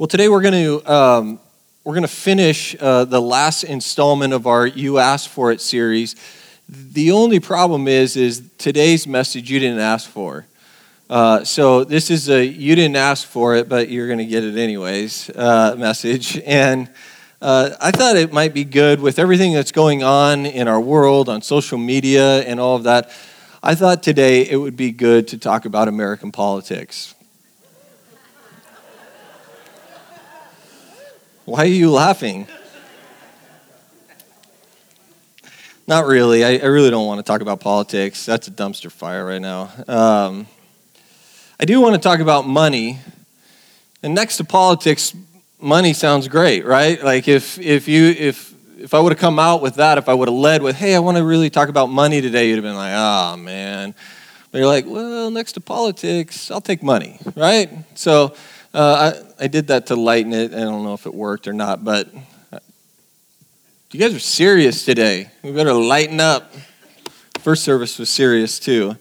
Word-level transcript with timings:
Well, 0.00 0.06
today 0.06 0.30
we're 0.30 0.40
going 0.40 0.54
to 0.54 0.90
um, 0.90 1.40
we're 1.84 1.92
going 1.92 2.04
to 2.04 2.08
finish 2.08 2.74
uh, 2.80 3.04
the 3.04 3.20
last 3.20 3.64
installment 3.64 4.32
of 4.32 4.46
our 4.46 4.66
"You 4.66 4.96
Asked 4.96 5.28
for 5.28 5.52
It" 5.52 5.60
series. 5.60 6.16
The 6.70 7.10
only 7.10 7.38
problem 7.38 7.86
is, 7.86 8.16
is 8.16 8.50
today's 8.56 9.06
message 9.06 9.50
you 9.50 9.60
didn't 9.60 9.80
ask 9.80 10.08
for. 10.08 10.46
Uh, 11.10 11.44
so 11.44 11.84
this 11.84 12.10
is 12.10 12.30
a 12.30 12.42
"You 12.42 12.74
didn't 12.76 12.96
ask 12.96 13.28
for 13.28 13.56
it, 13.56 13.68
but 13.68 13.90
you're 13.90 14.06
going 14.06 14.20
to 14.20 14.24
get 14.24 14.42
it 14.42 14.56
anyways" 14.56 15.28
uh, 15.36 15.74
message, 15.76 16.38
and 16.46 16.88
uh, 17.42 17.76
I 17.78 17.90
thought 17.90 18.16
it 18.16 18.32
might 18.32 18.54
be 18.54 18.64
good 18.64 19.00
with 19.00 19.18
everything 19.18 19.52
that's 19.52 19.70
going 19.70 20.02
on 20.02 20.46
in 20.46 20.66
our 20.66 20.80
world 20.80 21.28
on 21.28 21.42
social 21.42 21.76
media 21.76 22.40
and 22.44 22.58
all 22.58 22.74
of 22.74 22.84
that. 22.84 23.10
I 23.62 23.74
thought 23.74 24.02
today 24.02 24.48
it 24.48 24.56
would 24.56 24.78
be 24.78 24.92
good 24.92 25.28
to 25.28 25.36
talk 25.36 25.66
about 25.66 25.88
American 25.88 26.32
politics. 26.32 27.14
Why 31.50 31.62
are 31.62 31.66
you 31.66 31.90
laughing? 31.90 32.46
Not 35.88 36.06
really. 36.06 36.44
I, 36.44 36.58
I, 36.58 36.66
really 36.66 36.90
don't 36.90 37.08
want 37.08 37.18
to 37.18 37.24
talk 37.24 37.40
about 37.40 37.58
politics. 37.58 38.24
That's 38.24 38.46
a 38.46 38.52
dumpster 38.52 38.88
fire 38.88 39.26
right 39.26 39.42
now. 39.42 39.68
Um, 39.88 40.46
I 41.58 41.64
do 41.64 41.80
want 41.80 41.96
to 41.96 42.00
talk 42.00 42.20
about 42.20 42.46
money. 42.46 43.00
And 44.00 44.14
next 44.14 44.36
to 44.36 44.44
politics, 44.44 45.12
money 45.60 45.92
sounds 45.92 46.28
great, 46.28 46.64
right? 46.64 47.02
Like 47.02 47.26
if 47.26 47.58
if 47.58 47.88
you 47.88 48.10
if 48.10 48.54
if 48.78 48.94
I 48.94 49.00
would 49.00 49.10
have 49.10 49.18
come 49.18 49.40
out 49.40 49.60
with 49.60 49.74
that, 49.74 49.98
if 49.98 50.08
I 50.08 50.14
would 50.14 50.28
have 50.28 50.38
led 50.38 50.62
with, 50.62 50.76
"Hey, 50.76 50.94
I 50.94 51.00
want 51.00 51.16
to 51.16 51.24
really 51.24 51.50
talk 51.50 51.68
about 51.68 51.88
money 51.88 52.20
today," 52.20 52.48
you'd 52.48 52.62
have 52.62 52.64
been 52.64 52.76
like, 52.76 52.92
"Ah, 52.94 53.32
oh, 53.32 53.36
man." 53.36 53.96
But 54.52 54.58
you're 54.58 54.68
like, 54.68 54.84
"Well, 54.86 55.32
next 55.32 55.54
to 55.54 55.60
politics, 55.60 56.48
I'll 56.52 56.60
take 56.60 56.80
money," 56.80 57.18
right? 57.34 57.70
So 57.96 58.36
uh, 58.72 59.12
I, 59.40 59.44
I 59.44 59.46
did 59.48 59.68
that 59.68 59.86
to 59.86 59.96
lighten 59.96 60.32
it. 60.32 60.52
I 60.52 60.60
don't 60.60 60.84
know 60.84 60.94
if 60.94 61.06
it 61.06 61.14
worked 61.14 61.48
or 61.48 61.52
not, 61.52 61.84
but 61.84 62.08
uh, 62.52 62.58
you 63.90 63.98
guys 64.00 64.14
are 64.14 64.20
serious 64.20 64.84
today. 64.84 65.30
We 65.42 65.52
better 65.52 65.72
lighten 65.72 66.20
up. 66.20 66.52
First 67.40 67.64
service 67.64 67.98
was 67.98 68.08
serious 68.08 68.58
too. 68.60 68.96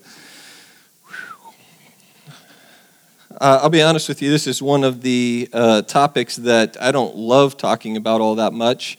Uh, 3.32 3.60
I'll 3.62 3.70
be 3.70 3.82
honest 3.82 4.10
with 4.10 4.22
you, 4.22 4.32
this 4.32 4.48
is 4.48 4.62
one 4.62 4.84
of 4.84 5.02
the 5.02 5.48
uh, 5.54 5.82
topics 5.84 6.36
that 6.38 6.76
I 6.82 6.92
don't 6.92 7.16
love 7.16 7.56
talking 7.56 7.96
about 7.96 8.22
all 8.22 8.36
that 8.36 8.52
much. 8.52 8.98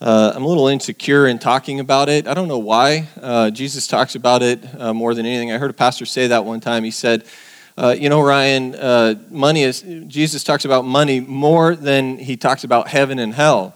Uh, 0.00 0.32
I'm 0.34 0.42
a 0.42 0.46
little 0.48 0.66
insecure 0.66 1.26
in 1.26 1.38
talking 1.38 1.78
about 1.78 2.08
it. 2.08 2.26
I 2.26 2.32
don't 2.32 2.48
know 2.48 2.58
why. 2.58 3.06
Uh, 3.20 3.50
Jesus 3.50 3.86
talks 3.86 4.14
about 4.14 4.42
it 4.42 4.64
uh, 4.80 4.94
more 4.94 5.14
than 5.14 5.26
anything. 5.26 5.52
I 5.52 5.58
heard 5.58 5.70
a 5.70 5.74
pastor 5.74 6.06
say 6.06 6.28
that 6.28 6.44
one 6.46 6.60
time. 6.60 6.84
He 6.84 6.90
said, 6.90 7.24
uh, 7.80 7.96
you 7.98 8.10
know, 8.10 8.20
Ryan, 8.20 8.74
uh, 8.74 9.14
money 9.30 9.62
is, 9.62 9.80
Jesus 10.06 10.44
talks 10.44 10.66
about 10.66 10.84
money 10.84 11.18
more 11.18 11.74
than 11.74 12.18
he 12.18 12.36
talks 12.36 12.62
about 12.62 12.88
heaven 12.88 13.18
and 13.18 13.32
hell. 13.32 13.74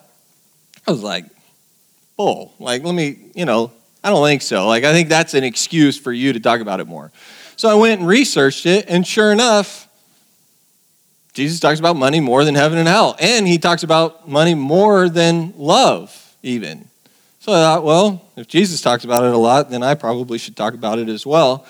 I 0.86 0.90
was 0.90 1.02
like, 1.02 1.24
bull. 2.14 2.52
Like, 2.58 2.84
let 2.84 2.94
me, 2.94 3.16
you 3.34 3.46
know, 3.46 3.72
I 4.02 4.10
don't 4.10 4.22
think 4.22 4.42
so. 4.42 4.68
Like, 4.68 4.84
I 4.84 4.92
think 4.92 5.08
that's 5.08 5.32
an 5.32 5.42
excuse 5.42 5.98
for 5.98 6.12
you 6.12 6.34
to 6.34 6.40
talk 6.40 6.60
about 6.60 6.80
it 6.80 6.86
more. 6.86 7.12
So 7.56 7.70
I 7.70 7.74
went 7.76 8.00
and 8.00 8.06
researched 8.06 8.66
it, 8.66 8.84
and 8.88 9.06
sure 9.06 9.32
enough, 9.32 9.88
Jesus 11.32 11.58
talks 11.58 11.80
about 11.80 11.96
money 11.96 12.20
more 12.20 12.44
than 12.44 12.54
heaven 12.54 12.76
and 12.76 12.86
hell. 12.86 13.16
And 13.18 13.48
he 13.48 13.56
talks 13.56 13.84
about 13.84 14.28
money 14.28 14.54
more 14.54 15.08
than 15.08 15.54
love, 15.56 16.36
even. 16.42 16.88
So 17.40 17.52
I 17.52 17.56
thought, 17.56 17.84
well, 17.84 18.22
if 18.36 18.48
Jesus 18.48 18.82
talks 18.82 19.04
about 19.04 19.24
it 19.24 19.32
a 19.32 19.38
lot, 19.38 19.70
then 19.70 19.82
I 19.82 19.94
probably 19.94 20.36
should 20.36 20.56
talk 20.56 20.74
about 20.74 20.98
it 20.98 21.08
as 21.08 21.24
well. 21.24 21.64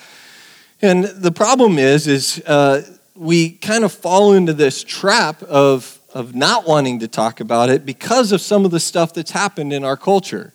And 0.83 1.05
the 1.05 1.33
problem 1.33 1.79
is, 1.79 2.07
is 2.07 2.43
uh, 2.47 2.83
we 3.15 3.53
kind 3.53 3.85
of 3.85 3.93
fall 3.93 4.33
into 4.33 4.53
this 4.53 4.83
trap 4.83 5.43
of, 5.45 5.99
of 6.13 6.35
not 6.35 6.67
wanting 6.67 7.01
to 7.01 7.09
talk 7.09 7.41
about 7.41 7.71
it 7.71 7.87
because 7.87 8.33
of 8.33 8.41
some 8.41 8.65
of 8.65 8.71
the 8.71 8.81
stuff 8.81 9.15
that's 9.15 9.31
happened 9.31 9.73
in 9.73 9.85
our 9.85 9.97
culture. 9.97 10.53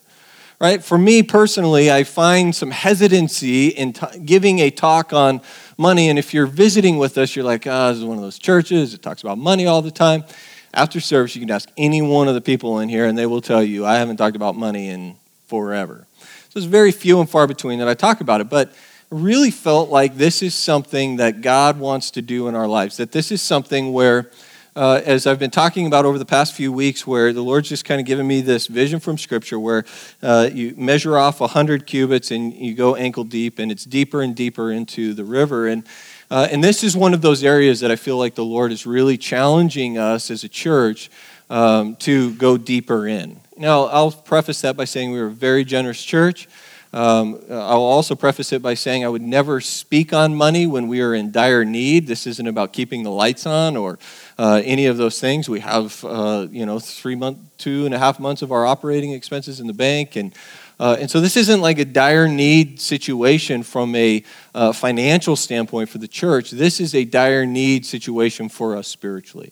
Right? 0.59 0.83
For 0.83 0.97
me 0.97 1.23
personally, 1.23 1.89
I 1.89 2.03
find 2.03 2.53
some 2.53 2.71
hesitancy 2.71 3.69
in 3.69 3.93
t- 3.93 4.19
giving 4.25 4.59
a 4.59 4.69
talk 4.69 5.13
on 5.13 5.39
money. 5.77 6.09
And 6.09 6.19
if 6.19 6.33
you're 6.33 6.47
visiting 6.47 6.97
with 6.97 7.17
us, 7.17 7.33
you're 7.33 7.45
like, 7.45 7.65
oh, 7.65 7.87
this 7.87 7.99
is 7.99 8.03
one 8.03 8.17
of 8.17 8.23
those 8.23 8.37
churches. 8.37 8.93
It 8.93 9.01
talks 9.01 9.21
about 9.21 9.37
money 9.37 9.67
all 9.67 9.81
the 9.81 9.89
time. 9.89 10.25
After 10.73 10.99
service, 10.99 11.33
you 11.33 11.39
can 11.39 11.49
ask 11.49 11.69
any 11.77 12.01
one 12.01 12.27
of 12.27 12.33
the 12.33 12.41
people 12.41 12.79
in 12.79 12.89
here, 12.89 13.05
and 13.05 13.17
they 13.17 13.25
will 13.25 13.41
tell 13.41 13.63
you, 13.63 13.85
I 13.85 13.95
haven't 13.95 14.17
talked 14.17 14.35
about 14.35 14.57
money 14.57 14.89
in 14.89 15.15
forever. 15.47 16.05
So 16.49 16.57
it's 16.57 16.65
very 16.65 16.91
few 16.91 17.21
and 17.21 17.29
far 17.29 17.47
between 17.47 17.79
that 17.79 17.87
I 17.87 17.93
talk 17.93 18.19
about 18.19 18.41
it. 18.41 18.49
But 18.49 18.73
really 19.09 19.51
felt 19.51 19.89
like 19.89 20.17
this 20.17 20.43
is 20.43 20.53
something 20.53 21.17
that 21.17 21.41
God 21.41 21.79
wants 21.79 22.11
to 22.11 22.21
do 22.21 22.47
in 22.47 22.55
our 22.55 22.67
lives, 22.67 22.97
that 22.97 23.11
this 23.11 23.31
is 23.31 23.41
something 23.41 23.91
where, 23.91 24.29
uh, 24.75 25.01
as 25.03 25.25
I've 25.25 25.39
been 25.39 25.49
talking 25.49 25.87
about 25.87 26.05
over 26.05 26.19
the 26.19 26.25
past 26.25 26.53
few 26.53 26.71
weeks, 26.71 27.07
where 27.07 27.33
the 27.33 27.41
Lord's 27.41 27.69
just 27.69 27.85
kind 27.85 27.99
of 27.99 28.05
given 28.05 28.27
me 28.27 28.41
this 28.41 28.67
vision 28.67 28.99
from 28.99 29.17
Scripture 29.17 29.59
where 29.59 29.83
uh, 30.21 30.49
you 30.53 30.75
measure 30.77 31.17
off 31.17 31.39
100 31.39 31.87
cubits 31.87 32.29
and 32.29 32.53
you 32.53 32.75
go 32.75 32.95
ankle 32.95 33.23
deep, 33.23 33.57
and 33.57 33.71
it's 33.71 33.83
deeper 33.83 34.21
and 34.21 34.35
deeper 34.35 34.71
into 34.71 35.13
the 35.13 35.25
river. 35.25 35.67
And 35.67 35.85
uh, 36.31 36.47
and 36.51 36.63
this 36.63 36.83
is 36.83 36.95
one 36.95 37.15
of 37.15 37.23
those 37.23 37.43
areas 37.43 37.79
that 37.79 37.89
I 37.89 37.95
feel 37.95 38.17
like 38.17 38.35
the 38.35 38.45
Lord 38.45 38.71
is 38.71 38.85
really 38.85 39.17
challenging 39.17 39.97
us 39.97 40.29
as 40.29 40.43
a 40.43 40.49
church 40.49 41.09
um, 41.49 41.95
to 41.97 42.35
go 42.35 42.55
deeper 42.55 43.07
in. 43.07 43.39
Now, 43.57 43.85
I'll 43.85 44.11
preface 44.11 44.61
that 44.61 44.77
by 44.77 44.85
saying 44.85 45.11
we're 45.11 45.25
a 45.25 45.31
very 45.31 45.65
generous 45.65 46.03
church. 46.03 46.47
Um, 46.91 47.39
I'll 47.51 47.83
also 47.83 48.15
preface 48.15 48.51
it 48.51 48.63
by 48.63 48.73
saying 48.73 49.05
I 49.05 49.09
would 49.09 49.21
never 49.21 49.61
speak 49.61 50.11
on 50.11 50.33
money 50.35 50.65
when 50.65 50.87
we 50.87 51.01
are 51.01 51.13
in 51.13 51.31
dire 51.31 51.63
need. 51.63 52.07
This 52.07 52.25
isn't 52.25 52.47
about 52.47 52.73
keeping 52.73 53.03
the 53.03 53.11
lights 53.11 53.45
on 53.45 53.77
or 53.77 53.99
uh, 54.39 54.61
any 54.65 54.87
of 54.87 54.97
those 54.97 55.19
things. 55.19 55.47
We 55.47 55.59
have, 55.59 56.03
uh, 56.03 56.47
you 56.49 56.65
know, 56.65 56.79
three 56.79 57.15
month, 57.15 57.37
two 57.59 57.85
and 57.85 57.93
a 57.93 57.99
half 57.99 58.19
months 58.19 58.41
of 58.41 58.51
our 58.51 58.65
operating 58.65 59.11
expenses 59.11 59.59
in 59.59 59.67
the 59.67 59.73
bank, 59.73 60.15
and 60.15 60.33
uh, 60.79 60.95
and 60.99 61.11
so 61.11 61.19
this 61.19 61.35
isn't 61.35 61.61
like 61.61 61.77
a 61.77 61.85
dire 61.85 62.27
need 62.27 62.79
situation 62.79 63.63
from 63.63 63.93
a 63.95 64.23
uh, 64.55 64.71
financial 64.71 65.35
standpoint 65.35 65.89
for 65.89 65.97
the 65.97 66.07
church. 66.07 66.51
This 66.51 66.79
is 66.79 66.95
a 66.95 67.03
dire 67.03 67.45
need 67.45 67.85
situation 67.85 68.47
for 68.47 68.77
us 68.77 68.87
spiritually. 68.87 69.51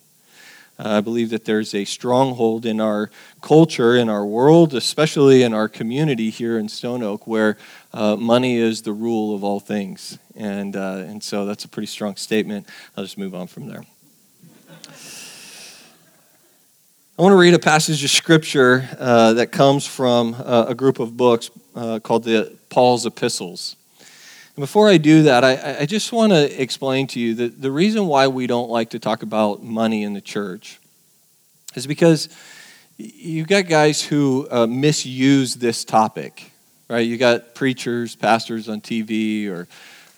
Uh, 0.80 0.98
I 0.98 1.02
believe 1.02 1.30
that 1.32 1.46
there's 1.46 1.74
a 1.74 1.86
stronghold 1.86 2.66
in 2.66 2.80
our 2.80 3.10
culture, 3.42 3.96
in 3.96 4.10
our 4.10 4.26
world, 4.26 4.74
especially 4.74 5.44
in 5.44 5.54
our 5.54 5.68
community 5.68 6.30
here 6.30 6.60
in 6.60 6.70
Stone 6.70 7.04
Oak, 7.04 7.26
where 7.26 7.58
uh, 7.94 8.16
money 8.16 8.58
is 8.58 8.84
the 8.84 8.94
rule 8.94 9.34
of 9.34 9.44
all 9.44 9.60
things. 9.60 10.20
And, 10.36 10.76
uh, 10.76 11.04
and 11.08 11.24
so 11.24 11.46
that's 11.46 11.66
a 11.66 11.68
pretty 11.68 11.88
strong 11.88 12.16
statement. 12.16 12.68
I'll 12.96 13.04
just 13.04 13.18
move 13.18 13.34
on 13.34 13.48
from 13.48 13.68
there. 13.68 13.86
I 17.18 17.24
want 17.24 17.34
to 17.34 17.38
read 17.38 17.56
a 17.56 17.60
passage 17.60 18.04
of 18.04 18.12
scripture 18.12 18.88
uh, 19.00 19.34
that 19.34 19.52
comes 19.52 19.88
from 19.88 20.36
uh, 20.36 20.66
a 20.68 20.76
group 20.76 21.00
of 21.00 21.18
books 21.18 21.50
uh, 21.76 21.98
called 21.98 22.26
the 22.26 22.56
Paul's 22.70 23.08
Epistles. 23.08 23.77
Before 24.58 24.90
I 24.90 24.98
do 24.98 25.22
that, 25.22 25.44
I, 25.44 25.82
I 25.82 25.86
just 25.86 26.12
want 26.12 26.32
to 26.32 26.62
explain 26.62 27.06
to 27.08 27.20
you 27.20 27.36
that 27.36 27.62
the 27.62 27.70
reason 27.70 28.08
why 28.08 28.28
we 28.28 28.48
don't 28.48 28.72
like 28.72 28.90
to 28.90 29.00
talk 29.00 29.22
about 29.22 29.62
money 29.62 30.02
in 30.02 30.14
the 30.14 30.22
church 30.22 30.80
is 31.76 31.86
because 31.86 32.28
you've 32.98 33.48
got 33.48 33.68
guys 33.68 34.02
who 34.02 34.48
uh, 34.50 34.66
misuse 34.66 35.54
this 35.54 35.86
topic, 35.86 36.52
right? 36.90 37.06
You 37.06 37.18
got 37.18 37.54
preachers, 37.54 38.16
pastors 38.16 38.68
on 38.68 38.82
TV 38.82 39.48
or 39.48 39.68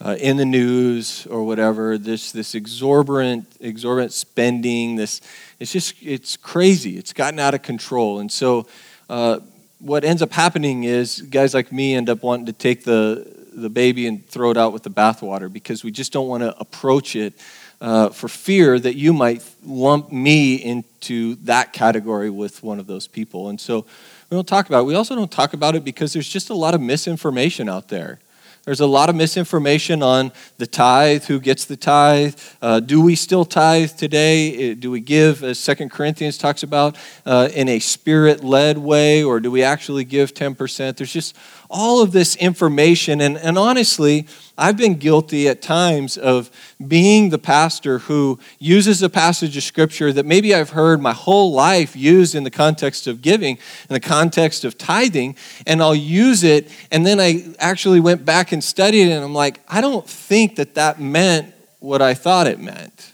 uh, 0.02 0.16
in 0.18 0.38
the 0.38 0.46
news 0.46 1.26
or 1.26 1.44
whatever. 1.44 1.98
This 1.98 2.32
this 2.32 2.54
exorbitant 2.54 3.46
exorbitant 3.60 4.14
spending. 4.14 4.96
This 4.96 5.20
it's 5.58 5.70
just 5.70 5.96
it's 6.00 6.38
crazy. 6.38 6.96
It's 6.96 7.12
gotten 7.12 7.38
out 7.38 7.52
of 7.52 7.60
control, 7.60 8.20
and 8.20 8.32
so. 8.32 8.66
Uh, 9.10 9.40
what 9.82 10.04
ends 10.04 10.20
up 10.20 10.30
happening 10.30 10.84
is 10.84 11.22
guys 11.22 11.54
like 11.54 11.72
me 11.72 11.94
end 11.94 12.10
up 12.10 12.22
wanting 12.22 12.44
to 12.44 12.52
take 12.52 12.84
the 12.84 13.39
the 13.52 13.70
baby 13.70 14.06
and 14.06 14.26
throw 14.26 14.50
it 14.50 14.56
out 14.56 14.72
with 14.72 14.82
the 14.82 14.90
bathwater 14.90 15.52
because 15.52 15.84
we 15.84 15.90
just 15.90 16.12
don't 16.12 16.28
want 16.28 16.42
to 16.42 16.56
approach 16.58 17.16
it 17.16 17.34
uh, 17.80 18.10
for 18.10 18.28
fear 18.28 18.78
that 18.78 18.94
you 18.94 19.12
might 19.12 19.42
lump 19.64 20.12
me 20.12 20.56
into 20.56 21.36
that 21.36 21.72
category 21.72 22.30
with 22.30 22.62
one 22.62 22.78
of 22.78 22.86
those 22.86 23.06
people. 23.06 23.48
And 23.48 23.60
so 23.60 23.86
we 24.28 24.36
don't 24.36 24.46
talk 24.46 24.66
about 24.66 24.80
it. 24.80 24.84
We 24.84 24.94
also 24.94 25.14
don't 25.14 25.30
talk 25.30 25.54
about 25.54 25.74
it 25.74 25.84
because 25.84 26.12
there's 26.12 26.28
just 26.28 26.50
a 26.50 26.54
lot 26.54 26.74
of 26.74 26.80
misinformation 26.80 27.68
out 27.68 27.88
there. 27.88 28.18
There's 28.64 28.80
a 28.80 28.86
lot 28.86 29.08
of 29.08 29.16
misinformation 29.16 30.02
on 30.02 30.32
the 30.58 30.66
tithe, 30.66 31.24
who 31.24 31.40
gets 31.40 31.64
the 31.64 31.76
tithe. 31.76 32.38
Uh, 32.60 32.78
do 32.78 33.00
we 33.00 33.14
still 33.14 33.46
tithe 33.46 33.92
today? 33.92 34.72
Uh, 34.72 34.74
do 34.78 34.90
we 34.90 35.00
give, 35.00 35.42
as 35.42 35.58
Second 35.58 35.90
Corinthians 35.90 36.36
talks 36.36 36.62
about, 36.62 36.96
uh, 37.24 37.48
in 37.54 37.68
a 37.68 37.78
spirit 37.78 38.44
led 38.44 38.76
way, 38.76 39.24
or 39.24 39.40
do 39.40 39.50
we 39.50 39.62
actually 39.62 40.04
give 40.04 40.34
10%? 40.34 40.96
There's 40.96 41.12
just 41.12 41.34
all 41.70 42.02
of 42.02 42.12
this 42.12 42.36
information. 42.36 43.20
And, 43.20 43.38
and 43.38 43.56
honestly, 43.56 44.26
I've 44.58 44.76
been 44.76 44.96
guilty 44.96 45.48
at 45.48 45.62
times 45.62 46.18
of 46.18 46.50
being 46.86 47.30
the 47.30 47.38
pastor 47.38 48.00
who 48.00 48.38
uses 48.58 49.02
a 49.02 49.08
passage 49.08 49.56
of 49.56 49.62
scripture 49.62 50.12
that 50.12 50.26
maybe 50.26 50.54
I've 50.54 50.70
heard 50.70 51.00
my 51.00 51.12
whole 51.12 51.52
life 51.52 51.96
used 51.96 52.34
in 52.34 52.44
the 52.44 52.50
context 52.50 53.06
of 53.06 53.22
giving, 53.22 53.56
in 53.56 53.94
the 53.94 54.00
context 54.00 54.64
of 54.64 54.76
tithing, 54.76 55.36
and 55.66 55.80
I'll 55.80 55.94
use 55.94 56.42
it. 56.44 56.68
And 56.90 57.06
then 57.06 57.20
I 57.20 57.54
actually 57.58 58.00
went 58.00 58.24
back 58.24 58.52
and 58.52 58.62
studied 58.62 59.08
it, 59.08 59.12
and 59.12 59.24
I'm 59.24 59.34
like, 59.34 59.60
I 59.68 59.80
don't 59.80 60.06
think 60.06 60.56
that 60.56 60.74
that 60.74 61.00
meant 61.00 61.54
what 61.78 62.02
I 62.02 62.14
thought 62.14 62.46
it 62.46 62.58
meant 62.58 63.09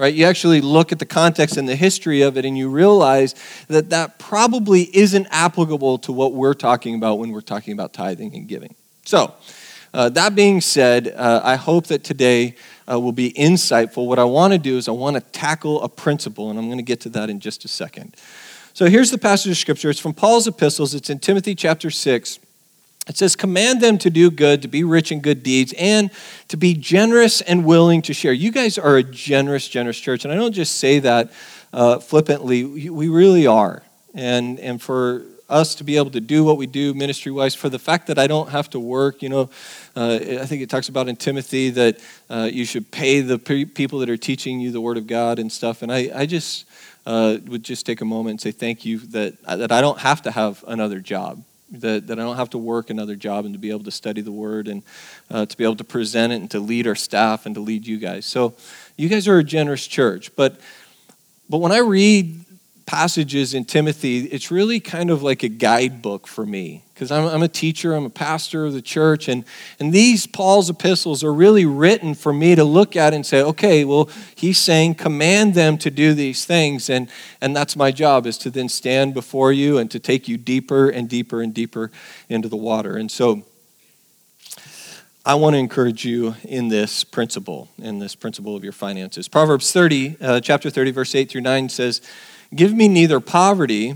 right? 0.00 0.14
You 0.14 0.24
actually 0.24 0.62
look 0.62 0.92
at 0.92 0.98
the 0.98 1.04
context 1.04 1.58
and 1.58 1.68
the 1.68 1.76
history 1.76 2.22
of 2.22 2.38
it, 2.38 2.46
and 2.46 2.56
you 2.56 2.70
realize 2.70 3.34
that 3.68 3.90
that 3.90 4.18
probably 4.18 4.84
isn't 4.96 5.26
applicable 5.30 5.98
to 5.98 6.10
what 6.10 6.32
we're 6.32 6.54
talking 6.54 6.94
about 6.94 7.18
when 7.18 7.32
we're 7.32 7.42
talking 7.42 7.74
about 7.74 7.92
tithing 7.92 8.34
and 8.34 8.48
giving. 8.48 8.74
So, 9.04 9.34
uh, 9.92 10.08
that 10.08 10.34
being 10.34 10.62
said, 10.62 11.08
uh, 11.14 11.42
I 11.44 11.56
hope 11.56 11.88
that 11.88 12.02
today 12.02 12.54
uh, 12.90 12.98
will 12.98 13.12
be 13.12 13.32
insightful. 13.32 14.06
What 14.06 14.18
I 14.18 14.24
want 14.24 14.54
to 14.54 14.58
do 14.58 14.78
is 14.78 14.88
I 14.88 14.92
want 14.92 15.16
to 15.16 15.20
tackle 15.32 15.82
a 15.82 15.88
principle, 15.88 16.48
and 16.48 16.58
I'm 16.58 16.66
going 16.66 16.78
to 16.78 16.82
get 16.82 17.00
to 17.02 17.10
that 17.10 17.28
in 17.28 17.38
just 17.38 17.66
a 17.66 17.68
second. 17.68 18.16
So 18.72 18.86
here's 18.86 19.10
the 19.10 19.18
passage 19.18 19.50
of 19.50 19.58
scripture. 19.58 19.90
It's 19.90 20.00
from 20.00 20.14
Paul's 20.14 20.46
epistles. 20.46 20.94
It's 20.94 21.10
in 21.10 21.18
Timothy 21.18 21.54
chapter 21.54 21.90
6. 21.90 22.38
It 23.10 23.18
says, 23.18 23.34
Command 23.34 23.80
them 23.80 23.98
to 23.98 24.08
do 24.08 24.30
good, 24.30 24.62
to 24.62 24.68
be 24.68 24.84
rich 24.84 25.10
in 25.10 25.20
good 25.20 25.42
deeds, 25.42 25.74
and 25.76 26.12
to 26.46 26.56
be 26.56 26.74
generous 26.74 27.40
and 27.40 27.64
willing 27.64 28.02
to 28.02 28.14
share. 28.14 28.32
You 28.32 28.52
guys 28.52 28.78
are 28.78 28.96
a 28.96 29.02
generous, 29.02 29.68
generous 29.68 29.98
church. 29.98 30.24
And 30.24 30.32
I 30.32 30.36
don't 30.36 30.52
just 30.52 30.76
say 30.76 31.00
that 31.00 31.32
uh, 31.72 31.98
flippantly, 31.98 32.64
we 32.64 33.08
really 33.08 33.48
are. 33.48 33.82
And, 34.14 34.60
and 34.60 34.80
for 34.80 35.24
us 35.48 35.74
to 35.74 35.84
be 35.84 35.96
able 35.96 36.12
to 36.12 36.20
do 36.20 36.44
what 36.44 36.56
we 36.56 36.68
do 36.68 36.94
ministry 36.94 37.32
wise, 37.32 37.52
for 37.52 37.68
the 37.68 37.80
fact 37.80 38.06
that 38.06 38.18
I 38.18 38.28
don't 38.28 38.48
have 38.50 38.70
to 38.70 38.78
work, 38.78 39.22
you 39.22 39.28
know, 39.28 39.50
uh, 39.96 40.18
I 40.40 40.46
think 40.46 40.62
it 40.62 40.70
talks 40.70 40.88
about 40.88 41.08
in 41.08 41.16
Timothy 41.16 41.70
that 41.70 41.98
uh, 42.30 42.48
you 42.50 42.64
should 42.64 42.92
pay 42.92 43.22
the 43.22 43.40
pe- 43.40 43.64
people 43.64 43.98
that 43.98 44.08
are 44.08 44.16
teaching 44.16 44.60
you 44.60 44.70
the 44.70 44.80
Word 44.80 44.98
of 44.98 45.08
God 45.08 45.40
and 45.40 45.50
stuff. 45.50 45.82
And 45.82 45.92
I, 45.92 46.10
I 46.14 46.26
just 46.26 46.64
uh, 47.06 47.38
would 47.48 47.64
just 47.64 47.86
take 47.86 48.02
a 48.02 48.04
moment 48.04 48.34
and 48.34 48.40
say 48.40 48.52
thank 48.52 48.84
you 48.84 48.98
that, 48.98 49.42
that 49.42 49.72
I 49.72 49.80
don't 49.80 49.98
have 49.98 50.22
to 50.22 50.30
have 50.30 50.62
another 50.68 51.00
job 51.00 51.42
that, 51.70 52.06
that 52.08 52.18
I 52.18 52.22
don't 52.22 52.36
have 52.36 52.50
to 52.50 52.58
work 52.58 52.90
another 52.90 53.16
job 53.16 53.44
and 53.44 53.54
to 53.54 53.58
be 53.58 53.70
able 53.70 53.84
to 53.84 53.90
study 53.90 54.20
the 54.20 54.32
Word 54.32 54.68
and 54.68 54.82
uh, 55.30 55.46
to 55.46 55.56
be 55.56 55.64
able 55.64 55.76
to 55.76 55.84
present 55.84 56.32
it 56.32 56.36
and 56.36 56.50
to 56.50 56.60
lead 56.60 56.86
our 56.86 56.94
staff 56.94 57.46
and 57.46 57.54
to 57.54 57.60
lead 57.60 57.86
you 57.86 57.98
guys. 57.98 58.26
So 58.26 58.54
you 58.96 59.08
guys 59.08 59.28
are 59.28 59.38
a 59.38 59.44
generous 59.44 59.86
church. 59.86 60.34
But, 60.36 60.60
but 61.48 61.58
when 61.58 61.72
I 61.72 61.78
read 61.78 62.39
passages 62.90 63.54
in 63.54 63.64
Timothy, 63.64 64.18
it's 64.18 64.50
really 64.50 64.80
kind 64.80 65.10
of 65.10 65.22
like 65.22 65.44
a 65.44 65.48
guidebook 65.48 66.26
for 66.26 66.44
me 66.44 66.82
because 66.92 67.12
I'm, 67.12 67.24
I'm, 67.28 67.42
a 67.44 67.46
teacher, 67.46 67.94
I'm 67.94 68.04
a 68.04 68.10
pastor 68.10 68.66
of 68.66 68.72
the 68.72 68.82
church, 68.82 69.28
and, 69.28 69.44
and 69.78 69.92
these 69.92 70.26
Paul's 70.26 70.68
epistles 70.68 71.22
are 71.22 71.32
really 71.32 71.64
written 71.64 72.14
for 72.14 72.32
me 72.32 72.56
to 72.56 72.64
look 72.64 72.96
at 72.96 73.14
and 73.14 73.24
say, 73.24 73.42
okay, 73.42 73.84
well, 73.84 74.10
he's 74.34 74.58
saying 74.58 74.96
command 74.96 75.54
them 75.54 75.78
to 75.78 75.88
do 75.88 76.14
these 76.14 76.44
things, 76.44 76.90
and, 76.90 77.08
and 77.40 77.54
that's 77.54 77.76
my 77.76 77.92
job 77.92 78.26
is 78.26 78.36
to 78.38 78.50
then 78.50 78.68
stand 78.68 79.14
before 79.14 79.52
you 79.52 79.78
and 79.78 79.88
to 79.92 80.00
take 80.00 80.26
you 80.26 80.36
deeper 80.36 80.88
and 80.88 81.08
deeper 81.08 81.40
and 81.40 81.54
deeper 81.54 81.92
into 82.28 82.48
the 82.48 82.56
water. 82.56 82.96
And 82.96 83.08
so 83.08 83.44
I 85.24 85.34
want 85.36 85.54
to 85.54 85.58
encourage 85.58 86.04
you 86.04 86.34
in 86.42 86.66
this 86.66 87.04
principle, 87.04 87.68
in 87.78 88.00
this 88.00 88.16
principle 88.16 88.56
of 88.56 88.64
your 88.64 88.72
finances. 88.72 89.28
Proverbs 89.28 89.70
30, 89.70 90.16
uh, 90.20 90.40
chapter 90.40 90.70
30, 90.70 90.90
verse 90.90 91.14
8 91.14 91.30
through 91.30 91.42
9 91.42 91.68
says, 91.68 92.00
Give 92.54 92.72
me 92.74 92.88
neither 92.88 93.20
poverty 93.20 93.94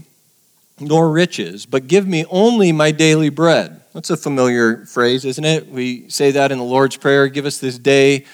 nor 0.79 1.11
riches, 1.11 1.67
but 1.67 1.87
give 1.87 2.07
me 2.07 2.25
only 2.31 2.73
my 2.73 2.91
daily 2.91 3.29
bread. 3.29 3.81
That's 3.93 4.11
a 4.11 4.17
familiar 4.17 4.87
phrase, 4.87 5.25
isn't 5.25 5.45
it? 5.45 5.69
We 5.69 6.09
say 6.09 6.33
that 6.33 6.53
in 6.53 6.59
the 6.59 6.65
Lord's 6.65 6.97
Prayer 6.97 7.29
give 7.29 7.47
us 7.47 7.59
this 7.59 7.79
day 7.79 8.25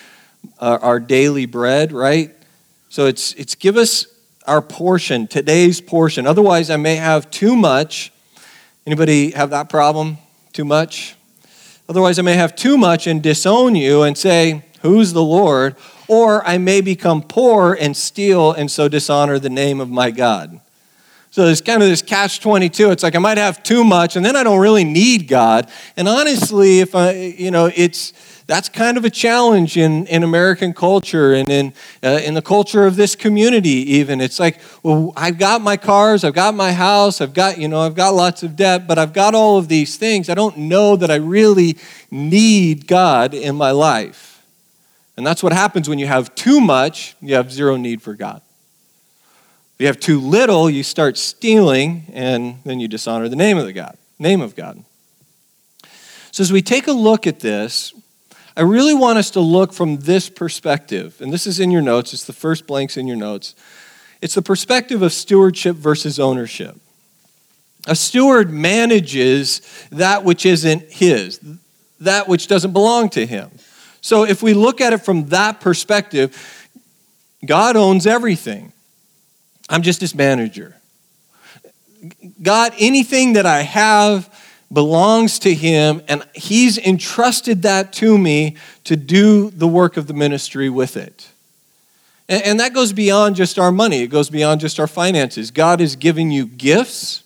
uh, 0.58 0.78
our 0.81 1.00
daily 1.00 1.46
bread, 1.46 1.93
right? 1.93 2.34
So 2.88 3.06
it's, 3.06 3.32
it's 3.34 3.55
give 3.55 3.76
us 3.76 4.06
our 4.46 4.62
portion, 4.62 5.26
today's 5.26 5.81
portion. 5.81 6.26
Otherwise, 6.26 6.70
I 6.70 6.76
may 6.76 6.96
have 6.96 7.31
too 7.31 7.56
much. 7.56 8.12
Anybody 8.87 9.31
have 9.32 9.50
that 9.50 9.69
problem? 9.69 10.19
Too 10.52 10.64
much? 10.64 11.14
Otherwise, 11.88 12.19
I 12.19 12.22
may 12.22 12.34
have 12.34 12.56
too 12.56 12.78
much 12.78 13.06
and 13.06 13.22
disown 13.22 13.75
you 13.75 14.02
and 14.02 14.17
say, 14.17 14.64
Who's 14.82 15.12
the 15.12 15.22
Lord? 15.22 15.76
Or 16.11 16.45
I 16.45 16.59
may 16.59 16.81
become 16.81 17.23
poor 17.23 17.73
and 17.73 17.97
steal 17.97 18.51
and 18.51 18.69
so 18.69 18.89
dishonor 18.89 19.39
the 19.39 19.49
name 19.49 19.79
of 19.79 19.89
my 19.89 20.11
God. 20.11 20.59
So 21.31 21.47
there's 21.47 21.61
kind 21.61 21.81
of 21.85 21.89
this 21.89 22.03
catch 22.03 22.41
22. 22.41 22.91
It's 22.91 23.05
like 23.05 23.15
I 23.15 23.21
might 23.21 23.39
have 23.39 23.62
too 23.62 23.85
much 23.85 24.17
and 24.17 24.27
then 24.27 24.35
I 24.35 24.43
don't 24.43 24.59
really 24.59 24.83
need 24.83 25.29
God. 25.29 25.71
And 25.97 26.09
honestly, 26.09 26.81
if 26.81 26.97
I, 26.97 27.12
you 27.12 27.53
know, 27.53 27.71
it's, 27.77 28.12
that's 28.49 28.69
kind 28.69 28.97
of 28.97 29.05
a 29.05 29.11
challenge 29.11 29.77
in, 29.77 30.09
in 30.09 30.25
American 30.25 30.73
culture 30.73 31.33
and 31.33 31.49
in, 31.49 31.73
uh, 32.03 32.21
in 32.25 32.35
the 32.35 32.43
culture 32.43 32.87
of 32.87 32.97
this 32.97 33.15
community, 33.15 33.93
even. 33.93 34.21
It's 34.21 34.41
like, 34.41 34.59
well, 34.83 35.13
I've 35.17 35.39
got 35.39 35.61
my 35.61 35.77
cars, 35.77 36.25
I've 36.25 36.35
got 36.35 36.56
my 36.56 36.73
house, 36.73 37.21
I've 37.21 37.35
got, 37.35 37.56
you 37.56 37.69
know, 37.69 37.83
I've 37.83 37.95
got 37.95 38.15
lots 38.15 38.43
of 38.43 38.56
debt, 38.56 38.89
but 38.89 38.99
I've 38.99 39.13
got 39.13 39.37
all 39.37 39.59
of 39.59 39.69
these 39.69 39.97
things. 39.97 40.29
I 40.29 40.35
don't 40.35 40.56
know 40.56 40.97
that 40.97 41.09
I 41.09 41.17
really 41.17 41.77
need 42.11 42.89
God 42.89 43.33
in 43.33 43.55
my 43.55 43.71
life. 43.71 44.30
And 45.20 45.26
that's 45.26 45.43
what 45.43 45.52
happens 45.52 45.87
when 45.87 45.99
you 45.99 46.06
have 46.06 46.34
too 46.34 46.62
much, 46.62 47.14
you 47.20 47.34
have 47.34 47.52
zero 47.52 47.76
need 47.76 48.00
for 48.00 48.14
God. 48.14 48.40
If 49.75 49.81
you 49.82 49.87
have 49.87 50.00
too 50.00 50.19
little, 50.19 50.70
you 50.70 50.82
start 50.82 51.19
stealing, 51.19 52.05
and 52.14 52.56
then 52.64 52.81
you 52.81 52.88
dishonor 52.88 53.28
the 53.28 53.37
name 53.37 53.58
of 53.58 53.67
the 53.67 53.75
God, 53.75 53.99
name 54.19 54.40
of 54.40 54.56
God. 54.56 54.82
So 56.31 56.40
as 56.40 56.50
we 56.50 56.62
take 56.62 56.87
a 56.87 56.93
look 56.93 57.26
at 57.26 57.40
this, 57.40 57.93
I 58.56 58.62
really 58.62 58.94
want 58.94 59.19
us 59.19 59.31
to 59.32 59.40
look 59.40 59.75
from 59.75 59.99
this 59.99 60.31
perspective. 60.31 61.20
And 61.20 61.31
this 61.31 61.46
is 61.46 61.61
in 61.61 61.70
your 61.70 61.82
notes, 61.82 62.14
it's 62.14 62.25
the 62.25 62.32
first 62.32 62.67
blanks 62.67 62.96
in 62.96 63.06
your 63.06 63.19
notes. 63.19 63.55
It's 64.22 64.37
the 64.37 64.40
perspective 64.40 65.02
of 65.02 65.12
stewardship 65.12 65.76
versus 65.76 66.19
ownership. 66.19 66.81
A 67.87 67.94
steward 67.94 68.50
manages 68.50 69.61
that 69.90 70.25
which 70.25 70.46
isn't 70.46 70.90
his, 70.90 71.38
that 72.00 72.26
which 72.26 72.46
doesn't 72.46 72.72
belong 72.72 73.11
to 73.11 73.26
him. 73.26 73.50
So 74.00 74.25
if 74.25 74.43
we 74.43 74.55
look 74.55 74.81
at 74.81 74.93
it 74.93 74.99
from 74.99 75.26
that 75.26 75.61
perspective, 75.61 76.67
God 77.44 77.76
owns 77.76 78.06
everything. 78.06 78.73
I'm 79.69 79.82
just 79.82 80.00
his 80.00 80.14
manager. 80.14 80.76
God, 82.43 82.73
anything 82.79 83.35
that 83.35 83.47
I 83.47 83.62
have 83.62 84.32
belongs 84.73 85.38
to 85.41 85.52
him, 85.52 86.02
and 86.08 86.26
he's 86.35 86.79
entrusted 86.79 87.62
that 87.62 87.93
to 87.94 88.17
me 88.17 88.56
to 88.85 88.97
do 88.97 89.50
the 89.50 89.67
work 89.67 89.97
of 89.97 90.06
the 90.06 90.14
ministry 90.14 90.69
with 90.69 90.96
it. 90.96 91.29
And, 92.29 92.61
that 92.61 92.73
goes 92.73 92.93
beyond 92.93 93.35
just 93.35 93.58
our 93.58 93.73
money, 93.73 94.03
it 94.03 94.06
goes 94.06 94.31
beyond 94.31 94.61
just 94.61 94.79
our 94.79 94.87
finances. 94.87 95.50
God 95.50 95.81
is 95.81 95.96
giving 95.96 96.31
you 96.31 96.46
gifts, 96.46 97.25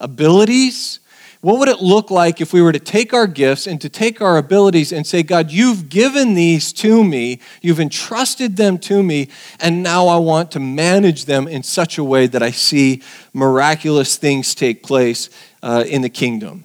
abilities, 0.00 1.00
what 1.44 1.58
would 1.58 1.68
it 1.68 1.82
look 1.82 2.10
like 2.10 2.40
if 2.40 2.54
we 2.54 2.62
were 2.62 2.72
to 2.72 2.78
take 2.78 3.12
our 3.12 3.26
gifts 3.26 3.66
and 3.66 3.78
to 3.82 3.90
take 3.90 4.22
our 4.22 4.38
abilities 4.38 4.92
and 4.92 5.06
say, 5.06 5.22
God, 5.22 5.50
you've 5.50 5.90
given 5.90 6.32
these 6.32 6.72
to 6.72 7.04
me, 7.04 7.38
you've 7.60 7.80
entrusted 7.80 8.56
them 8.56 8.78
to 8.78 9.02
me, 9.02 9.28
and 9.60 9.82
now 9.82 10.06
I 10.06 10.16
want 10.16 10.50
to 10.52 10.58
manage 10.60 11.26
them 11.26 11.46
in 11.46 11.62
such 11.62 11.98
a 11.98 12.02
way 12.02 12.26
that 12.28 12.42
I 12.42 12.50
see 12.50 13.02
miraculous 13.34 14.16
things 14.16 14.54
take 14.54 14.82
place 14.82 15.28
uh, 15.62 15.84
in 15.86 16.00
the 16.00 16.08
kingdom? 16.08 16.64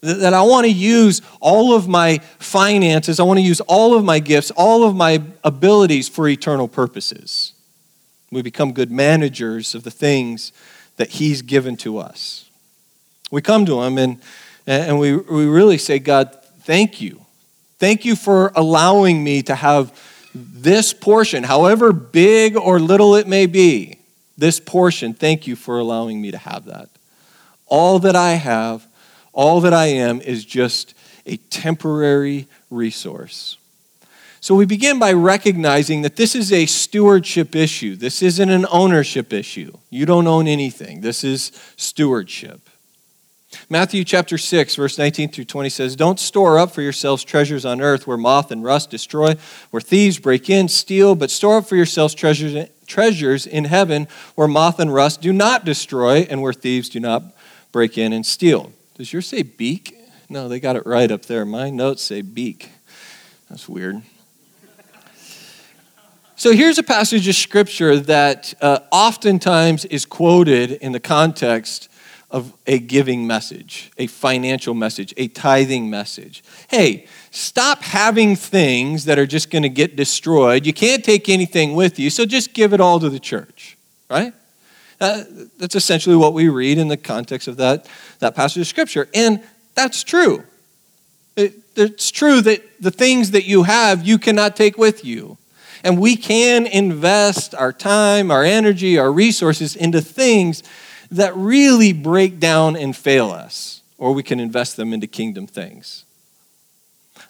That 0.00 0.32
I 0.32 0.42
want 0.42 0.64
to 0.64 0.72
use 0.72 1.22
all 1.40 1.74
of 1.74 1.88
my 1.88 2.18
finances, 2.38 3.18
I 3.18 3.24
want 3.24 3.40
to 3.40 3.44
use 3.44 3.60
all 3.62 3.96
of 3.96 4.04
my 4.04 4.20
gifts, 4.20 4.52
all 4.52 4.84
of 4.84 4.94
my 4.94 5.24
abilities 5.42 6.08
for 6.08 6.28
eternal 6.28 6.68
purposes. 6.68 7.52
We 8.30 8.42
become 8.42 8.74
good 8.74 8.92
managers 8.92 9.74
of 9.74 9.82
the 9.82 9.90
things 9.90 10.52
that 10.98 11.08
He's 11.08 11.42
given 11.42 11.76
to 11.78 11.98
us. 11.98 12.49
We 13.30 13.42
come 13.42 13.66
to 13.66 13.82
Him 13.82 13.98
and, 13.98 14.20
and 14.66 14.98
we, 14.98 15.16
we 15.16 15.46
really 15.46 15.78
say, 15.78 15.98
God, 15.98 16.36
thank 16.60 17.00
you. 17.00 17.24
Thank 17.78 18.04
you 18.04 18.16
for 18.16 18.52
allowing 18.54 19.24
me 19.24 19.42
to 19.42 19.54
have 19.54 19.98
this 20.34 20.92
portion, 20.92 21.42
however 21.42 21.92
big 21.92 22.56
or 22.56 22.78
little 22.78 23.14
it 23.16 23.26
may 23.26 23.46
be. 23.46 23.98
This 24.36 24.60
portion, 24.60 25.12
thank 25.12 25.46
you 25.46 25.56
for 25.56 25.78
allowing 25.78 26.20
me 26.20 26.30
to 26.30 26.38
have 26.38 26.66
that. 26.66 26.88
All 27.66 27.98
that 28.00 28.16
I 28.16 28.32
have, 28.32 28.86
all 29.32 29.60
that 29.60 29.74
I 29.74 29.86
am, 29.86 30.20
is 30.20 30.44
just 30.44 30.94
a 31.26 31.36
temporary 31.36 32.48
resource. 32.70 33.58
So 34.40 34.54
we 34.54 34.64
begin 34.64 34.98
by 34.98 35.12
recognizing 35.12 36.00
that 36.02 36.16
this 36.16 36.34
is 36.34 36.52
a 36.52 36.64
stewardship 36.64 37.54
issue. 37.54 37.94
This 37.94 38.22
isn't 38.22 38.48
an 38.48 38.64
ownership 38.70 39.34
issue. 39.34 39.76
You 39.90 40.06
don't 40.06 40.26
own 40.26 40.46
anything. 40.46 41.02
This 41.02 41.22
is 41.22 41.52
stewardship. 41.76 42.69
Matthew 43.68 44.04
chapter 44.04 44.38
6, 44.38 44.76
verse 44.76 44.96
19 44.96 45.30
through 45.30 45.44
20 45.44 45.68
says, 45.68 45.96
Don't 45.96 46.20
store 46.20 46.58
up 46.58 46.72
for 46.72 46.82
yourselves 46.82 47.24
treasures 47.24 47.64
on 47.64 47.80
earth 47.80 48.06
where 48.06 48.16
moth 48.16 48.50
and 48.50 48.62
rust 48.62 48.90
destroy, 48.90 49.34
where 49.70 49.80
thieves 49.80 50.18
break 50.18 50.48
in, 50.48 50.68
steal, 50.68 51.14
but 51.14 51.30
store 51.30 51.58
up 51.58 51.66
for 51.68 51.76
yourselves 51.76 52.14
treasures, 52.14 52.68
treasures 52.86 53.46
in 53.46 53.64
heaven 53.64 54.06
where 54.36 54.48
moth 54.48 54.78
and 54.78 54.94
rust 54.94 55.20
do 55.20 55.32
not 55.32 55.64
destroy, 55.64 56.26
and 56.30 56.42
where 56.42 56.52
thieves 56.52 56.88
do 56.88 57.00
not 57.00 57.24
break 57.72 57.98
in 57.98 58.12
and 58.12 58.24
steal. 58.24 58.72
Does 58.94 59.12
yours 59.12 59.26
say 59.26 59.42
beak? 59.42 59.96
No, 60.28 60.48
they 60.48 60.60
got 60.60 60.76
it 60.76 60.86
right 60.86 61.10
up 61.10 61.22
there. 61.26 61.44
My 61.44 61.70
notes 61.70 62.02
say 62.02 62.22
beak. 62.22 62.70
That's 63.48 63.68
weird. 63.68 64.02
So 66.36 66.52
here's 66.52 66.78
a 66.78 66.82
passage 66.82 67.28
of 67.28 67.34
scripture 67.34 67.98
that 67.98 68.54
uh, 68.62 68.78
oftentimes 68.90 69.84
is 69.84 70.06
quoted 70.06 70.72
in 70.72 70.92
the 70.92 71.00
context 71.00 71.89
of 72.30 72.52
a 72.66 72.78
giving 72.78 73.26
message, 73.26 73.90
a 73.98 74.06
financial 74.06 74.72
message, 74.72 75.12
a 75.16 75.26
tithing 75.28 75.90
message. 75.90 76.44
Hey, 76.68 77.06
stop 77.30 77.82
having 77.82 78.36
things 78.36 79.06
that 79.06 79.18
are 79.18 79.26
just 79.26 79.50
going 79.50 79.64
to 79.64 79.68
get 79.68 79.96
destroyed. 79.96 80.64
You 80.64 80.72
can't 80.72 81.04
take 81.04 81.28
anything 81.28 81.74
with 81.74 81.98
you, 81.98 82.08
so 82.08 82.24
just 82.24 82.52
give 82.54 82.72
it 82.72 82.80
all 82.80 83.00
to 83.00 83.10
the 83.10 83.18
church, 83.18 83.76
right? 84.08 84.32
Uh, 85.00 85.24
that's 85.58 85.74
essentially 85.74 86.14
what 86.14 86.32
we 86.32 86.48
read 86.48 86.78
in 86.78 86.88
the 86.88 86.96
context 86.96 87.48
of 87.48 87.56
that, 87.56 87.88
that 88.20 88.36
passage 88.36 88.60
of 88.60 88.66
Scripture. 88.66 89.08
And 89.12 89.42
that's 89.74 90.04
true. 90.04 90.44
It, 91.36 91.54
it's 91.74 92.10
true 92.10 92.40
that 92.42 92.62
the 92.80 92.90
things 92.90 93.32
that 93.32 93.44
you 93.44 93.64
have, 93.64 94.06
you 94.06 94.18
cannot 94.18 94.56
take 94.56 94.78
with 94.78 95.04
you. 95.04 95.38
And 95.82 95.98
we 95.98 96.16
can 96.16 96.66
invest 96.66 97.54
our 97.54 97.72
time, 97.72 98.30
our 98.30 98.44
energy, 98.44 98.98
our 98.98 99.10
resources 99.10 99.74
into 99.74 100.00
things 100.02 100.62
that 101.10 101.36
really 101.36 101.92
break 101.92 102.38
down 102.38 102.76
and 102.76 102.96
fail 102.96 103.30
us, 103.30 103.82
or 103.98 104.12
we 104.12 104.22
can 104.22 104.40
invest 104.40 104.76
them 104.76 104.92
into 104.92 105.06
kingdom 105.06 105.46
things. 105.46 106.04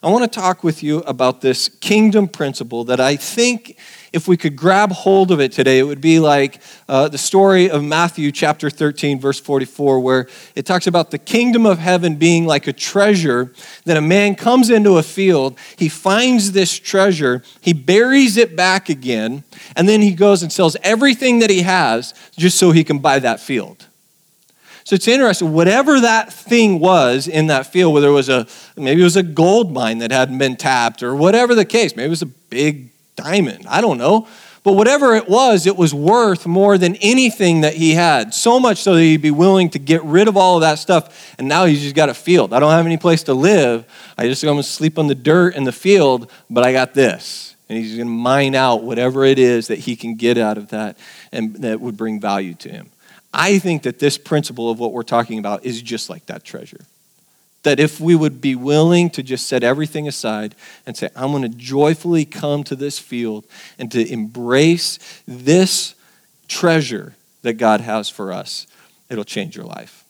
I 0.03 0.09
want 0.09 0.23
to 0.23 0.39
talk 0.39 0.63
with 0.63 0.81
you 0.81 0.97
about 1.01 1.41
this 1.41 1.69
kingdom 1.69 2.27
principle 2.27 2.85
that 2.85 2.99
I 2.99 3.15
think 3.15 3.77
if 4.11 4.27
we 4.27 4.35
could 4.35 4.55
grab 4.55 4.91
hold 4.91 5.29
of 5.29 5.39
it 5.39 5.51
today, 5.51 5.77
it 5.77 5.83
would 5.83 6.01
be 6.01 6.19
like 6.19 6.59
uh, 6.89 7.07
the 7.07 7.19
story 7.19 7.69
of 7.69 7.83
Matthew 7.83 8.31
chapter 8.31 8.71
13, 8.71 9.19
verse 9.19 9.39
44, 9.39 9.99
where 9.99 10.27
it 10.55 10.65
talks 10.65 10.87
about 10.87 11.11
the 11.11 11.19
kingdom 11.19 11.67
of 11.67 11.77
heaven 11.77 12.15
being 12.15 12.47
like 12.47 12.65
a 12.65 12.73
treasure 12.73 13.53
that 13.85 13.95
a 13.95 14.01
man 14.01 14.33
comes 14.33 14.71
into 14.71 14.97
a 14.97 15.03
field, 15.03 15.55
he 15.77 15.87
finds 15.87 16.53
this 16.53 16.79
treasure, 16.79 17.43
he 17.61 17.71
buries 17.71 18.37
it 18.37 18.55
back 18.55 18.89
again, 18.89 19.43
and 19.75 19.87
then 19.87 20.01
he 20.01 20.15
goes 20.15 20.41
and 20.41 20.51
sells 20.51 20.75
everything 20.81 21.37
that 21.39 21.51
he 21.51 21.61
has 21.61 22.15
just 22.35 22.57
so 22.57 22.71
he 22.71 22.83
can 22.83 22.97
buy 22.97 23.19
that 23.19 23.39
field. 23.39 23.85
So 24.91 24.95
it's 24.95 25.07
interesting. 25.07 25.53
Whatever 25.53 26.01
that 26.01 26.33
thing 26.33 26.81
was 26.81 27.29
in 27.29 27.47
that 27.47 27.65
field, 27.65 27.93
whether 27.93 28.09
it 28.09 28.11
was 28.11 28.27
a 28.27 28.45
maybe 28.75 28.99
it 28.99 29.05
was 29.05 29.15
a 29.15 29.23
gold 29.23 29.71
mine 29.71 29.99
that 29.99 30.11
hadn't 30.11 30.37
been 30.37 30.57
tapped, 30.57 31.01
or 31.01 31.15
whatever 31.15 31.55
the 31.55 31.63
case, 31.63 31.95
maybe 31.95 32.07
it 32.07 32.09
was 32.09 32.23
a 32.23 32.25
big 32.25 32.89
diamond. 33.15 33.65
I 33.69 33.79
don't 33.79 33.97
know. 33.97 34.27
But 34.63 34.73
whatever 34.73 35.15
it 35.15 35.29
was, 35.29 35.65
it 35.65 35.77
was 35.77 35.93
worth 35.93 36.45
more 36.45 36.77
than 36.77 36.97
anything 36.97 37.61
that 37.61 37.73
he 37.75 37.93
had. 37.93 38.33
So 38.33 38.59
much 38.59 38.79
so 38.79 38.95
that 38.95 39.01
he'd 39.01 39.21
be 39.21 39.31
willing 39.31 39.69
to 39.69 39.79
get 39.79 40.03
rid 40.03 40.27
of 40.27 40.35
all 40.35 40.57
of 40.57 40.61
that 40.61 40.77
stuff. 40.77 41.33
And 41.39 41.47
now 41.47 41.63
he's 41.63 41.81
just 41.81 41.95
got 41.95 42.09
a 42.09 42.13
field. 42.13 42.51
I 42.51 42.59
don't 42.59 42.71
have 42.71 42.85
any 42.85 42.97
place 42.97 43.23
to 43.23 43.33
live. 43.33 43.85
I 44.17 44.27
just 44.27 44.43
going 44.43 44.57
to 44.57 44.61
sleep 44.61 44.99
on 44.99 45.07
the 45.07 45.15
dirt 45.15 45.55
in 45.55 45.63
the 45.63 45.71
field, 45.71 46.29
but 46.49 46.65
I 46.65 46.73
got 46.73 46.93
this. 46.93 47.55
And 47.69 47.77
he's 47.77 47.95
going 47.95 48.09
to 48.09 48.13
mine 48.13 48.55
out 48.55 48.83
whatever 48.83 49.23
it 49.23 49.39
is 49.39 49.67
that 49.67 49.79
he 49.79 49.95
can 49.95 50.15
get 50.15 50.37
out 50.37 50.57
of 50.57 50.67
that 50.71 50.97
and 51.31 51.55
that 51.61 51.79
would 51.79 51.95
bring 51.95 52.19
value 52.19 52.55
to 52.55 52.69
him. 52.69 52.90
I 53.33 53.59
think 53.59 53.83
that 53.83 53.99
this 53.99 54.17
principle 54.17 54.69
of 54.69 54.79
what 54.79 54.91
we're 54.91 55.03
talking 55.03 55.39
about 55.39 55.65
is 55.65 55.81
just 55.81 56.09
like 56.09 56.25
that 56.25 56.43
treasure. 56.43 56.81
That 57.63 57.79
if 57.79 57.99
we 57.99 58.15
would 58.15 58.41
be 58.41 58.55
willing 58.55 59.09
to 59.11 59.23
just 59.23 59.47
set 59.47 59.63
everything 59.63 60.07
aside 60.07 60.55
and 60.85 60.97
say, 60.97 61.09
I'm 61.15 61.31
going 61.31 61.43
to 61.43 61.49
joyfully 61.49 62.25
come 62.25 62.63
to 62.65 62.75
this 62.75 62.99
field 62.99 63.45
and 63.77 63.91
to 63.91 64.11
embrace 64.11 64.99
this 65.27 65.95
treasure 66.47 67.15
that 67.43 67.53
God 67.53 67.81
has 67.81 68.09
for 68.09 68.33
us, 68.33 68.67
it'll 69.09 69.23
change 69.23 69.55
your 69.55 69.65
life. 69.65 70.03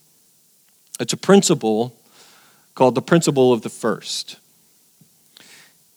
It's 0.99 1.13
a 1.13 1.17
principle 1.17 1.95
called 2.73 2.95
the 2.95 3.01
principle 3.01 3.53
of 3.53 3.61
the 3.61 3.69
first. 3.69 4.37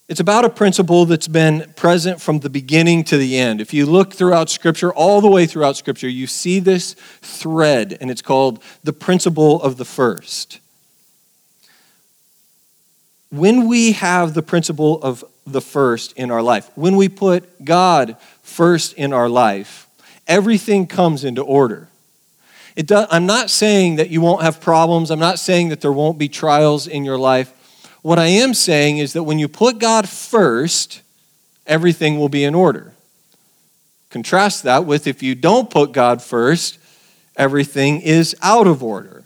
It's 0.07 0.21
about 0.21 0.45
a 0.45 0.51
principle 0.51 1.07
that's 1.07 1.29
been 1.29 1.73
present 1.77 2.21
from 2.21 2.41
the 2.41 2.51
beginning 2.51 3.05
to 3.05 3.17
the 3.17 3.39
end. 3.39 3.61
If 3.61 3.73
you 3.73 3.87
look 3.87 4.13
throughout 4.13 4.51
Scripture, 4.51 4.93
all 4.93 5.21
the 5.21 5.31
way 5.31 5.47
throughout 5.47 5.77
Scripture, 5.77 6.09
you 6.09 6.27
see 6.27 6.61
this 6.61 6.95
thread, 7.23 7.97
and 8.01 8.11
it's 8.11 8.23
called 8.23 8.63
the 8.83 8.93
principle 8.93 9.63
of 9.63 9.79
the 9.79 9.85
first 9.85 10.61
when 13.35 13.67
we 13.67 13.93
have 13.93 14.33
the 14.35 14.43
principle 14.43 15.03
of 15.03 15.25
the 15.45 15.61
first 15.61 16.13
in 16.13 16.31
our 16.31 16.43
life, 16.43 16.71
when 16.77 16.97
we 16.97 17.09
put 17.09 17.65
God 17.65 18.17
first 18.43 18.93
in 18.95 19.13
our 19.13 19.29
life, 19.29 19.89
everything 20.29 20.87
comes 20.87 21.25
into 21.25 21.43
order. 21.43 21.89
Does, 22.77 23.09
I'm 23.11 23.27
not 23.27 23.51
saying 23.51 23.97
that 23.97 24.11
you 24.11 24.21
won't 24.21 24.43
have 24.43 24.61
problems. 24.61 25.11
I'm 25.11 25.19
not 25.19 25.39
saying 25.39 25.71
that 25.71 25.81
there 25.81 25.93
won't 25.93 26.19
be 26.19 26.29
trials 26.29 26.87
in 26.87 27.05
your 27.05 27.19
life. 27.19 27.53
What 28.05 28.19
I 28.19 28.27
am 28.27 28.53
saying 28.53 28.99
is 28.99 29.15
that 29.15 29.23
when 29.23 29.39
you 29.39 29.49
put 29.49 29.79
God 29.79 30.07
first, 30.07 31.01
everything 31.67 32.19
will 32.19 32.29
be 32.29 32.45
in 32.45 32.55
order. 32.55 32.93
Contrast 34.11 34.63
that 34.65 34.85
with 34.85 35.07
if 35.07 35.23
you 35.23 35.35
don't 35.35 35.71
put 35.71 35.93
God 35.93 36.21
first, 36.21 36.79
everything 37.35 38.03
is 38.03 38.37
out 38.43 38.67
of 38.67 38.83
order. 38.83 39.25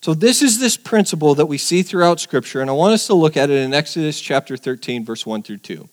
So, 0.00 0.14
this 0.14 0.42
is 0.42 0.60
this 0.60 0.76
principle 0.76 1.34
that 1.34 1.46
we 1.46 1.58
see 1.58 1.82
throughout 1.82 2.20
Scripture, 2.20 2.60
and 2.60 2.70
I 2.70 2.72
want 2.72 2.94
us 2.94 3.08
to 3.08 3.14
look 3.14 3.36
at 3.36 3.50
it 3.50 3.56
in 3.56 3.74
Exodus 3.74 4.20
chapter 4.20 4.56
13, 4.56 5.04
verse 5.04 5.26
1 5.26 5.42
through 5.42 5.58
2. 5.58 5.88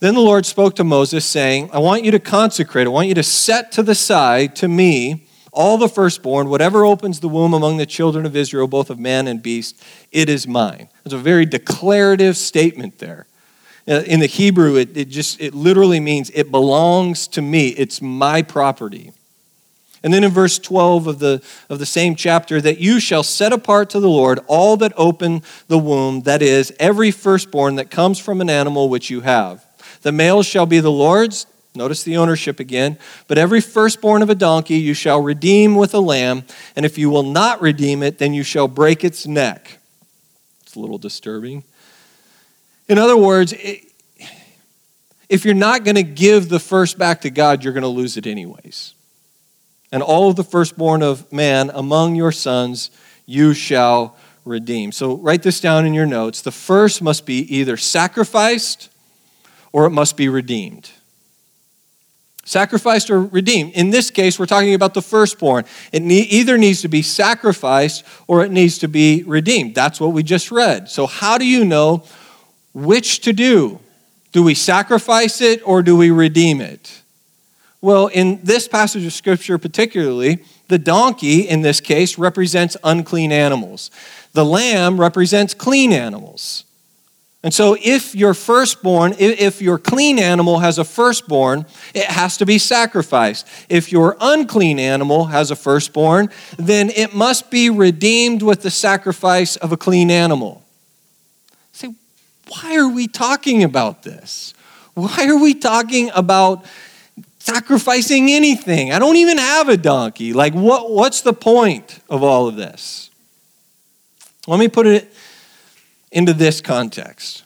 Then 0.00 0.14
the 0.14 0.20
Lord 0.20 0.46
spoke 0.46 0.76
to 0.76 0.84
Moses, 0.84 1.26
saying, 1.26 1.68
I 1.74 1.78
want 1.78 2.04
you 2.04 2.10
to 2.12 2.18
consecrate, 2.18 2.86
I 2.86 2.90
want 2.90 3.08
you 3.08 3.14
to 3.16 3.22
set 3.22 3.70
to 3.72 3.82
the 3.82 3.94
side 3.94 4.56
to 4.56 4.66
me 4.66 5.25
all 5.56 5.78
the 5.78 5.88
firstborn, 5.88 6.48
whatever 6.50 6.84
opens 6.84 7.20
the 7.20 7.28
womb 7.28 7.54
among 7.54 7.78
the 7.78 7.86
children 7.86 8.26
of 8.26 8.36
Israel, 8.36 8.68
both 8.68 8.90
of 8.90 8.98
man 8.98 9.26
and 9.26 9.42
beast, 9.42 9.82
it 10.12 10.28
is 10.28 10.46
mine. 10.46 10.88
It's 11.04 11.14
a 11.14 11.18
very 11.18 11.46
declarative 11.46 12.36
statement 12.36 12.98
there. 12.98 13.26
Uh, 13.88 14.02
in 14.06 14.20
the 14.20 14.26
Hebrew, 14.26 14.76
it, 14.76 14.96
it 14.96 15.08
just 15.08 15.40
it 15.40 15.54
literally 15.54 15.98
means 15.98 16.30
it 16.34 16.50
belongs 16.50 17.26
to 17.28 17.42
me. 17.42 17.68
It's 17.68 18.02
my 18.02 18.42
property. 18.42 19.12
And 20.02 20.12
then 20.12 20.22
in 20.22 20.30
verse 20.30 20.58
12 20.58 21.06
of 21.06 21.18
the, 21.18 21.42
of 21.70 21.78
the 21.78 21.86
same 21.86 22.14
chapter, 22.14 22.60
that 22.60 22.78
you 22.78 23.00
shall 23.00 23.22
set 23.22 23.52
apart 23.52 23.90
to 23.90 24.00
the 24.00 24.08
Lord 24.08 24.38
all 24.46 24.76
that 24.76 24.92
open 24.96 25.42
the 25.68 25.78
womb, 25.78 26.22
that 26.22 26.42
is, 26.42 26.72
every 26.78 27.10
firstborn 27.10 27.76
that 27.76 27.90
comes 27.90 28.18
from 28.18 28.40
an 28.40 28.50
animal 28.50 28.88
which 28.88 29.10
you 29.10 29.22
have. 29.22 29.64
The 30.02 30.12
males 30.12 30.46
shall 30.46 30.66
be 30.66 30.80
the 30.80 30.92
Lord's. 30.92 31.46
Notice 31.76 32.02
the 32.02 32.16
ownership 32.16 32.58
again. 32.58 32.98
But 33.28 33.38
every 33.38 33.60
firstborn 33.60 34.22
of 34.22 34.30
a 34.30 34.34
donkey 34.34 34.76
you 34.76 34.94
shall 34.94 35.20
redeem 35.20 35.74
with 35.74 35.94
a 35.94 36.00
lamb, 36.00 36.44
and 36.74 36.86
if 36.86 36.98
you 36.98 37.10
will 37.10 37.22
not 37.22 37.60
redeem 37.60 38.02
it, 38.02 38.18
then 38.18 38.34
you 38.34 38.42
shall 38.42 38.68
break 38.68 39.04
its 39.04 39.26
neck. 39.26 39.78
It's 40.62 40.74
a 40.74 40.80
little 40.80 40.98
disturbing. 40.98 41.64
In 42.88 42.98
other 42.98 43.16
words, 43.16 43.54
if 45.28 45.44
you're 45.44 45.54
not 45.54 45.84
going 45.84 45.96
to 45.96 46.02
give 46.02 46.48
the 46.48 46.60
first 46.60 46.98
back 46.98 47.20
to 47.22 47.30
God, 47.30 47.62
you're 47.62 47.72
going 47.72 47.82
to 47.82 47.88
lose 47.88 48.16
it 48.16 48.26
anyways 48.26 48.94
and 49.92 50.02
all 50.02 50.28
of 50.28 50.36
the 50.36 50.44
firstborn 50.44 51.02
of 51.02 51.30
man 51.32 51.70
among 51.72 52.14
your 52.14 52.32
sons 52.32 52.90
you 53.24 53.54
shall 53.54 54.16
redeem. 54.44 54.92
So 54.92 55.16
write 55.16 55.42
this 55.42 55.60
down 55.60 55.86
in 55.86 55.94
your 55.94 56.06
notes. 56.06 56.42
The 56.42 56.52
first 56.52 57.02
must 57.02 57.26
be 57.26 57.38
either 57.56 57.76
sacrificed 57.76 58.90
or 59.72 59.86
it 59.86 59.90
must 59.90 60.16
be 60.16 60.28
redeemed. 60.28 60.90
Sacrificed 62.46 63.10
or 63.10 63.22
redeemed. 63.22 63.72
In 63.72 63.90
this 63.90 64.08
case, 64.08 64.38
we're 64.38 64.46
talking 64.46 64.72
about 64.72 64.94
the 64.94 65.02
firstborn. 65.02 65.64
It 65.90 66.02
either 66.02 66.56
needs 66.56 66.80
to 66.82 66.88
be 66.88 67.02
sacrificed 67.02 68.04
or 68.28 68.44
it 68.44 68.52
needs 68.52 68.78
to 68.78 68.88
be 68.88 69.24
redeemed. 69.24 69.74
That's 69.74 70.00
what 70.00 70.12
we 70.12 70.22
just 70.22 70.52
read. 70.52 70.88
So, 70.88 71.08
how 71.08 71.38
do 71.38 71.44
you 71.44 71.64
know 71.64 72.04
which 72.72 73.20
to 73.22 73.32
do? 73.32 73.80
Do 74.30 74.44
we 74.44 74.54
sacrifice 74.54 75.40
it 75.40 75.60
or 75.66 75.82
do 75.82 75.96
we 75.96 76.12
redeem 76.12 76.60
it? 76.60 77.02
Well, 77.80 78.06
in 78.06 78.38
this 78.44 78.68
passage 78.68 79.04
of 79.04 79.12
Scripture, 79.12 79.58
particularly, 79.58 80.44
the 80.68 80.78
donkey 80.78 81.40
in 81.48 81.62
this 81.62 81.80
case 81.80 82.16
represents 82.16 82.76
unclean 82.84 83.32
animals. 83.32 83.90
The 84.34 84.44
lamb 84.44 85.00
represents 85.00 85.52
clean 85.52 85.92
animals. 85.92 86.65
And 87.42 87.54
so, 87.54 87.76
if 87.80 88.14
your 88.14 88.34
firstborn, 88.34 89.14
if 89.18 89.62
your 89.62 89.78
clean 89.78 90.18
animal 90.18 90.58
has 90.58 90.78
a 90.78 90.84
firstborn, 90.84 91.66
it 91.94 92.06
has 92.06 92.38
to 92.38 92.46
be 92.46 92.58
sacrificed. 92.58 93.46
If 93.68 93.92
your 93.92 94.16
unclean 94.20 94.80
animal 94.80 95.26
has 95.26 95.50
a 95.50 95.56
firstborn, 95.56 96.30
then 96.58 96.90
it 96.90 97.14
must 97.14 97.50
be 97.50 97.70
redeemed 97.70 98.42
with 98.42 98.62
the 98.62 98.70
sacrifice 98.70 99.56
of 99.56 99.70
a 99.70 99.76
clean 99.76 100.10
animal. 100.10 100.64
Say, 101.72 101.94
why 102.48 102.76
are 102.76 102.88
we 102.88 103.06
talking 103.06 103.62
about 103.62 104.02
this? 104.02 104.54
Why 104.94 105.28
are 105.28 105.38
we 105.38 105.54
talking 105.54 106.10
about 106.14 106.64
sacrificing 107.46 108.32
anything. 108.32 108.90
I 108.92 108.98
don't 108.98 109.14
even 109.14 109.38
have 109.38 109.68
a 109.68 109.76
donkey. 109.76 110.32
Like, 110.32 110.52
what, 110.52 110.90
what's 110.90 111.20
the 111.20 111.32
point 111.32 112.00
of 112.10 112.24
all 112.24 112.48
of 112.48 112.56
this? 112.56 113.08
Let 114.48 114.58
me 114.58 114.66
put 114.66 114.88
it 114.88 115.12
into 116.16 116.32
this 116.32 116.62
context. 116.62 117.44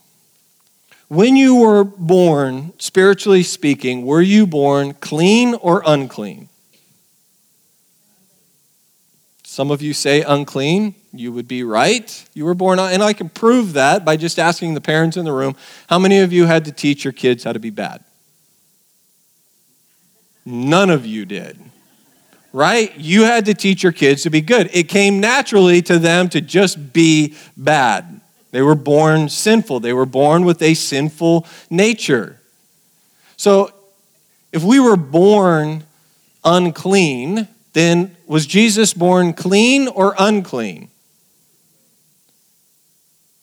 When 1.09 1.35
you 1.35 1.57
were 1.57 1.83
born, 1.83 2.73
spiritually 2.79 3.43
speaking, 3.43 4.07
were 4.07 4.23
you 4.23 4.47
born 4.47 4.95
clean 4.95 5.55
or 5.57 5.83
unclean? 5.85 6.49
Some 9.43 9.73
of 9.73 9.83
you 9.83 9.93
say 9.93 10.23
unclean. 10.23 10.95
You 11.13 11.33
would 11.33 11.49
be 11.49 11.65
right. 11.65 12.25
You 12.35 12.45
were 12.45 12.55
born, 12.55 12.79
and 12.79 13.03
I 13.03 13.13
can 13.13 13.29
prove 13.29 13.73
that 13.73 14.05
by 14.05 14.17
just 14.17 14.39
asking 14.39 14.75
the 14.75 14.81
parents 14.81 15.17
in 15.17 15.25
the 15.25 15.33
room 15.33 15.57
how 15.89 15.99
many 15.99 16.21
of 16.21 16.33
you 16.33 16.47
had 16.47 16.65
to 16.67 16.73
teach 16.73 17.03
your 17.03 17.13
kids 17.13 17.43
how 17.43 17.53
to 17.53 17.59
be 17.59 17.71
bad? 17.71 18.05
None 20.47 20.91
of 20.91 21.05
you 21.05 21.25
did. 21.25 21.59
right? 22.53 22.97
You 22.97 23.23
had 23.25 23.47
to 23.47 23.55
teach 23.55 23.83
your 23.83 23.93
kids 23.93 24.23
to 24.23 24.31
be 24.31 24.41
good. 24.41 24.71
It 24.73 24.85
came 24.89 25.21
naturally 25.21 25.83
to 25.83 25.99
them 25.99 26.29
to 26.31 26.41
just 26.41 26.93
be 26.93 27.35
bad. 27.57 28.20
They 28.53 28.63
were 28.63 28.75
born 28.75 29.29
sinful, 29.29 29.81
they 29.81 29.93
were 29.93 30.07
born 30.07 30.45
with 30.45 30.61
a 30.63 30.75
sinful 30.75 31.47
nature. 31.71 32.41
So 33.37 33.73
if 34.53 34.65
we 34.65 34.81
were 34.81 34.97
born 34.97 35.85
unclean, 36.45 37.49
then 37.73 38.17
was 38.27 38.47
Jesus 38.47 38.93
born 38.93 39.33
clean 39.33 39.87
or 39.87 40.15
unclean? 40.19 40.89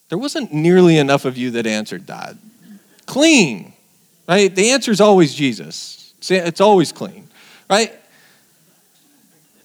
There 0.10 0.18
wasn't 0.18 0.54
nearly 0.54 0.98
enough 0.98 1.26
of 1.26 1.38
you 1.38 1.52
that 1.52 1.66
answered 1.66 2.08
that. 2.08 2.36
Clean, 3.06 3.74
right? 4.28 4.54
The 4.54 4.72
answer 4.72 4.92
is 4.92 5.02
always 5.02 5.34
Jesus. 5.34 6.14
It's 6.30 6.62
always 6.62 6.92
clean, 6.92 7.30
right? 7.70 7.94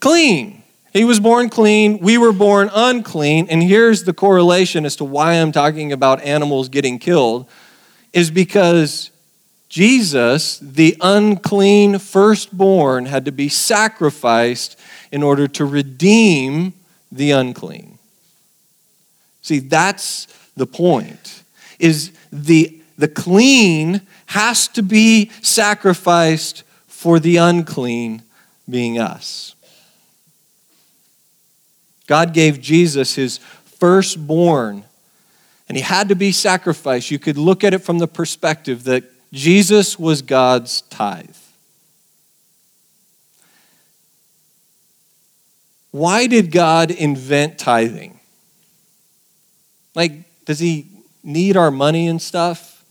Clean. 0.01 0.62
He 0.93 1.05
was 1.05 1.21
born 1.21 1.49
clean. 1.49 1.99
We 1.99 2.19
were 2.19 2.33
born 2.33 2.71
unclean. 2.73 3.49
And 3.49 3.63
here's 3.63 4.05
the 4.05 4.13
correlation 4.13 4.85
as 4.85 4.97
to 4.97 5.05
why 5.05 5.35
I'm 5.35 5.53
talking 5.53 5.93
about 5.93 6.21
animals 6.23 6.69
getting 6.69 6.99
killed 6.99 7.49
is 8.13 8.31
because 8.31 9.11
Jesus, 9.71 10.59
the 10.59 10.97
unclean 11.01 11.99
firstborn, 11.99 13.07
had 13.07 13.25
to 13.25 13.33
be 13.33 13.49
sacrificed 13.49 14.79
in 15.11 15.23
order 15.23 15.49
to 15.49 15.65
redeem 15.65 16.75
the 17.11 17.31
unclean. 17.31 17.99
See, 19.41 19.61
that's 19.61 20.27
the 20.57 20.67
point. 20.67 21.43
Is 21.79 22.13
the 22.31 22.79
the 22.99 23.09
clean 23.09 24.03
has 24.27 24.69
to 24.69 24.83
be 24.83 25.31
sacrificed 25.41 26.63
for 26.87 27.19
the 27.19 27.39
unclean 27.39 28.23
being 28.69 28.99
us. 28.99 29.55
God 32.07 32.35
gave 32.35 32.61
Jesus 32.61 33.15
his 33.15 33.39
firstborn 33.39 34.85
and 35.69 35.77
he 35.77 35.83
had 35.83 36.09
to 36.09 36.15
be 36.15 36.33
sacrificed. 36.33 37.11
You 37.11 37.19
could 37.19 37.39
look 37.39 37.65
at 37.65 37.73
it 37.73 37.79
from 37.79 37.99
the 37.99 38.09
perspective 38.09 38.85
that 38.85 39.05
Jesus 39.33 39.99
was 39.99 40.21
God's 40.21 40.83
tithe. 40.83 41.37
Why 45.91 46.27
did 46.27 46.51
God 46.51 46.91
invent 46.91 47.59
tithing? 47.59 48.19
Like, 49.95 50.45
does 50.45 50.59
he 50.59 50.87
need 51.23 51.57
our 51.57 51.71
money 51.71 52.09
and 52.09 52.21
stuff? 52.21 52.85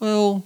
Well, 0.00 0.42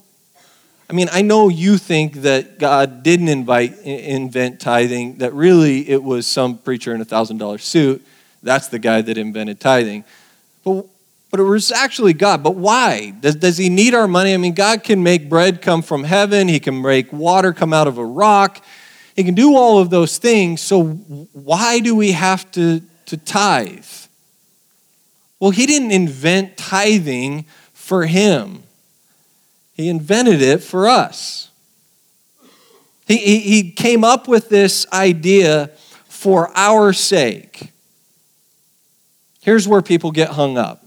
I 0.89 0.93
mean, 0.93 1.09
I 1.11 1.23
know 1.23 1.49
you 1.49 1.79
think 1.79 2.15
that 2.23 2.59
God 2.59 3.03
didn't 3.03 3.29
invite, 3.29 3.79
invent 3.81 4.61
tithing, 4.61 5.19
that 5.19 5.35
really 5.35 5.89
it 5.89 6.03
was 6.03 6.27
some 6.27 6.59
preacher 6.59 6.95
in 6.95 7.01
a 7.01 7.05
$1,000 7.05 7.61
suit. 7.61 8.07
That's 8.43 8.69
the 8.69 8.79
guy 8.79 9.03
that 9.03 9.19
invented 9.19 9.59
tithing. 9.59 10.05
But 10.65 10.87
but 11.31 11.41
it 11.41 11.45
was 11.45 11.73
actually 11.73 12.13
God. 12.13 12.43
But 12.43 12.55
why? 12.55 13.11
Does, 13.11 13.37
does 13.37 13.59
he 13.59 13.69
need 13.69 13.95
our 13.95 14.09
money? 14.09 14.33
I 14.33 14.37
mean, 14.37 14.55
God 14.55 14.85
can 14.85 15.03
make 15.03 15.29
bread 15.29 15.61
come 15.61 15.83
from 15.83 16.05
heaven, 16.05 16.49
he 16.49 16.61
can 16.61 16.81
make 16.81 17.13
water 17.13 17.53
come 17.53 17.73
out 17.73 17.87
of 17.87 17.99
a 17.99 18.05
rock, 18.05 18.65
he 19.15 19.25
can 19.25 19.35
do 19.35 19.57
all 19.57 19.79
of 19.79 19.91
those 19.91 20.19
things. 20.19 20.61
So 20.61 20.85
why 20.85 21.81
do 21.81 21.95
we 21.95 22.13
have 22.13 22.51
to, 22.53 22.81
to 23.07 23.17
tithe? 23.17 23.85
Well, 25.41 25.51
he 25.51 25.67
didn't 25.67 25.91
invent 25.91 26.57
tithing 26.57 27.45
for 27.75 28.07
him, 28.07 28.63
he 29.77 29.91
invented 29.91 30.41
it 30.41 30.63
for 30.63 30.89
us. 30.89 31.51
He, 33.07 33.19
he, 33.19 33.41
he 33.41 33.71
came 33.71 34.03
up 34.03 34.27
with 34.27 34.49
this 34.49 34.87
idea 34.91 35.71
for 36.09 36.51
our 36.57 36.95
sake. 36.95 37.73
Here's 39.43 39.69
where 39.69 39.83
people 39.83 40.11
get 40.11 40.31
hung 40.31 40.57
up 40.57 40.85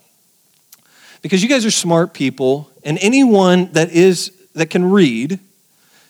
because 1.21 1.43
you 1.43 1.49
guys 1.49 1.65
are 1.65 1.71
smart 1.71 2.13
people, 2.13 2.69
and 2.83 2.97
anyone 2.99 3.71
that 3.73 3.91
is 3.91 4.31
that 4.55 4.69
can 4.69 4.89
read 4.89 5.39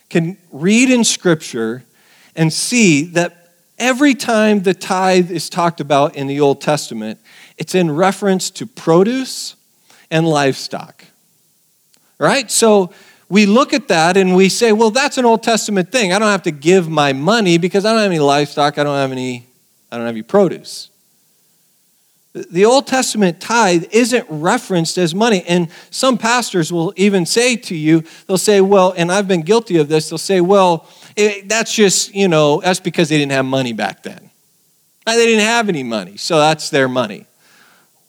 can 0.09 0.37
read 0.51 0.89
in 0.89 1.03
Scripture 1.03 1.83
and 2.35 2.51
see 2.51 3.03
that 3.03 3.51
every 3.77 4.15
time 4.15 4.63
the 4.63 4.73
tithe 4.73 5.29
is 5.29 5.49
talked 5.49 5.79
about 5.79 6.15
in 6.15 6.27
the 6.27 6.39
Old 6.39 6.61
Testament, 6.61 7.19
it's 7.57 7.75
in 7.75 7.91
reference 7.91 8.49
to 8.51 8.65
produce 8.65 9.55
and 10.09 10.27
livestock. 10.27 11.03
Right? 12.19 12.51
So 12.51 12.91
we 13.29 13.45
look 13.45 13.73
at 13.73 13.87
that 13.87 14.17
and 14.17 14.35
we 14.35 14.49
say, 14.49 14.71
well, 14.71 14.91
that's 14.91 15.17
an 15.17 15.25
Old 15.25 15.43
Testament 15.43 15.91
thing. 15.91 16.11
I 16.11 16.19
don't 16.19 16.29
have 16.29 16.43
to 16.43 16.51
give 16.51 16.89
my 16.89 17.13
money 17.13 17.57
because 17.57 17.85
I 17.85 17.93
don't 17.93 18.01
have 18.01 18.11
any 18.11 18.19
livestock, 18.19 18.77
I 18.77 18.83
don't 18.83 18.97
have 18.97 19.11
any, 19.11 19.47
I 19.91 19.97
don't 19.97 20.05
have 20.05 20.15
any 20.15 20.23
produce. 20.23 20.89
The 22.33 22.65
Old 22.65 22.85
Testament 22.85 23.41
tithe 23.41 23.85
isn't 23.91 24.25
referenced 24.29 24.97
as 24.97 25.15
money. 25.15 25.43
And 25.47 25.69
some 25.89 26.17
pastors 26.17 26.71
will 26.71 26.93
even 26.95 27.25
say 27.25 27.55
to 27.55 27.75
you, 27.75 28.03
they'll 28.27 28.37
say, 28.37 28.61
well, 28.61 28.93
and 28.95 29.11
I've 29.11 29.27
been 29.27 29.41
guilty 29.41 29.77
of 29.77 29.87
this, 29.87 30.09
they'll 30.09 30.17
say, 30.17 30.41
well, 30.41 30.87
it, 31.15 31.49
that's 31.49 31.73
just, 31.73 32.13
you 32.13 32.27
know, 32.27 32.61
that's 32.61 32.79
because 32.79 33.09
they 33.09 33.17
didn't 33.17 33.31
have 33.31 33.45
money 33.45 33.73
back 33.73 34.03
then. 34.03 34.29
They 35.05 35.25
didn't 35.25 35.45
have 35.45 35.69
any 35.69 35.83
money, 35.83 36.17
so 36.17 36.37
that's 36.37 36.69
their 36.69 36.87
money. 36.87 37.25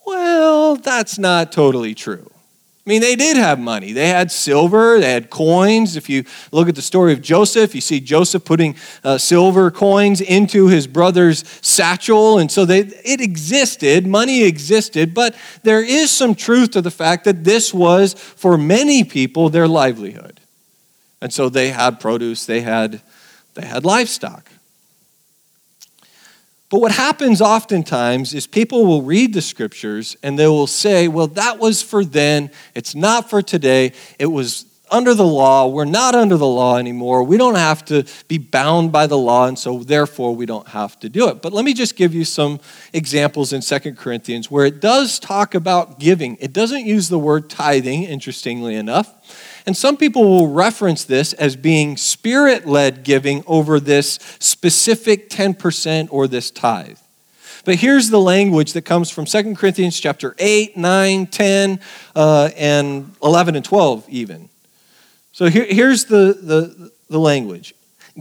Well, 0.07 0.77
that's 0.77 1.19
not 1.19 1.51
totally 1.51 1.95
true. 1.95 2.30
I 2.91 2.93
mean, 2.93 3.03
they 3.03 3.15
did 3.15 3.37
have 3.37 3.61
money. 3.61 3.93
They 3.93 4.09
had 4.09 4.33
silver, 4.33 4.99
they 4.99 5.13
had 5.13 5.31
coins. 5.31 5.95
If 5.95 6.11
you 6.11 6.25
look 6.51 6.69
at 6.69 6.75
the 6.75 6.83
story 6.83 7.13
of 7.13 7.23
Joseph, 7.23 7.73
you 7.73 7.81
see 7.81 8.01
Joseph 8.01 8.45
putting 8.45 8.75
uh, 9.05 9.17
silver 9.17 9.71
coins 9.71 10.21
into 10.21 10.67
his 10.67 10.89
brother's 10.89 11.47
satchel. 11.63 12.41
And 12.41 12.51
so 12.51 12.65
they, 12.65 12.81
it 12.81 13.21
existed, 13.21 14.09
money 14.09 14.43
existed, 14.43 15.15
but 15.15 15.37
there 15.63 15.85
is 15.85 16.11
some 16.11 16.35
truth 16.35 16.73
to 16.73 16.83
the 16.83 16.91
fact 16.91 17.27
that 17.27 17.45
this 17.45 17.73
was, 17.73 18.13
for 18.15 18.59
many 18.59 19.05
people, 19.05 19.51
their 19.51 19.69
livelihood. 19.69 20.41
And 21.23 21.33
so 21.33 21.49
they 21.49 21.69
had 21.69 22.01
produce, 22.01 22.45
they 22.45 22.63
had, 22.63 23.03
they 23.55 23.67
had 23.67 23.85
livestock. 23.85 24.50
But 26.71 26.81
what 26.81 26.93
happens 26.93 27.41
oftentimes 27.41 28.33
is 28.33 28.47
people 28.47 28.87
will 28.87 29.03
read 29.03 29.35
the 29.35 29.43
scriptures 29.43 30.17
and 30.23 30.39
they 30.39 30.47
will 30.47 30.69
say, 30.69 31.09
well, 31.09 31.27
that 31.27 31.59
was 31.59 31.83
for 31.83 32.05
then, 32.05 32.51
it's 32.77 32.95
not 32.95 33.29
for 33.29 33.43
today. 33.43 33.93
It 34.21 34.27
was 34.27 34.67
under 34.91 35.15
the 35.15 35.27
law. 35.27 35.67
We're 35.67 35.85
not 35.85 36.15
under 36.15 36.37
the 36.37 36.47
law 36.47 36.77
anymore. 36.77 37.23
We 37.23 37.37
don't 37.37 37.57
have 37.57 37.85
to 37.87 38.05
be 38.29 38.39
bound 38.39 38.93
by 38.93 39.07
the 39.07 39.19
law, 39.19 39.47
and 39.47 39.59
so 39.59 39.79
therefore 39.79 40.35
we 40.35 40.47
don't 40.47 40.69
have 40.69 40.99
to 41.01 41.09
do 41.09 41.29
it. 41.29 41.43
But 41.43 41.53
let 41.53 41.65
me 41.65 41.75
just 41.75 41.97
give 41.97 42.15
you 42.15 42.25
some 42.25 42.61
examples 42.93 43.53
in 43.53 43.63
Second 43.63 43.97
Corinthians 43.97 44.51
where 44.51 44.67
it 44.67 44.81
does 44.81 45.19
talk 45.19 45.55
about 45.55 45.99
giving. 45.99 46.37
It 46.41 46.53
doesn't 46.53 46.87
use 46.87 47.09
the 47.09 47.19
word 47.19 47.49
tithing, 47.49 48.05
interestingly 48.05 48.75
enough. 48.75 49.15
And 49.67 49.77
some 49.77 49.97
people 49.97 50.25
will 50.25 50.49
reference 50.49 51.05
this 51.05 51.33
as 51.35 51.57
being 51.57 51.97
spirit 51.97 52.67
led 52.67 53.03
giving 53.03 53.45
over 53.47 53.79
this 53.79 54.19
specific 54.39 55.29
10% 55.31 56.09
or 56.11 56.27
this 56.27 56.51
tithe. 56.51 56.99
But 57.65 57.77
here's 57.77 58.09
the 58.11 58.21
language 58.21 58.73
that 58.73 58.83
comes 58.83 59.11
from 59.11 59.27
2 59.27 59.55
Corinthians 59.55 59.99
chapter 60.01 60.35
8, 60.39 60.77
9, 60.77 61.27
10, 61.27 61.81
uh, 62.17 62.51
and 62.57 63.15
11 63.23 63.57
and 63.57 63.65
12 63.65 64.09
even. 64.09 64.49
So 65.33 65.47
here, 65.47 65.67
here's 65.69 66.07
the, 66.07 66.39
the, 66.41 66.93
the 67.09 67.19
language. 67.19 67.75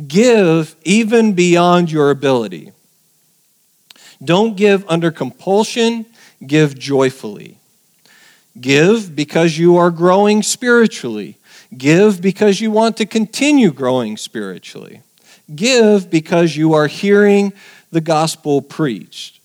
Give 0.07 0.75
even 0.83 1.33
beyond 1.33 1.91
your 1.91 2.11
ability. 2.11 2.71
Don't 4.23 4.57
give 4.57 4.83
under 4.89 5.11
compulsion, 5.11 6.05
give 6.45 6.77
joyfully. 6.77 7.58
Give 8.59 9.15
because 9.15 9.57
you 9.57 9.77
are 9.77 9.91
growing 9.91 10.43
spiritually. 10.43 11.37
Give 11.77 12.21
because 12.21 12.61
you 12.61 12.71
want 12.71 12.97
to 12.97 13.05
continue 13.05 13.71
growing 13.71 14.17
spiritually. 14.17 15.01
Give 15.53 16.09
because 16.09 16.55
you 16.55 16.73
are 16.73 16.87
hearing 16.87 17.53
the 17.91 18.01
gospel 18.01 18.61
preached. 18.61 19.38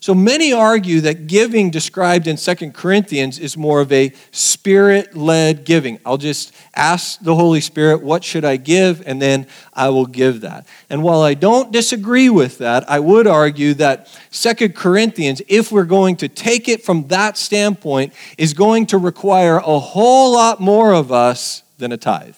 So 0.00 0.14
many 0.14 0.52
argue 0.52 1.00
that 1.00 1.26
giving 1.26 1.70
described 1.70 2.26
in 2.26 2.36
Second 2.36 2.74
Corinthians 2.74 3.38
is 3.38 3.56
more 3.56 3.80
of 3.80 3.90
a 3.90 4.12
spirit 4.30 5.16
led 5.16 5.64
giving. 5.64 5.98
I'll 6.06 6.18
just 6.18 6.54
ask 6.74 7.18
the 7.20 7.34
Holy 7.34 7.60
Spirit, 7.60 8.02
what 8.02 8.22
should 8.22 8.44
I 8.44 8.56
give? 8.56 9.02
And 9.06 9.20
then 9.20 9.46
I 9.74 9.88
will 9.88 10.06
give 10.06 10.42
that. 10.42 10.66
And 10.88 11.02
while 11.02 11.22
I 11.22 11.34
don't 11.34 11.72
disagree 11.72 12.30
with 12.30 12.58
that, 12.58 12.88
I 12.88 13.00
would 13.00 13.26
argue 13.26 13.74
that 13.74 14.08
Second 14.30 14.76
Corinthians, 14.76 15.42
if 15.48 15.72
we're 15.72 15.84
going 15.84 16.16
to 16.16 16.28
take 16.28 16.68
it 16.68 16.84
from 16.84 17.08
that 17.08 17.36
standpoint, 17.36 18.12
is 18.36 18.54
going 18.54 18.86
to 18.86 18.98
require 18.98 19.58
a 19.58 19.78
whole 19.78 20.32
lot 20.32 20.60
more 20.60 20.92
of 20.92 21.10
us 21.10 21.64
than 21.78 21.90
a 21.90 21.96
tithe. 21.96 22.36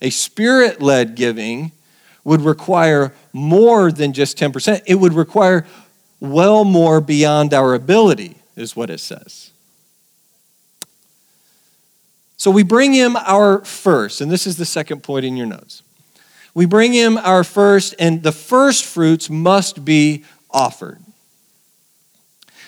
A 0.00 0.10
spirit 0.10 0.80
led 0.80 1.14
giving 1.14 1.72
would 2.24 2.40
require 2.40 3.12
more 3.32 3.90
than 3.90 4.12
just 4.12 4.38
10%. 4.38 4.82
It 4.86 4.94
would 4.94 5.14
require 5.14 5.66
well 6.20 6.64
more 6.64 7.00
beyond 7.00 7.54
our 7.54 7.74
ability, 7.74 8.36
is 8.56 8.74
what 8.74 8.90
it 8.90 9.00
says. 9.00 9.50
So 12.36 12.50
we 12.50 12.62
bring 12.62 12.92
him 12.92 13.16
our 13.16 13.64
first, 13.64 14.20
and 14.20 14.30
this 14.30 14.46
is 14.46 14.56
the 14.56 14.64
second 14.64 15.02
point 15.02 15.24
in 15.24 15.36
your 15.36 15.46
notes. 15.46 15.82
We 16.54 16.66
bring 16.66 16.92
him 16.92 17.18
our 17.18 17.44
first, 17.44 17.94
and 17.98 18.22
the 18.22 18.32
first 18.32 18.84
fruits 18.84 19.28
must 19.28 19.84
be 19.84 20.24
offered. 20.50 20.98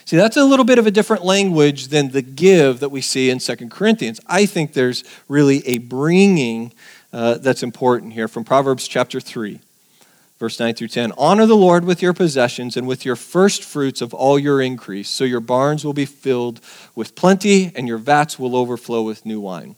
See, 0.05 0.17
that's 0.17 0.37
a 0.37 0.45
little 0.45 0.65
bit 0.65 0.81
of 0.81 0.89
a 0.89 0.91
different 0.91 1.25
language 1.25 1.87
than 1.87 2.11
the 2.11 2.21
give 2.21 2.81
that 2.81 2.89
we 2.89 3.01
see 3.01 3.31
in 3.31 3.39
Second 3.39 3.71
Corinthians. 3.71 4.21
I 4.27 4.45
think 4.45 4.73
there's 4.73 5.05
really 5.29 5.65
a 5.69 5.79
bringing 5.79 6.73
uh, 7.13 7.39
that's 7.39 7.63
important 7.63 8.13
here 8.13 8.27
from 8.27 8.43
Proverbs 8.43 8.89
chapter 8.89 9.21
3, 9.21 9.61
verse 10.40 10.59
9 10.59 10.74
through 10.74 10.88
10. 10.88 11.12
Honor 11.18 11.44
the 11.44 11.55
Lord 11.55 11.85
with 11.85 12.00
your 12.00 12.14
possessions 12.14 12.74
and 12.74 12.88
with 12.88 13.05
your 13.05 13.14
first 13.14 13.62
fruits 13.62 14.00
of 14.00 14.14
all 14.14 14.38
your 14.38 14.62
increase, 14.62 15.11
so 15.11 15.22
your 15.22 15.38
barns 15.38 15.85
will 15.85 15.92
be 15.92 16.07
filled 16.07 16.62
with 16.94 17.14
plenty 17.14 17.70
and 17.76 17.87
your 17.87 17.98
vats 17.98 18.38
will 18.38 18.57
overflow 18.57 19.03
with 19.03 19.26
new 19.26 19.38
wine. 19.38 19.76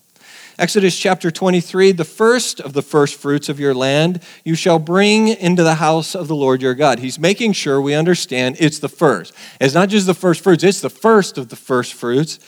Exodus 0.57 0.97
chapter 0.97 1.29
23 1.29 1.91
The 1.91 2.05
first 2.05 2.61
of 2.61 2.71
the 2.71 2.81
first 2.81 3.19
fruits 3.19 3.49
of 3.49 3.59
your 3.59 3.73
land 3.73 4.21
you 4.45 4.55
shall 4.55 4.79
bring 4.79 5.27
into 5.27 5.63
the 5.63 5.75
house 5.75 6.15
of 6.15 6.29
the 6.29 6.35
Lord 6.35 6.61
your 6.61 6.75
God. 6.75 6.99
He's 6.99 7.19
making 7.19 7.53
sure 7.53 7.81
we 7.81 7.93
understand 7.93 8.55
it's 8.57 8.79
the 8.79 8.87
first. 8.87 9.33
It's 9.59 9.73
not 9.73 9.89
just 9.89 10.05
the 10.05 10.13
first 10.13 10.41
fruits, 10.41 10.63
it's 10.63 10.79
the 10.79 10.89
first 10.89 11.37
of 11.37 11.49
the 11.49 11.57
first 11.57 11.93
fruits. 11.93 12.39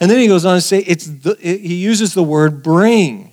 And 0.00 0.10
then 0.10 0.18
he 0.18 0.26
goes 0.26 0.44
on 0.44 0.56
to 0.56 0.60
say, 0.60 0.78
it's 0.78 1.06
the, 1.06 1.36
he 1.40 1.76
uses 1.76 2.14
the 2.14 2.22
word 2.24 2.64
bring. 2.64 3.32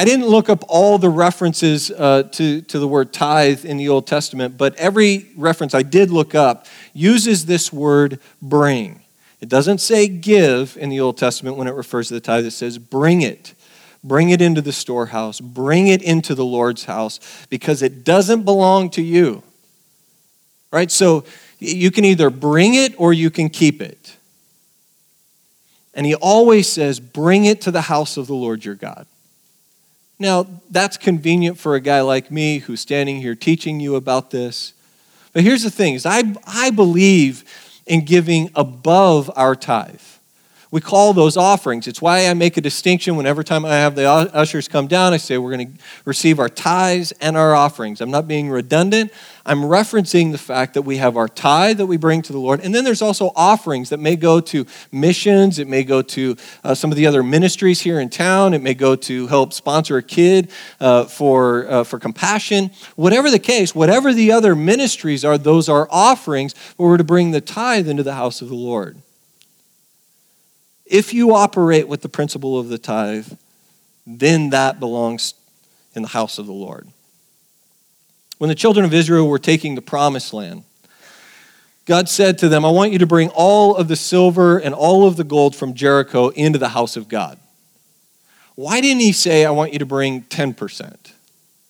I 0.00 0.04
didn't 0.04 0.28
look 0.28 0.48
up 0.48 0.62
all 0.68 0.96
the 0.96 1.10
references 1.10 1.90
uh, 1.90 2.22
to, 2.32 2.62
to 2.62 2.78
the 2.78 2.86
word 2.86 3.12
tithe 3.12 3.64
in 3.64 3.78
the 3.78 3.88
Old 3.88 4.06
Testament, 4.06 4.56
but 4.56 4.76
every 4.76 5.26
reference 5.36 5.74
I 5.74 5.82
did 5.82 6.12
look 6.12 6.36
up 6.36 6.66
uses 6.94 7.46
this 7.46 7.72
word 7.72 8.20
bring. 8.40 9.00
It 9.40 9.48
doesn't 9.48 9.78
say 9.78 10.06
give 10.06 10.76
in 10.76 10.88
the 10.88 11.00
Old 11.00 11.18
Testament 11.18 11.56
when 11.56 11.66
it 11.66 11.74
refers 11.74 12.08
to 12.08 12.14
the 12.14 12.20
tithe, 12.20 12.46
it 12.46 12.52
says 12.52 12.78
bring 12.78 13.22
it. 13.22 13.54
Bring 14.04 14.30
it 14.30 14.40
into 14.40 14.62
the 14.62 14.72
storehouse. 14.72 15.40
Bring 15.40 15.88
it 15.88 16.00
into 16.02 16.36
the 16.36 16.44
Lord's 16.44 16.84
house 16.84 17.18
because 17.50 17.82
it 17.82 18.04
doesn't 18.04 18.44
belong 18.44 18.90
to 18.90 19.02
you. 19.02 19.42
Right? 20.70 20.92
So 20.92 21.24
you 21.58 21.90
can 21.90 22.04
either 22.04 22.30
bring 22.30 22.74
it 22.74 22.94
or 22.98 23.12
you 23.12 23.30
can 23.30 23.48
keep 23.48 23.82
it. 23.82 24.16
And 25.92 26.06
he 26.06 26.14
always 26.14 26.68
says, 26.68 27.00
bring 27.00 27.44
it 27.44 27.62
to 27.62 27.72
the 27.72 27.80
house 27.80 28.16
of 28.16 28.28
the 28.28 28.34
Lord 28.34 28.64
your 28.64 28.76
God. 28.76 29.06
Now, 30.18 30.46
that's 30.70 30.96
convenient 30.96 31.58
for 31.58 31.74
a 31.74 31.80
guy 31.80 32.00
like 32.00 32.30
me 32.30 32.58
who's 32.58 32.80
standing 32.80 33.20
here 33.20 33.34
teaching 33.34 33.78
you 33.78 33.94
about 33.94 34.30
this. 34.30 34.72
But 35.32 35.44
here's 35.44 35.62
the 35.62 35.70
thing 35.70 35.94
is 35.94 36.04
I, 36.06 36.34
I 36.46 36.70
believe 36.70 37.44
in 37.86 38.04
giving 38.04 38.50
above 38.54 39.30
our 39.36 39.54
tithe. 39.54 40.00
We 40.70 40.82
call 40.82 41.14
those 41.14 41.38
offerings. 41.38 41.86
It's 41.88 42.02
why 42.02 42.26
I 42.26 42.34
make 42.34 42.58
a 42.58 42.60
distinction 42.60 43.16
whenever 43.16 43.42
time 43.42 43.64
I 43.64 43.76
have 43.76 43.94
the 43.94 44.04
ushers 44.04 44.68
come 44.68 44.86
down, 44.86 45.14
I 45.14 45.16
say 45.16 45.38
we're 45.38 45.56
going 45.56 45.74
to 45.74 45.82
receive 46.04 46.38
our 46.38 46.50
tithes 46.50 47.12
and 47.20 47.38
our 47.38 47.54
offerings. 47.54 48.02
I'm 48.02 48.10
not 48.10 48.28
being 48.28 48.50
redundant. 48.50 49.10
I'm 49.46 49.62
referencing 49.62 50.30
the 50.30 50.38
fact 50.38 50.74
that 50.74 50.82
we 50.82 50.98
have 50.98 51.16
our 51.16 51.26
tithe 51.26 51.78
that 51.78 51.86
we 51.86 51.96
bring 51.96 52.20
to 52.20 52.34
the 52.34 52.38
Lord, 52.38 52.60
and 52.60 52.74
then 52.74 52.84
there's 52.84 53.00
also 53.00 53.32
offerings 53.34 53.88
that 53.88 53.98
may 53.98 54.14
go 54.14 54.40
to 54.40 54.66
missions, 54.92 55.58
it 55.58 55.66
may 55.66 55.84
go 55.84 56.02
to 56.02 56.36
uh, 56.62 56.74
some 56.74 56.90
of 56.90 56.98
the 56.98 57.06
other 57.06 57.22
ministries 57.22 57.80
here 57.80 57.98
in 57.98 58.10
town, 58.10 58.52
it 58.52 58.60
may 58.60 58.74
go 58.74 58.94
to 58.94 59.26
help 59.28 59.54
sponsor 59.54 59.96
a 59.96 60.02
kid 60.02 60.50
uh, 60.80 61.04
for, 61.04 61.66
uh, 61.70 61.84
for 61.84 61.98
compassion. 61.98 62.70
Whatever 62.96 63.30
the 63.30 63.38
case, 63.38 63.74
whatever 63.74 64.12
the 64.12 64.32
other 64.32 64.54
ministries 64.54 65.24
are, 65.24 65.38
those 65.38 65.70
are 65.70 65.88
offerings 65.90 66.54
where 66.76 66.90
we're 66.90 66.98
to 66.98 67.04
bring 67.04 67.30
the 67.30 67.40
tithe 67.40 67.88
into 67.88 68.02
the 68.02 68.14
house 68.14 68.42
of 68.42 68.50
the 68.50 68.54
Lord. 68.54 69.00
If 70.90 71.12
you 71.12 71.34
operate 71.34 71.88
with 71.88 72.02
the 72.02 72.08
principle 72.08 72.58
of 72.58 72.68
the 72.68 72.78
tithe, 72.78 73.32
then 74.06 74.50
that 74.50 74.80
belongs 74.80 75.34
in 75.94 76.02
the 76.02 76.08
house 76.08 76.38
of 76.38 76.46
the 76.46 76.52
Lord. 76.52 76.88
When 78.38 78.48
the 78.48 78.54
children 78.54 78.86
of 78.86 78.94
Israel 78.94 79.28
were 79.28 79.38
taking 79.38 79.74
the 79.74 79.82
promised 79.82 80.32
land, 80.32 80.64
God 81.84 82.08
said 82.08 82.38
to 82.38 82.48
them, 82.48 82.64
I 82.64 82.70
want 82.70 82.92
you 82.92 82.98
to 82.98 83.06
bring 83.06 83.30
all 83.30 83.74
of 83.74 83.88
the 83.88 83.96
silver 83.96 84.58
and 84.58 84.74
all 84.74 85.06
of 85.06 85.16
the 85.16 85.24
gold 85.24 85.56
from 85.56 85.74
Jericho 85.74 86.28
into 86.28 86.58
the 86.58 86.68
house 86.68 86.96
of 86.96 87.08
God. 87.08 87.38
Why 88.54 88.80
didn't 88.80 89.00
he 89.00 89.12
say, 89.12 89.44
I 89.44 89.50
want 89.50 89.72
you 89.72 89.78
to 89.78 89.86
bring 89.86 90.22
10%? 90.22 90.96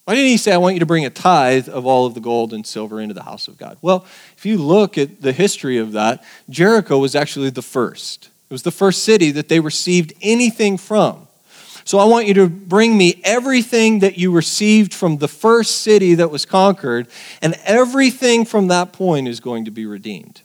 Why 0.04 0.14
didn't 0.14 0.31
he 0.31 0.38
say, 0.38 0.52
I 0.52 0.57
want 0.57 0.74
you 0.74 0.81
to 0.81 0.87
bring 0.87 1.04
a 1.04 1.11
tithe 1.11 1.68
of 1.68 1.85
all 1.85 2.07
of 2.07 2.14
the 2.14 2.20
gold 2.20 2.54
and 2.54 2.66
silver 2.66 3.00
into 3.00 3.14
the 3.14 3.22
house 3.22 3.46
of 3.46 3.59
God? 3.59 3.76
Well, 3.83 4.07
if 4.37 4.46
you 4.46 4.59
look 4.59 4.96
at 4.96 5.20
the 5.20 5.33
history 5.33 5.76
of 5.76 5.92
that, 5.92 6.24
Jericho 6.48 6.98
was 6.98 7.14
actually 7.14 7.50
the 7.50 7.62
first. 7.62 8.27
It 8.48 8.54
was 8.54 8.62
the 8.62 8.70
first 8.70 9.04
city 9.04 9.30
that 9.32 9.48
they 9.48 9.61
received 9.61 10.14
anything 10.22 10.78
from. 10.78 11.26
So 11.84 11.98
I 11.98 12.04
want 12.04 12.26
you 12.26 12.34
to 12.34 12.48
bring 12.48 12.96
me 12.96 13.20
everything 13.24 14.00
that 14.00 14.18
you 14.18 14.30
received 14.30 14.92
from 14.92 15.18
the 15.18 15.28
first 15.28 15.82
city 15.82 16.14
that 16.14 16.30
was 16.30 16.44
conquered, 16.44 17.08
and 17.40 17.54
everything 17.64 18.44
from 18.44 18.68
that 18.68 18.92
point 18.92 19.28
is 19.28 19.40
going 19.40 19.64
to 19.64 19.70
be 19.70 19.87
redeemed. 19.87 20.42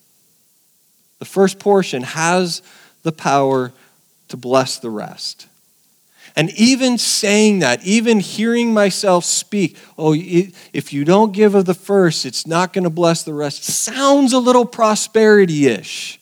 The 1.19 1.25
first 1.25 1.59
portion 1.59 2.03
has 2.03 2.61
the 3.03 3.11
power 3.11 3.73
to 4.29 4.37
bless 4.37 4.79
the 4.79 4.89
rest. 4.89 5.47
And 6.35 6.49
even 6.51 6.97
saying 6.97 7.59
that, 7.59 7.85
even 7.85 8.19
hearing 8.19 8.73
myself 8.73 9.23
speak, 9.23 9.77
oh, 9.97 10.13
if 10.15 10.91
you 10.91 11.05
don't 11.05 11.31
give 11.31 11.55
of 11.55 11.65
the 11.65 11.73
first, 11.73 12.25
it's 12.25 12.47
not 12.47 12.73
going 12.73 12.85
to 12.85 12.89
bless 12.89 13.23
the 13.23 13.33
rest, 13.33 13.63
sounds 13.63 14.33
a 14.33 14.39
little 14.39 14.65
prosperity 14.65 15.67
ish 15.67 16.19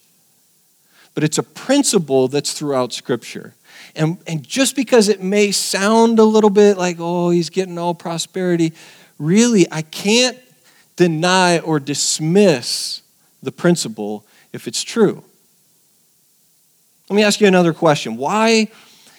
but 1.14 1.24
it's 1.24 1.38
a 1.38 1.44
principle 1.44 2.28
that's 2.28 2.54
throughout 2.54 2.94
Scripture. 2.94 3.54
And, 3.96 4.18
and 4.28 4.44
just 4.44 4.76
because 4.76 5.10
it 5.10 5.22
may 5.22 5.52
sound 5.52 6.20
a 6.20 6.24
little 6.24 6.50
bit 6.50 6.78
like, 6.78 6.98
oh, 7.00 7.30
he's 7.30 7.50
getting 7.50 7.78
all 7.78 7.94
prosperity, 7.94 8.74
really, 9.20 9.68
I 9.72 9.82
can't 9.82 10.38
deny 10.96 11.60
or 11.60 11.80
dismiss 11.80 13.02
the 13.44 13.52
principle 13.52 14.26
if 14.54 14.68
it's 14.68 14.84
true. 14.84 15.24
Let 17.10 17.16
me 17.16 17.24
ask 17.24 17.42
you 17.42 17.48
another 17.48 17.74
question. 17.74 18.16
Why, 18.16 18.70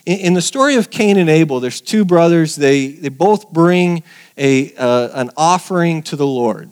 in 0.06 0.32
the 0.34 0.42
story 0.42 0.76
of 0.76 0.90
Cain 0.90 1.18
and 1.18 1.28
Abel, 1.28 1.60
there's 1.60 1.80
two 1.80 2.04
brothers, 2.04 2.56
they, 2.56 2.88
they 2.88 3.10
both 3.10 3.52
bring 3.52 4.02
a, 4.38 4.74
uh, 4.76 5.08
an 5.12 5.30
offering 5.36 6.02
to 6.04 6.16
the 6.16 6.26
Lord. 6.26 6.70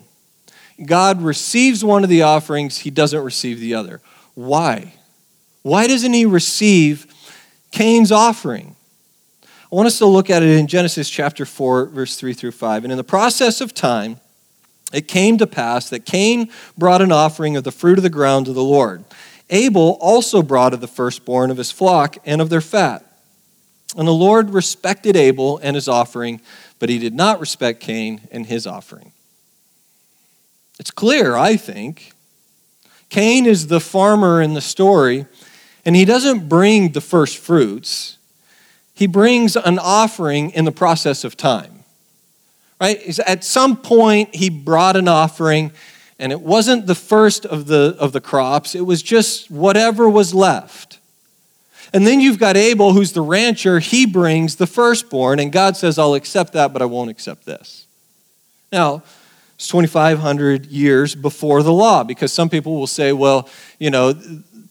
God 0.83 1.21
receives 1.21 1.83
one 1.85 2.03
of 2.03 2.09
the 2.09 2.23
offerings, 2.23 2.79
he 2.79 2.89
doesn't 2.89 3.23
receive 3.23 3.59
the 3.59 3.75
other. 3.75 4.01
Why? 4.33 4.93
Why 5.63 5.87
doesn't 5.87 6.13
he 6.13 6.25
receive 6.25 7.07
Cain's 7.71 8.11
offering? 8.11 8.75
I 9.43 9.75
want 9.75 9.87
us 9.87 9.99
to 9.99 10.05
look 10.05 10.29
at 10.29 10.43
it 10.43 10.57
in 10.57 10.67
Genesis 10.67 11.09
chapter 11.09 11.45
4, 11.45 11.85
verse 11.87 12.17
3 12.17 12.33
through 12.33 12.51
5. 12.51 12.83
And 12.83 12.91
in 12.91 12.97
the 12.97 13.03
process 13.03 13.61
of 13.61 13.73
time, 13.73 14.19
it 14.91 15.07
came 15.07 15.37
to 15.37 15.47
pass 15.47 15.89
that 15.89 16.05
Cain 16.05 16.49
brought 16.77 17.01
an 17.01 17.11
offering 17.11 17.55
of 17.55 17.63
the 17.63 17.71
fruit 17.71 17.97
of 17.97 18.03
the 18.03 18.09
ground 18.09 18.47
to 18.47 18.53
the 18.53 18.63
Lord. 18.63 19.05
Abel 19.49 19.97
also 20.01 20.41
brought 20.41 20.73
of 20.73 20.81
the 20.81 20.87
firstborn 20.87 21.51
of 21.51 21.57
his 21.57 21.71
flock 21.71 22.17
and 22.25 22.41
of 22.41 22.49
their 22.49 22.61
fat. 22.61 23.05
And 23.97 24.07
the 24.07 24.13
Lord 24.13 24.49
respected 24.49 25.15
Abel 25.15 25.57
and 25.61 25.75
his 25.75 25.87
offering, 25.87 26.41
but 26.79 26.89
he 26.89 26.97
did 26.97 27.13
not 27.13 27.39
respect 27.39 27.81
Cain 27.81 28.21
and 28.31 28.45
his 28.45 28.65
offering. 28.65 29.11
It's 30.79 30.91
clear, 30.91 31.35
I 31.35 31.57
think. 31.57 32.13
Cain 33.09 33.45
is 33.45 33.67
the 33.67 33.81
farmer 33.81 34.41
in 34.41 34.53
the 34.53 34.61
story 34.61 35.25
and 35.85 35.95
he 35.95 36.05
doesn't 36.05 36.47
bring 36.47 36.91
the 36.91 37.01
first 37.01 37.37
fruits, 37.37 38.17
he 38.93 39.07
brings 39.07 39.55
an 39.55 39.79
offering 39.79 40.51
in 40.51 40.65
the 40.65 40.71
process 40.71 41.23
of 41.23 41.35
time. 41.35 41.83
Right? 42.79 43.19
At 43.19 43.43
some 43.43 43.77
point, 43.77 44.35
he 44.35 44.49
brought 44.49 44.95
an 44.95 45.07
offering, 45.07 45.71
and 46.19 46.31
it 46.31 46.41
wasn't 46.41 46.87
the 46.87 46.95
first 46.95 47.45
of 47.45 47.67
the, 47.67 47.95
of 47.99 48.11
the 48.11 48.21
crops, 48.21 48.75
it 48.75 48.85
was 48.85 49.01
just 49.01 49.49
whatever 49.51 50.09
was 50.09 50.33
left. 50.33 50.99
And 51.93 52.07
then 52.07 52.21
you've 52.21 52.39
got 52.39 52.55
Abel, 52.55 52.93
who's 52.93 53.11
the 53.11 53.21
rancher, 53.21 53.79
he 53.79 54.05
brings 54.05 54.55
the 54.55 54.67
firstborn, 54.67 55.39
and 55.39 55.51
God 55.51 55.75
says, 55.75 55.99
I'll 55.99 56.13
accept 56.13 56.53
that, 56.53 56.71
but 56.71 56.81
I 56.81 56.85
won't 56.85 57.09
accept 57.09 57.45
this. 57.45 57.85
Now, 58.71 59.03
it's 59.55 59.67
2,500 59.67 60.67
years 60.67 61.13
before 61.13 61.61
the 61.63 61.73
law, 61.73 62.03
because 62.03 62.31
some 62.31 62.49
people 62.49 62.77
will 62.79 62.87
say, 62.87 63.13
well, 63.13 63.49
you 63.77 63.89
know, 63.89 64.13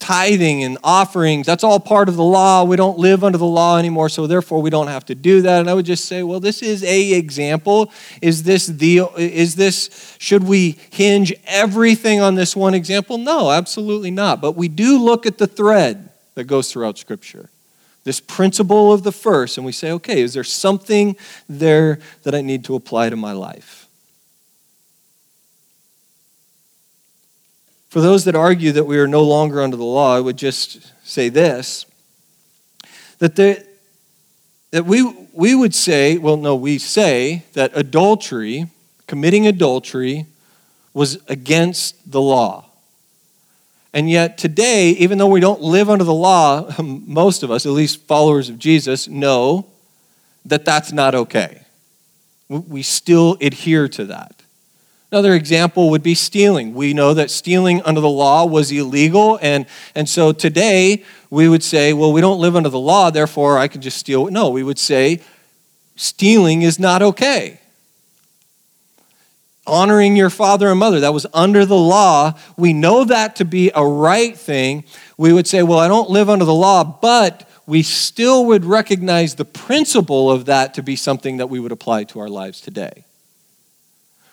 tithing 0.00 0.64
and 0.64 0.78
offerings, 0.82 1.46
that's 1.46 1.62
all 1.62 1.78
part 1.78 2.08
of 2.08 2.16
the 2.16 2.24
law. 2.24 2.64
We 2.64 2.76
don't 2.76 2.98
live 2.98 3.22
under 3.22 3.38
the 3.38 3.46
law 3.46 3.78
anymore, 3.78 4.08
so 4.08 4.26
therefore 4.26 4.60
we 4.60 4.70
don't 4.70 4.88
have 4.88 5.04
to 5.06 5.14
do 5.14 5.42
that. 5.42 5.60
And 5.60 5.70
I 5.70 5.74
would 5.74 5.86
just 5.86 6.06
say, 6.06 6.22
well, 6.22 6.40
this 6.40 6.62
is 6.62 6.82
a 6.82 7.12
example. 7.12 7.92
Is 8.20 8.42
this 8.42 8.66
the 8.66 9.02
is 9.16 9.54
this 9.54 10.16
should 10.18 10.44
we 10.44 10.78
hinge 10.90 11.32
everything 11.46 12.20
on 12.20 12.34
this 12.34 12.56
one 12.56 12.74
example? 12.74 13.18
No, 13.18 13.50
absolutely 13.50 14.10
not. 14.10 14.40
But 14.40 14.52
we 14.52 14.68
do 14.68 14.98
look 14.98 15.26
at 15.26 15.38
the 15.38 15.46
thread 15.46 16.10
that 16.34 16.44
goes 16.44 16.72
throughout 16.72 16.98
scripture. 16.98 17.50
This 18.02 18.18
principle 18.18 18.92
of 18.92 19.02
the 19.02 19.12
first, 19.12 19.58
and 19.58 19.66
we 19.66 19.72
say, 19.72 19.92
okay, 19.92 20.22
is 20.22 20.32
there 20.32 20.42
something 20.42 21.16
there 21.48 21.98
that 22.22 22.34
I 22.34 22.40
need 22.40 22.64
to 22.64 22.74
apply 22.74 23.10
to 23.10 23.16
my 23.16 23.32
life? 23.32 23.89
For 27.90 28.00
those 28.00 28.24
that 28.26 28.37
argue 28.37 28.70
that 28.72 28.85
we 28.85 28.98
are 28.98 29.09
no 29.09 29.24
longer 29.24 29.61
under 29.61 29.76
the 29.76 29.85
law, 29.85 30.16
I 30.16 30.20
would 30.20 30.37
just 30.37 30.92
say 31.05 31.29
this 31.29 31.87
that 33.18 33.35
the, 33.37 33.66
that 34.70 34.87
we, 34.87 35.03
we 35.35 35.55
would 35.55 35.74
say, 35.74 36.16
well, 36.16 36.37
no, 36.37 36.55
we 36.55 36.79
say 36.79 37.42
that 37.53 37.72
adultery, 37.74 38.68
committing 39.07 39.46
adultery, 39.46 40.26
was 40.94 41.18
against 41.29 42.11
the 42.11 42.20
law. 42.20 42.64
And 43.92 44.09
yet, 44.09 44.38
today, 44.38 44.90
even 44.90 45.18
though 45.18 45.26
we 45.26 45.40
don't 45.40 45.61
live 45.61 45.90
under 45.90 46.05
the 46.05 46.14
law, 46.14 46.70
most 46.83 47.42
of 47.42 47.50
us, 47.50 47.66
at 47.66 47.72
least 47.72 48.07
followers 48.07 48.48
of 48.48 48.59
Jesus, 48.59 49.09
know 49.09 49.66
that 50.44 50.64
that's 50.64 50.92
not 50.92 51.14
okay. 51.14 51.62
We 52.48 52.83
still 52.83 53.37
adhere 53.40 53.88
to 53.88 54.05
that. 54.07 54.39
Another 55.12 55.35
example 55.35 55.90
would 55.90 56.03
be 56.03 56.14
stealing. 56.14 56.73
We 56.75 56.94
know 56.94 57.14
that 57.14 57.31
stealing 57.31 57.83
under 57.83 58.01
the 58.01 58.09
law 58.09 58.44
was 58.44 58.70
illegal, 58.70 59.38
and, 59.42 59.66
and 59.94 60.09
so 60.09 60.33
today 60.33 61.05
we 61.31 61.49
would 61.49 61.64
say, 61.64 61.92
well, 61.92 62.12
we 62.12 62.20
don't 62.20 62.40
live 62.40 62.55
under 62.55 62.68
the 62.68 62.79
law, 62.79 63.11
therefore 63.11 63.59
I 63.59 63.66
can 63.66 63.81
just 63.81 63.99
steal. 63.99 64.27
No, 64.27 64.51
we 64.51 64.62
would 64.62 64.79
say 64.79 65.20
stealing 65.96 66.62
is 66.62 66.79
not 66.79 67.03
okay 67.03 67.61
honoring 69.70 70.16
your 70.16 70.31
father 70.31 70.68
and 70.68 70.79
mother. 70.79 71.01
That 71.01 71.14
was 71.14 71.27
under 71.33 71.64
the 71.64 71.77
law. 71.77 72.35
We 72.57 72.73
know 72.73 73.05
that 73.05 73.37
to 73.37 73.44
be 73.44 73.70
a 73.75 73.87
right 73.87 74.37
thing. 74.37 74.85
We 75.16 75.33
would 75.33 75.46
say, 75.46 75.62
well, 75.62 75.79
I 75.79 75.88
don't 75.88 76.11
live 76.11 76.29
under 76.29 76.44
the 76.44 76.55
law, 76.55 76.85
but 76.85 77.49
we 77.66 77.83
still 77.83 78.46
would 78.46 78.64
recognize 78.64 79.37
the 79.37 79.44
principle 79.44 80.31
of 80.31 80.46
that 80.46 80.75
to 80.75 80.83
be 80.83 80.96
something 80.96 81.37
that 81.38 81.49
we 81.49 81.61
would 81.61 81.73
apply 81.73 82.05
to 82.05 82.20
our 82.20 82.29
lives 82.29 82.61
today. 82.61 83.05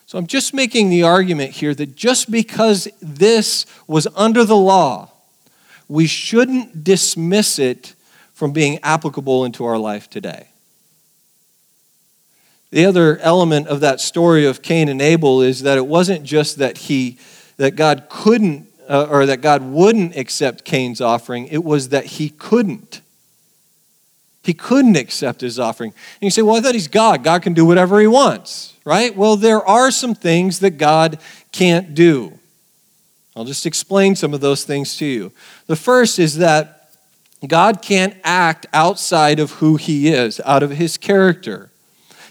So 0.08 0.17
I'm 0.17 0.26
just 0.26 0.54
making 0.54 0.89
the 0.89 1.04
argument 1.04 1.52
here 1.52 1.76
that 1.76 1.96
just 1.98 2.32
because 2.32 2.88
this 3.02 3.65
was 3.88 4.08
under 4.15 4.46
the 4.46 4.56
law, 4.56 5.12
we 5.89 6.08
shouldn't 6.08 6.86
dismiss 6.86 7.60
it 7.60 7.93
from 8.34 8.54
being 8.54 8.80
applicable 8.84 9.43
into 9.43 9.65
our 9.65 9.78
life 9.78 10.10
today. 10.10 10.48
The 12.72 12.86
other 12.86 13.17
element 13.17 13.67
of 13.67 13.82
that 13.82 14.00
story 14.00 14.46
of 14.46 14.62
Cain 14.62 14.88
and 14.88 15.02
Abel 15.02 15.41
is 15.41 15.63
that 15.63 15.78
it 15.78 15.88
wasn't 15.88 16.24
just 16.24 16.58
that 16.58 16.78
he 16.78 17.17
that 17.58 17.76
God 17.76 18.06
couldn't 18.10 18.70
uh, 18.88 19.08
or 19.10 19.26
that 19.26 19.41
God 19.41 19.62
wouldn't 19.62 20.15
accept 20.15 20.63
Cain's 20.63 21.02
offering, 21.02 21.48
it 21.48 21.65
was 21.65 21.89
that 21.89 22.06
he 22.06 22.30
couldn't. 22.30 23.02
He 24.43 24.54
couldn't 24.54 24.96
accept 24.96 25.41
his 25.41 25.60
offering. 25.60 25.89
And 25.89 26.22
you 26.22 26.30
say, 26.30 26.41
well, 26.41 26.56
I 26.56 26.62
thought 26.62 26.76
he's 26.76 26.88
God. 26.88 27.26
God 27.26 27.41
can 27.41 27.54
do 27.54 27.65
whatever 27.65 28.00
he 28.00 28.08
wants, 28.08 28.76
right? 28.88 29.17
Well, 29.17 29.36
there 29.36 29.67
are 29.67 29.91
some 29.91 30.15
things 30.15 30.60
that 30.60 30.78
God 30.78 31.19
can't 31.52 31.93
do. 31.93 32.39
I'll 33.36 33.43
just 33.43 33.65
explain 33.65 34.15
some 34.15 34.34
of 34.34 34.39
those 34.39 34.63
things 34.63 34.95
to 35.00 35.06
you. 35.06 35.34
The 35.65 35.76
first 35.76 36.19
is 36.19 36.38
that 36.38 36.93
God 37.45 37.82
can't 37.82 38.15
act 38.23 38.65
outside 38.71 39.41
of 39.41 39.52
who 39.52 39.76
he 39.76 40.08
is, 40.08 40.39
out 40.45 40.63
of 40.63 40.71
his 40.71 40.95
character. 40.95 41.69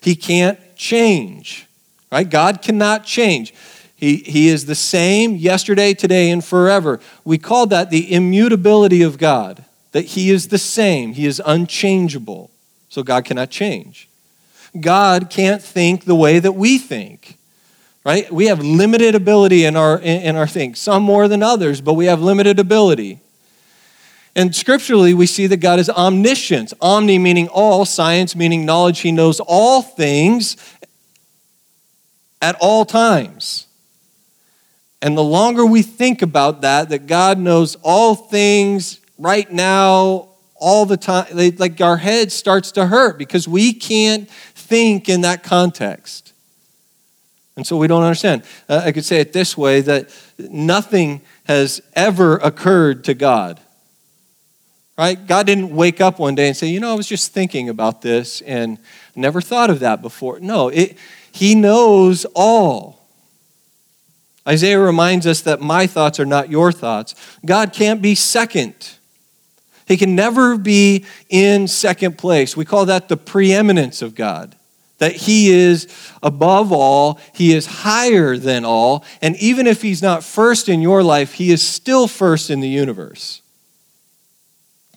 He 0.01 0.16
can't 0.16 0.59
change, 0.77 1.66
right? 2.11 2.29
God 2.29 2.62
cannot 2.62 3.05
change. 3.05 3.53
He, 3.95 4.16
he 4.16 4.49
is 4.49 4.64
the 4.64 4.75
same 4.75 5.37
yesterday, 5.37 5.92
today, 5.92 6.31
and 6.31 6.42
forever. 6.42 7.01
We 7.23 7.37
call 7.37 7.66
that 7.66 7.90
the 7.90 8.11
immutability 8.11 9.03
of 9.03 9.19
God, 9.19 9.62
that 9.92 10.07
He 10.07 10.31
is 10.31 10.49
the 10.49 10.59
same, 10.59 11.12
He 11.12 11.27
is 11.27 11.40
unchangeable. 11.45 12.51
So 12.88 13.03
God 13.03 13.27
cannot 13.27 13.51
change. 13.51 14.09
God 14.83 15.31
can't 15.31 15.62
think 15.62 16.05
the 16.05 16.15
way 16.15 16.39
that 16.39 16.53
we 16.53 16.79
think. 16.79 17.39
Right? 18.05 18.33
We 18.33 18.47
have 18.47 18.61
limited 18.61 19.17
ability 19.17 19.65
in 19.65 19.75
our 19.75 19.99
in 19.99 20.37
our 20.37 20.47
think. 20.47 20.77
Some 20.77 21.03
more 21.03 21.27
than 21.27 21.43
others, 21.43 21.81
but 21.81 21.95
we 21.95 22.07
have 22.07 22.21
limited 22.21 22.59
ability. 22.61 23.21
And 24.37 24.55
scripturally, 24.55 25.15
we 25.15 25.27
see 25.27 25.47
that 25.47 25.57
God 25.57 25.79
is 25.79 25.89
omniscient. 25.89 26.75
Omni 26.81 27.19
meaning 27.19 27.49
all, 27.49 27.87
science 27.87 28.37
meaning 28.37 28.67
knowledge. 28.67 29.01
He 29.01 29.11
knows 29.11 29.41
all 29.41 29.81
things 29.81 30.57
at 32.43 32.55
all 32.61 32.85
times. 32.85 33.67
And 35.01 35.17
the 35.17 35.25
longer 35.25 35.65
we 35.65 35.83
think 35.83 36.21
about 36.21 36.61
that, 36.61 36.91
that 36.91 37.07
God 37.07 37.39
knows 37.39 37.77
all 37.83 38.15
things 38.15 39.01
right 39.19 39.51
now, 39.51 40.29
all 40.55 40.87
the 40.87 40.97
time, 40.97 41.27
like 41.59 41.81
our 41.81 41.97
head 41.97 42.33
starts 42.33 42.73
to 42.73 42.87
hurt 42.87 43.19
because 43.19 43.47
we 43.47 43.73
can't 43.73 44.29
think 44.68 45.09
in 45.09 45.22
that 45.22 45.42
context. 45.42 46.33
And 47.57 47.66
so 47.66 47.76
we 47.76 47.87
don't 47.87 48.02
understand. 48.02 48.42
Uh, 48.68 48.83
I 48.85 48.92
could 48.92 49.05
say 49.05 49.20
it 49.20 49.33
this 49.33 49.57
way 49.57 49.81
that 49.81 50.11
nothing 50.38 51.22
has 51.44 51.81
ever 51.94 52.37
occurred 52.37 53.05
to 53.05 53.14
God 53.14 53.61
Right? 54.98 55.26
God 55.26 55.46
didn't 55.46 55.74
wake 55.74 56.00
up 56.00 56.18
one 56.18 56.35
day 56.35 56.48
and 56.48 56.57
say, 56.57 56.68
you 56.68 56.81
know, 56.81 56.90
I 56.90 56.94
was 56.94 57.07
just 57.07 57.33
thinking 57.33 57.68
about 57.68 58.00
this 58.00 58.40
and 58.42 58.79
never 59.14 59.42
thought 59.42 59.68
of 59.68 59.81
that 59.81 60.00
before. 60.00 60.40
No, 60.40 60.68
it, 60.68 60.96
He 61.31 61.55
knows 61.55 62.24
all. 62.35 63.07
Isaiah 64.48 64.81
reminds 64.81 65.26
us 65.26 65.42
that 65.42 65.61
my 65.61 65.87
thoughts 65.87 66.18
are 66.18 66.24
not 66.24 66.48
your 66.48 66.72
thoughts. 66.72 67.14
God 67.44 67.72
can't 67.74 68.00
be 68.00 68.14
second. 68.14 68.96
He 69.87 69.96
can 69.96 70.16
never 70.16 70.57
be 70.57 71.05
in 71.29 71.68
second 71.68 72.18
place. 72.18 72.57
We 72.57 72.64
call 72.64 72.87
that 72.87 73.09
the 73.09 73.16
preeminence 73.16 74.03
of 74.03 74.14
God. 74.14 74.57
That 74.99 75.12
he 75.12 75.51
is 75.51 75.88
above 76.22 76.72
all, 76.72 77.20
he 77.35 77.53
is 77.53 77.66
higher 77.66 78.38
than 78.38 78.64
all, 78.64 79.05
and 79.20 79.37
even 79.37 79.66
if 79.66 79.83
he's 79.83 80.01
not 80.01 80.25
first 80.25 80.70
in 80.70 80.81
your 80.81 81.03
life, 81.03 81.35
he 81.35 81.51
is 81.51 81.62
still 81.62 82.09
first 82.09 82.49
in 82.49 82.61
the 82.61 82.68
universe. 82.68 83.42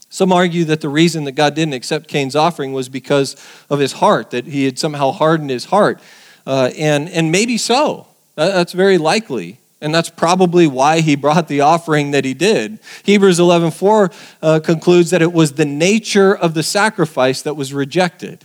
Some 0.10 0.32
argue 0.32 0.64
that 0.66 0.82
the 0.82 0.90
reason 0.90 1.26
that 1.26 1.34
God 1.34 1.54
didn't 1.54 1.74
accept 1.74 2.08
Cain's 2.08 2.36
offering 2.36 2.74
was 2.74 2.90
because 2.90 3.36
of 3.70 3.80
his 3.80 3.94
heart, 3.94 4.32
that 4.32 4.46
he 4.48 4.66
had 4.66 4.80
somehow 4.80 5.12
hardened 5.12 5.50
his 5.50 5.66
heart. 5.66 6.02
Uh, 6.48 6.72
and, 6.78 7.10
and 7.10 7.32
maybe 7.32 7.58
so. 7.58 8.08
That's 8.36 8.74
very 8.74 8.98
likely. 8.98 9.59
And 9.82 9.96
that's 9.96 10.10
probably 10.10 10.68
why 10.68 11.00
he 11.00 11.16
brought 11.16 11.48
the 11.48 11.62
offering 11.62 12.12
that 12.12 12.26
he 12.26 12.34
did. 12.34 12.80
Hebrews 13.04 13.40
11:4 13.40 14.14
uh, 14.42 14.60
concludes 14.60 15.12
that 15.12 15.22
it 15.22 15.32
was 15.32 15.54
the 15.54 15.66
nature 15.66 16.36
of 16.36 16.54
the 16.54 16.64
sacrifice 16.64 17.42
that 17.44 17.56
was 17.56 17.74
rejected. 17.74 18.44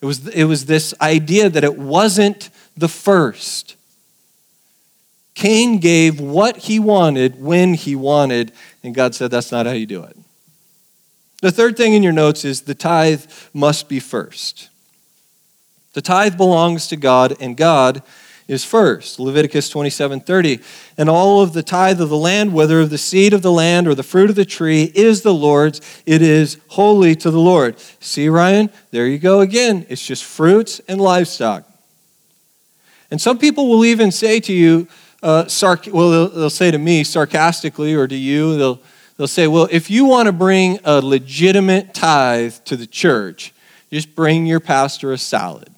It 0.00 0.06
was, 0.06 0.26
it 0.28 0.44
was 0.44 0.66
this 0.66 0.94
idea 1.00 1.48
that 1.48 1.62
it 1.62 1.78
wasn't 1.78 2.50
the 2.76 2.88
first. 2.88 3.76
Cain 5.34 5.78
gave 5.78 6.20
what 6.20 6.56
he 6.56 6.78
wanted 6.78 7.40
when 7.40 7.74
he 7.74 7.94
wanted, 7.94 8.52
and 8.82 8.94
God 8.94 9.14
said, 9.14 9.30
That's 9.30 9.52
not 9.52 9.66
how 9.66 9.72
you 9.72 9.86
do 9.86 10.02
it. 10.02 10.16
The 11.40 11.52
third 11.52 11.76
thing 11.76 11.94
in 11.94 12.02
your 12.02 12.12
notes 12.12 12.44
is 12.44 12.62
the 12.62 12.74
tithe 12.74 13.24
must 13.54 13.88
be 13.88 14.00
first. 14.00 14.68
The 15.94 16.02
tithe 16.02 16.36
belongs 16.36 16.88
to 16.88 16.96
God, 16.96 17.36
and 17.40 17.56
God 17.56 18.02
is 18.48 18.64
first. 18.64 19.18
Leviticus 19.18 19.68
27 19.68 20.20
30. 20.20 20.60
And 20.98 21.08
all 21.08 21.42
of 21.42 21.52
the 21.52 21.62
tithe 21.62 22.00
of 22.00 22.08
the 22.08 22.16
land, 22.16 22.52
whether 22.52 22.80
of 22.80 22.90
the 22.90 22.98
seed 22.98 23.32
of 23.32 23.42
the 23.42 23.52
land 23.52 23.88
or 23.88 23.94
the 23.94 24.02
fruit 24.02 24.30
of 24.30 24.36
the 24.36 24.44
tree, 24.44 24.90
is 24.94 25.22
the 25.22 25.34
Lord's. 25.34 25.80
It 26.06 26.22
is 26.22 26.58
holy 26.68 27.14
to 27.16 27.30
the 27.30 27.40
Lord. 27.40 27.78
See, 28.00 28.28
Ryan? 28.28 28.70
There 28.90 29.06
you 29.06 29.18
go 29.18 29.40
again. 29.40 29.86
It's 29.88 30.04
just 30.04 30.24
fruits 30.24 30.80
and 30.88 31.00
livestock. 31.00 31.68
And 33.10 33.20
some 33.20 33.38
people 33.38 33.68
will 33.68 33.84
even 33.84 34.10
say 34.10 34.40
to 34.40 34.52
you, 34.52 34.88
uh, 35.22 35.44
sarc- 35.44 35.92
well, 35.92 36.10
they'll, 36.10 36.28
they'll 36.28 36.50
say 36.50 36.70
to 36.70 36.78
me 36.78 37.04
sarcastically, 37.04 37.94
or 37.94 38.08
to 38.08 38.16
you, 38.16 38.56
they'll 38.56 38.80
They'll 39.16 39.28
say, 39.28 39.46
well, 39.46 39.68
if 39.70 39.90
you 39.90 40.04
want 40.04 40.26
to 40.26 40.32
bring 40.32 40.80
a 40.84 41.00
legitimate 41.00 41.94
tithe 41.94 42.54
to 42.64 42.76
the 42.76 42.86
church, 42.86 43.52
just 43.92 44.14
bring 44.14 44.46
your 44.46 44.60
pastor 44.60 45.12
a 45.12 45.18
salad. 45.18 45.71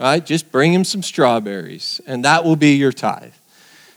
Right? 0.00 0.24
Just 0.24 0.50
bring 0.50 0.72
him 0.72 0.84
some 0.84 1.02
strawberries, 1.02 2.00
and 2.06 2.24
that 2.24 2.42
will 2.42 2.56
be 2.56 2.74
your 2.76 2.90
tithe. 2.90 3.34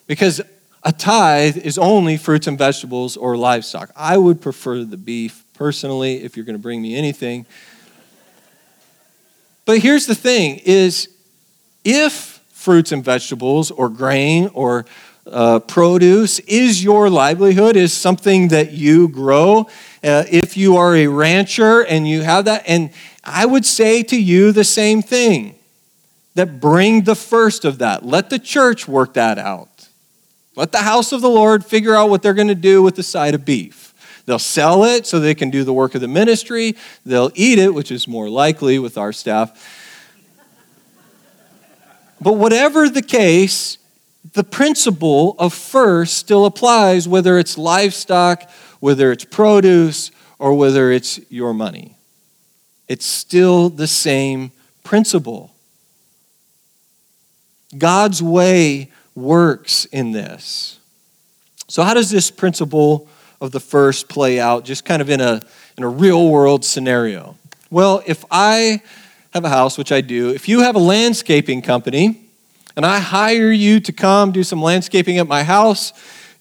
Because 0.06 0.42
a 0.84 0.92
tithe 0.92 1.56
is 1.56 1.78
only 1.78 2.18
fruits 2.18 2.46
and 2.46 2.58
vegetables 2.58 3.16
or 3.16 3.38
livestock. 3.38 3.90
I 3.96 4.18
would 4.18 4.42
prefer 4.42 4.84
the 4.84 4.98
beef 4.98 5.46
personally 5.54 6.22
if 6.24 6.36
you're 6.36 6.46
going 6.46 6.58
to 6.58 6.62
bring 6.62 6.82
me 6.82 6.98
anything. 6.98 7.46
But 9.64 9.80
here's 9.80 10.06
the 10.06 10.16
thing 10.16 10.60
is 10.66 11.08
if 11.86 12.42
fruits 12.52 12.92
and 12.92 13.02
vegetables 13.02 13.72
or 13.72 13.88
grain 13.88 14.50
or 14.54 14.86
uh, 15.26 15.60
produce 15.60 16.40
is 16.40 16.84
your 16.84 17.10
livelihood, 17.10 17.78
is 17.78 17.94
something 17.94 18.50
that 18.50 18.74
you 18.74 19.08
grow. 19.08 19.70
Uh, 20.04 20.26
if 20.30 20.58
you 20.58 20.76
are 20.76 20.98
a 20.98 21.08
rancher 21.08 21.86
and 21.86 22.06
you 22.06 22.24
have 22.24 22.44
that, 22.44 22.64
and 22.68 22.92
I 23.24 23.46
would 23.46 23.66
say 23.66 24.04
to 24.04 24.22
you 24.22 24.52
the 24.52 24.66
same 24.66 25.02
thing 25.02 25.56
that 26.36 26.60
bring 26.60 27.04
the 27.04 27.16
first 27.16 27.66
of 27.66 27.78
that. 27.80 28.06
Let 28.06 28.30
the 28.30 28.40
church 28.40 28.88
work 28.88 29.14
that 29.14 29.38
out. 29.38 29.88
Let 30.56 30.72
the 30.72 30.80
house 30.80 31.12
of 31.12 31.22
the 31.22 31.30
Lord 31.30 31.66
figure 31.66 31.96
out 31.96 32.10
what 32.10 32.22
they're 32.22 32.34
going 32.34 32.48
to 32.48 32.56
do 32.56 32.82
with 32.84 32.96
the 32.96 33.04
side 33.04 33.34
of 33.34 33.46
beef. 33.46 33.94
They'll 34.26 34.40
sell 34.40 34.84
it 34.84 35.06
so 35.06 35.20
they 35.20 35.36
can 35.36 35.50
do 35.50 35.64
the 35.64 35.74
work 35.74 35.96
of 35.96 36.02
the 36.02 36.08
ministry. 36.08 36.76
They'll 37.06 37.32
eat 37.36 37.60
it, 37.60 37.74
which 37.74 37.92
is 37.92 38.08
more 38.08 38.30
likely 38.30 38.80
with 38.80 38.98
our 38.98 39.12
staff. 39.12 39.82
But 42.22 42.34
whatever 42.34 42.88
the 42.88 43.02
case, 43.02 43.78
the 44.34 44.44
principle 44.44 45.36
of 45.40 45.54
first 45.54 46.18
still 46.18 46.46
applies, 46.46 47.08
whether 47.08 47.38
it's 47.38 47.58
livestock, 47.58 48.50
whether 48.80 49.12
it's 49.12 49.26
produce, 49.26 50.12
or 50.40 50.54
whether 50.54 50.92
it's 50.92 51.20
your 51.30 51.54
money. 51.54 51.98
It's 52.88 53.06
still 53.06 53.70
the 53.70 53.88
same 53.88 54.52
principle. 54.84 55.53
God's 57.78 58.22
way 58.22 58.92
works 59.16 59.86
in 59.86 60.12
this. 60.12 60.80
So, 61.68 61.84
how 61.84 61.94
does 61.94 62.10
this 62.10 62.32
principle 62.32 63.08
of 63.42 63.52
the 63.52 63.60
first 63.60 64.08
play 64.08 64.40
out 64.40 64.66
just 64.66 64.86
kind 64.86 65.02
of 65.02 65.10
in 65.10 65.22
a, 65.22 65.42
in 65.78 65.84
a 65.84 65.90
real 65.90 66.30
world 66.30 66.64
scenario? 66.64 67.38
Well, 67.70 68.04
if 68.06 68.24
I 68.30 68.82
have 69.34 69.46
a 69.46 69.50
house, 69.50 69.78
which 69.78 69.92
I 69.92 70.02
do, 70.02 70.30
if 70.30 70.48
you 70.48 70.62
have 70.62 70.76
a 70.76 70.80
landscaping 70.80 71.62
company 71.62 72.22
and 72.76 72.86
I 72.86 73.00
hire 73.00 73.52
you 73.52 73.80
to 73.80 73.92
come 73.92 74.32
do 74.32 74.44
some 74.44 74.62
landscaping 74.62 75.18
at 75.18 75.28
my 75.28 75.44
house, 75.44 75.94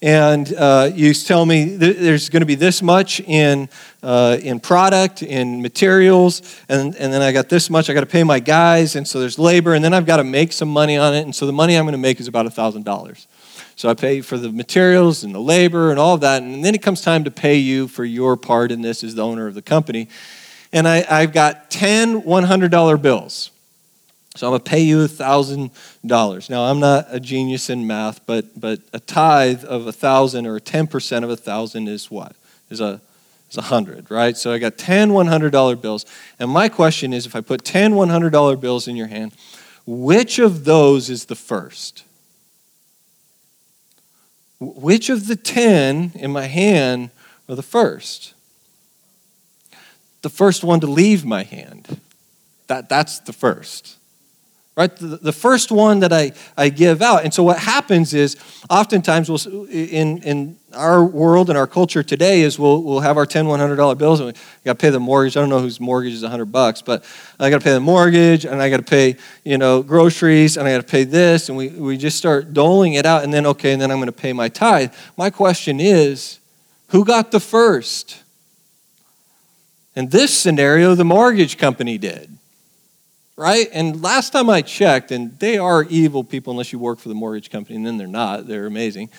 and 0.02 0.52
uh, 0.54 0.90
you 0.92 1.14
tell 1.14 1.46
me 1.46 1.78
th- 1.78 1.96
there's 1.96 2.28
going 2.28 2.40
to 2.40 2.46
be 2.46 2.56
this 2.56 2.82
much 2.82 3.20
in, 3.20 3.68
uh, 4.02 4.36
in 4.42 4.58
product, 4.58 5.22
in 5.22 5.62
materials, 5.62 6.42
and, 6.68 6.96
and 6.96 7.12
then 7.12 7.22
I 7.22 7.30
got 7.30 7.48
this 7.48 7.70
much. 7.70 7.88
I 7.88 7.94
got 7.94 8.00
to 8.00 8.06
pay 8.06 8.24
my 8.24 8.40
guys, 8.40 8.96
and 8.96 9.06
so 9.06 9.20
there's 9.20 9.38
labor, 9.38 9.74
and 9.74 9.84
then 9.84 9.94
I've 9.94 10.04
got 10.04 10.16
to 10.16 10.24
make 10.24 10.52
some 10.52 10.68
money 10.68 10.96
on 10.96 11.14
it, 11.14 11.22
and 11.22 11.32
so 11.32 11.46
the 11.46 11.52
money 11.52 11.76
I'm 11.76 11.84
going 11.84 11.92
to 11.92 11.98
make 11.98 12.18
is 12.18 12.26
about 12.26 12.46
$1,000. 12.46 13.26
So 13.76 13.88
I 13.88 13.94
pay 13.94 14.20
for 14.20 14.36
the 14.36 14.50
materials 14.50 15.22
and 15.22 15.32
the 15.32 15.40
labor 15.40 15.90
and 15.90 16.00
all 16.00 16.14
of 16.14 16.20
that, 16.22 16.42
and 16.42 16.64
then 16.64 16.74
it 16.74 16.82
comes 16.82 17.00
time 17.00 17.22
to 17.24 17.30
pay 17.30 17.56
you 17.56 17.86
for 17.86 18.04
your 18.04 18.36
part 18.36 18.72
in 18.72 18.82
this 18.82 19.04
as 19.04 19.14
the 19.14 19.24
owner 19.24 19.46
of 19.46 19.54
the 19.54 19.62
company. 19.62 20.08
And 20.72 20.88
I, 20.88 21.06
I've 21.08 21.32
got 21.32 21.70
10 21.70 22.22
$100 22.22 23.02
bills. 23.02 23.52
So 24.34 24.46
I'm 24.46 24.52
going 24.52 24.62
to 24.62 24.70
pay 24.70 24.80
you 24.80 24.98
$1,000. 24.98 26.50
Now, 26.50 26.64
I'm 26.64 26.80
not 26.80 27.06
a 27.10 27.20
genius 27.20 27.68
in 27.68 27.86
math, 27.86 28.24
but, 28.24 28.58
but 28.58 28.80
a 28.94 28.98
tithe 28.98 29.62
of 29.64 29.84
1000 29.84 30.46
or 30.46 30.58
10% 30.58 31.16
of 31.22 31.28
1000 31.28 31.88
is 31.88 32.10
what? 32.10 32.34
Is 32.70 32.80
a, 32.80 33.00
is 33.50 33.58
100, 33.58 34.10
right? 34.10 34.34
So 34.34 34.52
I 34.52 34.58
got 34.58 34.78
10 34.78 35.10
$100 35.10 35.82
bills. 35.82 36.06
And 36.38 36.50
my 36.50 36.70
question 36.70 37.12
is 37.12 37.26
if 37.26 37.36
I 37.36 37.42
put 37.42 37.62
10 37.64 37.92
$100 37.92 38.60
bills 38.60 38.88
in 38.88 38.96
your 38.96 39.08
hand, 39.08 39.32
which 39.84 40.38
of 40.38 40.64
those 40.64 41.10
is 41.10 41.26
the 41.26 41.34
first? 41.34 42.04
Which 44.60 45.10
of 45.10 45.26
the 45.26 45.36
10 45.36 46.12
in 46.14 46.32
my 46.32 46.46
hand 46.46 47.10
are 47.50 47.54
the 47.54 47.62
first? 47.62 48.32
The 50.22 50.30
first 50.30 50.64
one 50.64 50.80
to 50.80 50.86
leave 50.86 51.26
my 51.26 51.42
hand. 51.42 52.00
That, 52.68 52.88
that's 52.88 53.18
the 53.18 53.34
first 53.34 53.98
right? 54.74 54.90
The, 54.96 55.32
first 55.32 55.70
one 55.70 56.00
that 56.00 56.12
I, 56.12 56.32
I 56.56 56.70
give 56.70 57.02
out. 57.02 57.24
And 57.24 57.34
so 57.34 57.42
what 57.42 57.58
happens 57.58 58.14
is 58.14 58.36
oftentimes 58.70 59.28
we'll 59.28 59.66
in, 59.66 60.22
in 60.22 60.56
our 60.72 61.04
world 61.04 61.50
and 61.50 61.58
our 61.58 61.66
culture 61.66 62.02
today 62.02 62.40
is 62.40 62.58
we'll, 62.58 62.82
we'll 62.82 63.00
have 63.00 63.18
our 63.18 63.26
10 63.26 63.44
$100 63.44 63.98
bills 63.98 64.20
and 64.20 64.28
we 64.28 64.40
got 64.64 64.72
to 64.72 64.82
pay 64.82 64.88
the 64.88 65.00
mortgage. 65.00 65.36
I 65.36 65.40
don't 65.40 65.50
know 65.50 65.60
whose 65.60 65.78
mortgage 65.78 66.14
is 66.14 66.22
100 66.22 66.46
bucks 66.46 66.80
but 66.80 67.04
i 67.38 67.50
got 67.50 67.58
to 67.58 67.64
pay 67.64 67.72
the 67.72 67.80
mortgage 67.80 68.46
and 68.46 68.62
i 68.62 68.70
got 68.70 68.78
to 68.78 68.82
pay 68.82 69.16
you 69.44 69.58
know 69.58 69.82
groceries 69.82 70.56
and 70.56 70.66
i 70.66 70.72
got 70.72 70.80
to 70.80 70.90
pay 70.90 71.04
this 71.04 71.50
and 71.50 71.58
we, 71.58 71.68
we 71.68 71.98
just 71.98 72.16
start 72.16 72.54
doling 72.54 72.94
it 72.94 73.04
out 73.04 73.24
and 73.24 73.34
then 73.34 73.44
okay 73.44 73.72
and 73.72 73.82
then 73.82 73.90
i'm 73.90 73.98
going 73.98 74.06
to 74.06 74.12
pay 74.12 74.32
my 74.32 74.48
tithe. 74.48 74.92
My 75.18 75.28
question 75.28 75.80
is 75.80 76.38
who 76.88 77.04
got 77.04 77.30
the 77.30 77.40
first? 77.40 78.22
In 79.94 80.08
this 80.08 80.34
scenario 80.34 80.94
the 80.94 81.04
mortgage 81.04 81.58
company 81.58 81.98
did 81.98 82.38
right? 83.36 83.68
And 83.72 84.02
last 84.02 84.30
time 84.30 84.50
I 84.50 84.62
checked, 84.62 85.10
and 85.10 85.38
they 85.38 85.58
are 85.58 85.84
evil 85.84 86.24
people 86.24 86.52
unless 86.52 86.72
you 86.72 86.78
work 86.78 86.98
for 86.98 87.08
the 87.08 87.14
mortgage 87.14 87.50
company, 87.50 87.76
and 87.76 87.86
then 87.86 87.98
they're 87.98 88.06
not. 88.06 88.46
They're 88.46 88.66
amazing. 88.66 89.10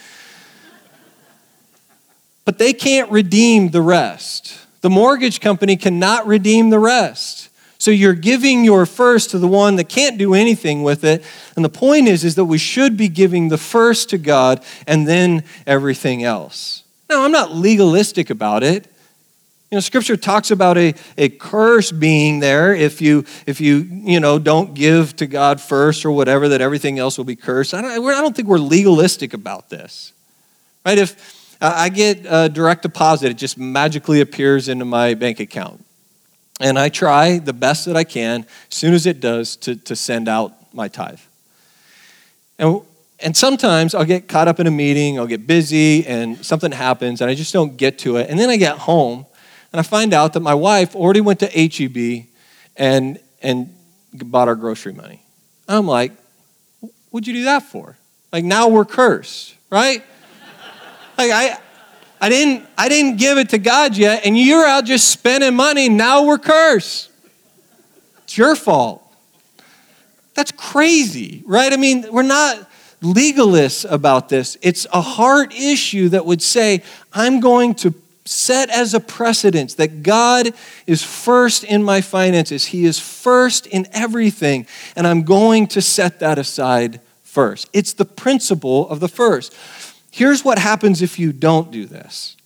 but 2.45 2.57
they 2.57 2.73
can't 2.73 3.09
redeem 3.11 3.69
the 3.69 3.81
rest. 3.81 4.59
The 4.81 4.89
mortgage 4.89 5.39
company 5.39 5.77
cannot 5.77 6.27
redeem 6.27 6.69
the 6.69 6.79
rest. 6.79 7.49
So 7.77 7.91
you're 7.91 8.13
giving 8.13 8.63
your 8.63 8.85
first 8.85 9.31
to 9.31 9.39
the 9.39 9.47
one 9.47 9.75
that 9.75 9.89
can't 9.89 10.17
do 10.17 10.33
anything 10.33 10.83
with 10.83 11.03
it. 11.03 11.23
And 11.55 11.65
the 11.65 11.69
point 11.69 12.07
is, 12.07 12.23
is 12.23 12.35
that 12.35 12.45
we 12.45 12.57
should 12.57 12.95
be 12.95 13.09
giving 13.09 13.49
the 13.49 13.57
first 13.57 14.09
to 14.11 14.17
God 14.17 14.63
and 14.87 15.05
then 15.07 15.43
everything 15.67 16.23
else. 16.23 16.83
Now, 17.09 17.25
I'm 17.25 17.31
not 17.31 17.51
legalistic 17.51 18.29
about 18.29 18.63
it. 18.63 18.92
You 19.73 19.77
know, 19.77 19.81
Scripture 19.81 20.15
talks 20.15 20.51
about 20.51 20.77
a, 20.77 20.93
a 21.17 21.29
curse 21.29 21.91
being 21.91 22.41
there 22.41 22.75
if 22.75 23.01
you 23.01 23.25
if 23.47 23.59
you 23.59 23.77
you 23.77 24.19
know 24.19 24.37
don't 24.37 24.75
give 24.75 25.15
to 25.15 25.25
God 25.25 25.59
first 25.59 26.05
or 26.05 26.11
whatever 26.11 26.49
that 26.49 26.61
everything 26.61 26.99
else 26.99 27.17
will 27.17 27.25
be 27.25 27.35
cursed. 27.35 27.73
I 27.73 27.81
don't, 27.81 27.91
I 27.91 28.21
don't 28.21 28.35
think 28.35 28.47
we're 28.47 28.59
legalistic 28.59 29.33
about 29.33 29.71
this, 29.71 30.13
right? 30.85 30.99
If 30.99 31.57
I 31.59 31.89
get 31.89 32.23
a 32.29 32.49
direct 32.49 32.83
deposit, 32.83 33.31
it 33.31 33.37
just 33.39 33.57
magically 33.57 34.21
appears 34.21 34.69
into 34.69 34.85
my 34.85 35.15
bank 35.15 35.39
account, 35.39 35.83
and 36.59 36.77
I 36.77 36.89
try 36.89 37.39
the 37.39 37.51
best 37.51 37.85
that 37.85 37.97
I 37.97 38.03
can 38.03 38.45
as 38.69 38.77
soon 38.77 38.93
as 38.93 39.07
it 39.07 39.19
does 39.19 39.55
to 39.55 39.75
to 39.75 39.95
send 39.95 40.27
out 40.27 40.53
my 40.71 40.87
tithe. 40.87 41.19
And 42.59 42.81
and 43.19 43.35
sometimes 43.35 43.95
I'll 43.95 44.05
get 44.05 44.27
caught 44.27 44.47
up 44.47 44.59
in 44.59 44.67
a 44.67 44.71
meeting, 44.71 45.17
I'll 45.17 45.25
get 45.25 45.47
busy, 45.47 46.05
and 46.05 46.45
something 46.45 46.71
happens, 46.71 47.21
and 47.21 47.31
I 47.31 47.33
just 47.33 47.53
don't 47.53 47.75
get 47.75 47.97
to 47.99 48.17
it. 48.17 48.29
And 48.29 48.37
then 48.37 48.51
I 48.51 48.57
get 48.57 48.77
home 48.77 49.25
and 49.73 49.79
I 49.79 49.83
find 49.83 50.13
out 50.13 50.33
that 50.33 50.41
my 50.41 50.53
wife 50.53 50.95
already 50.95 51.19
went 51.19 51.39
to 51.39 51.47
HEB 51.47 52.27
and, 52.77 53.19
and 53.41 53.73
bought 54.13 54.47
our 54.47 54.55
grocery 54.55 54.93
money. 54.93 55.23
I'm 55.67 55.87
like, 55.87 56.11
what'd 57.09 57.25
you 57.27 57.33
do 57.33 57.43
that 57.45 57.63
for? 57.63 57.97
Like 58.31 58.45
now 58.45 58.67
we're 58.67 58.85
cursed, 58.85 59.55
right? 59.71 60.03
like 61.17 61.31
I, 61.31 61.57
I 62.21 62.29
didn't, 62.29 62.67
I 62.77 62.87
didn't 62.87 63.17
give 63.17 63.39
it 63.39 63.49
to 63.49 63.57
God 63.57 63.97
yet, 63.97 64.25
and 64.25 64.37
you're 64.37 64.65
out 64.65 64.85
just 64.85 65.09
spending 65.09 65.55
money. 65.55 65.89
Now 65.89 66.23
we're 66.23 66.37
cursed. 66.37 67.09
It's 68.23 68.37
your 68.37 68.55
fault. 68.55 69.01
That's 70.35 70.51
crazy, 70.51 71.43
right? 71.47 71.73
I 71.73 71.77
mean, 71.77 72.05
we're 72.11 72.21
not 72.21 72.69
legalists 73.01 73.89
about 73.91 74.29
this. 74.29 74.55
It's 74.61 74.85
a 74.93 75.01
heart 75.01 75.53
issue 75.53 76.09
that 76.09 76.25
would 76.25 76.41
say, 76.41 76.83
I'm 77.11 77.39
going 77.39 77.75
to 77.75 77.93
set 78.25 78.69
as 78.69 78.93
a 78.93 78.99
precedence 78.99 79.75
that 79.75 80.03
God 80.03 80.53
is 80.87 81.03
first 81.03 81.63
in 81.63 81.83
my 81.83 82.01
finances. 82.01 82.67
He 82.67 82.85
is 82.85 82.99
first 82.99 83.67
in 83.67 83.87
everything, 83.91 84.65
and 84.95 85.05
I'm 85.05 85.23
going 85.23 85.67
to 85.67 85.81
set 85.81 86.19
that 86.19 86.37
aside 86.37 87.01
first. 87.23 87.69
It's 87.73 87.93
the 87.93 88.05
principle 88.05 88.87
of 88.89 88.99
the 88.99 89.07
first. 89.07 89.55
Here's 90.11 90.45
what 90.45 90.59
happens 90.59 91.01
if 91.01 91.17
you 91.17 91.33
don't 91.33 91.71
do 91.71 91.85
this. 91.85 92.37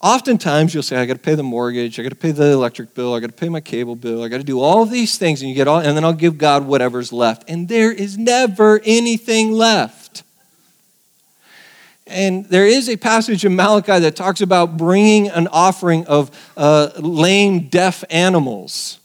Oftentimes 0.00 0.74
you'll 0.74 0.82
say, 0.82 0.96
I 0.96 1.06
got 1.06 1.14
to 1.14 1.18
pay 1.18 1.34
the 1.34 1.42
mortgage, 1.42 1.98
I 1.98 2.02
got 2.02 2.10
to 2.10 2.14
pay 2.14 2.30
the 2.30 2.52
electric 2.52 2.94
bill, 2.94 3.14
I 3.14 3.20
got 3.20 3.28
to 3.28 3.32
pay 3.32 3.48
my 3.48 3.60
cable 3.60 3.96
bill, 3.96 4.22
I 4.22 4.28
got 4.28 4.36
to 4.36 4.44
do 4.44 4.60
all 4.60 4.84
these 4.84 5.16
things, 5.16 5.40
and 5.40 5.48
you 5.48 5.56
get 5.56 5.66
all, 5.66 5.78
and 5.78 5.96
then 5.96 6.04
I'll 6.04 6.12
give 6.12 6.36
God 6.36 6.66
whatever's 6.66 7.12
left. 7.12 7.48
And 7.48 7.68
there 7.68 7.90
is 7.90 8.18
never 8.18 8.80
anything 8.84 9.52
left. 9.52 10.03
And 12.06 12.44
there 12.46 12.66
is 12.66 12.88
a 12.88 12.96
passage 12.96 13.44
in 13.44 13.56
Malachi 13.56 13.98
that 14.00 14.14
talks 14.14 14.40
about 14.40 14.76
bringing 14.76 15.28
an 15.28 15.48
offering 15.48 16.06
of 16.06 16.30
uh, 16.56 16.90
lame, 16.98 17.68
deaf 17.68 18.04
animals 18.10 18.98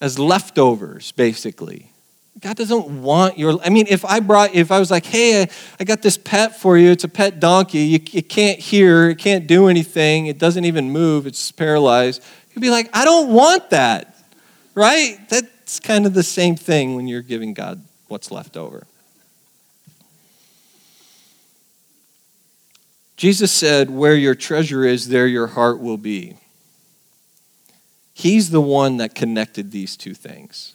as 0.00 0.18
leftovers, 0.18 1.12
basically. 1.12 1.90
God 2.40 2.56
doesn't 2.56 3.02
want 3.02 3.38
your. 3.38 3.60
I 3.62 3.68
mean, 3.68 3.86
if 3.88 4.04
I 4.04 4.18
brought, 4.18 4.54
if 4.54 4.72
I 4.72 4.80
was 4.80 4.90
like, 4.90 5.04
hey, 5.04 5.42
I, 5.42 5.48
I 5.78 5.84
got 5.84 6.02
this 6.02 6.18
pet 6.18 6.58
for 6.58 6.76
you, 6.76 6.90
it's 6.90 7.04
a 7.04 7.08
pet 7.08 7.38
donkey, 7.38 7.80
you, 7.80 8.00
it 8.12 8.28
can't 8.28 8.58
hear, 8.58 9.10
it 9.10 9.18
can't 9.18 9.46
do 9.46 9.68
anything, 9.68 10.26
it 10.26 10.38
doesn't 10.38 10.64
even 10.64 10.90
move, 10.90 11.26
it's 11.26 11.52
paralyzed, 11.52 12.22
you'd 12.52 12.60
be 12.60 12.70
like, 12.70 12.90
I 12.92 13.04
don't 13.04 13.32
want 13.32 13.70
that, 13.70 14.16
right? 14.74 15.18
That's 15.28 15.78
kind 15.78 16.04
of 16.04 16.14
the 16.14 16.24
same 16.24 16.56
thing 16.56 16.96
when 16.96 17.06
you're 17.06 17.22
giving 17.22 17.54
God 17.54 17.80
what's 18.08 18.32
left 18.32 18.56
over. 18.56 18.86
Jesus 23.22 23.52
said, 23.52 23.88
Where 23.88 24.16
your 24.16 24.34
treasure 24.34 24.84
is, 24.84 25.06
there 25.06 25.28
your 25.28 25.46
heart 25.46 25.78
will 25.78 25.96
be. 25.96 26.34
He's 28.12 28.50
the 28.50 28.60
one 28.60 28.96
that 28.96 29.14
connected 29.14 29.70
these 29.70 29.96
two 29.96 30.12
things. 30.12 30.74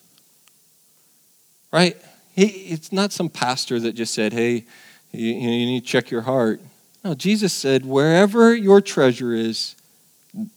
Right? 1.74 1.98
He, 2.32 2.46
it's 2.46 2.94
not 2.94 3.12
some 3.12 3.28
pastor 3.28 3.82
that 3.82 3.96
just 3.96 4.14
said, 4.14 4.32
Hey, 4.32 4.64
you, 5.12 5.34
you 5.34 5.66
need 5.66 5.82
to 5.82 5.86
check 5.86 6.10
your 6.10 6.22
heart. 6.22 6.62
No, 7.04 7.16
Jesus 7.16 7.52
said, 7.52 7.86
Wherever 7.86 8.56
your 8.56 8.80
treasure 8.80 9.34
is, 9.34 9.76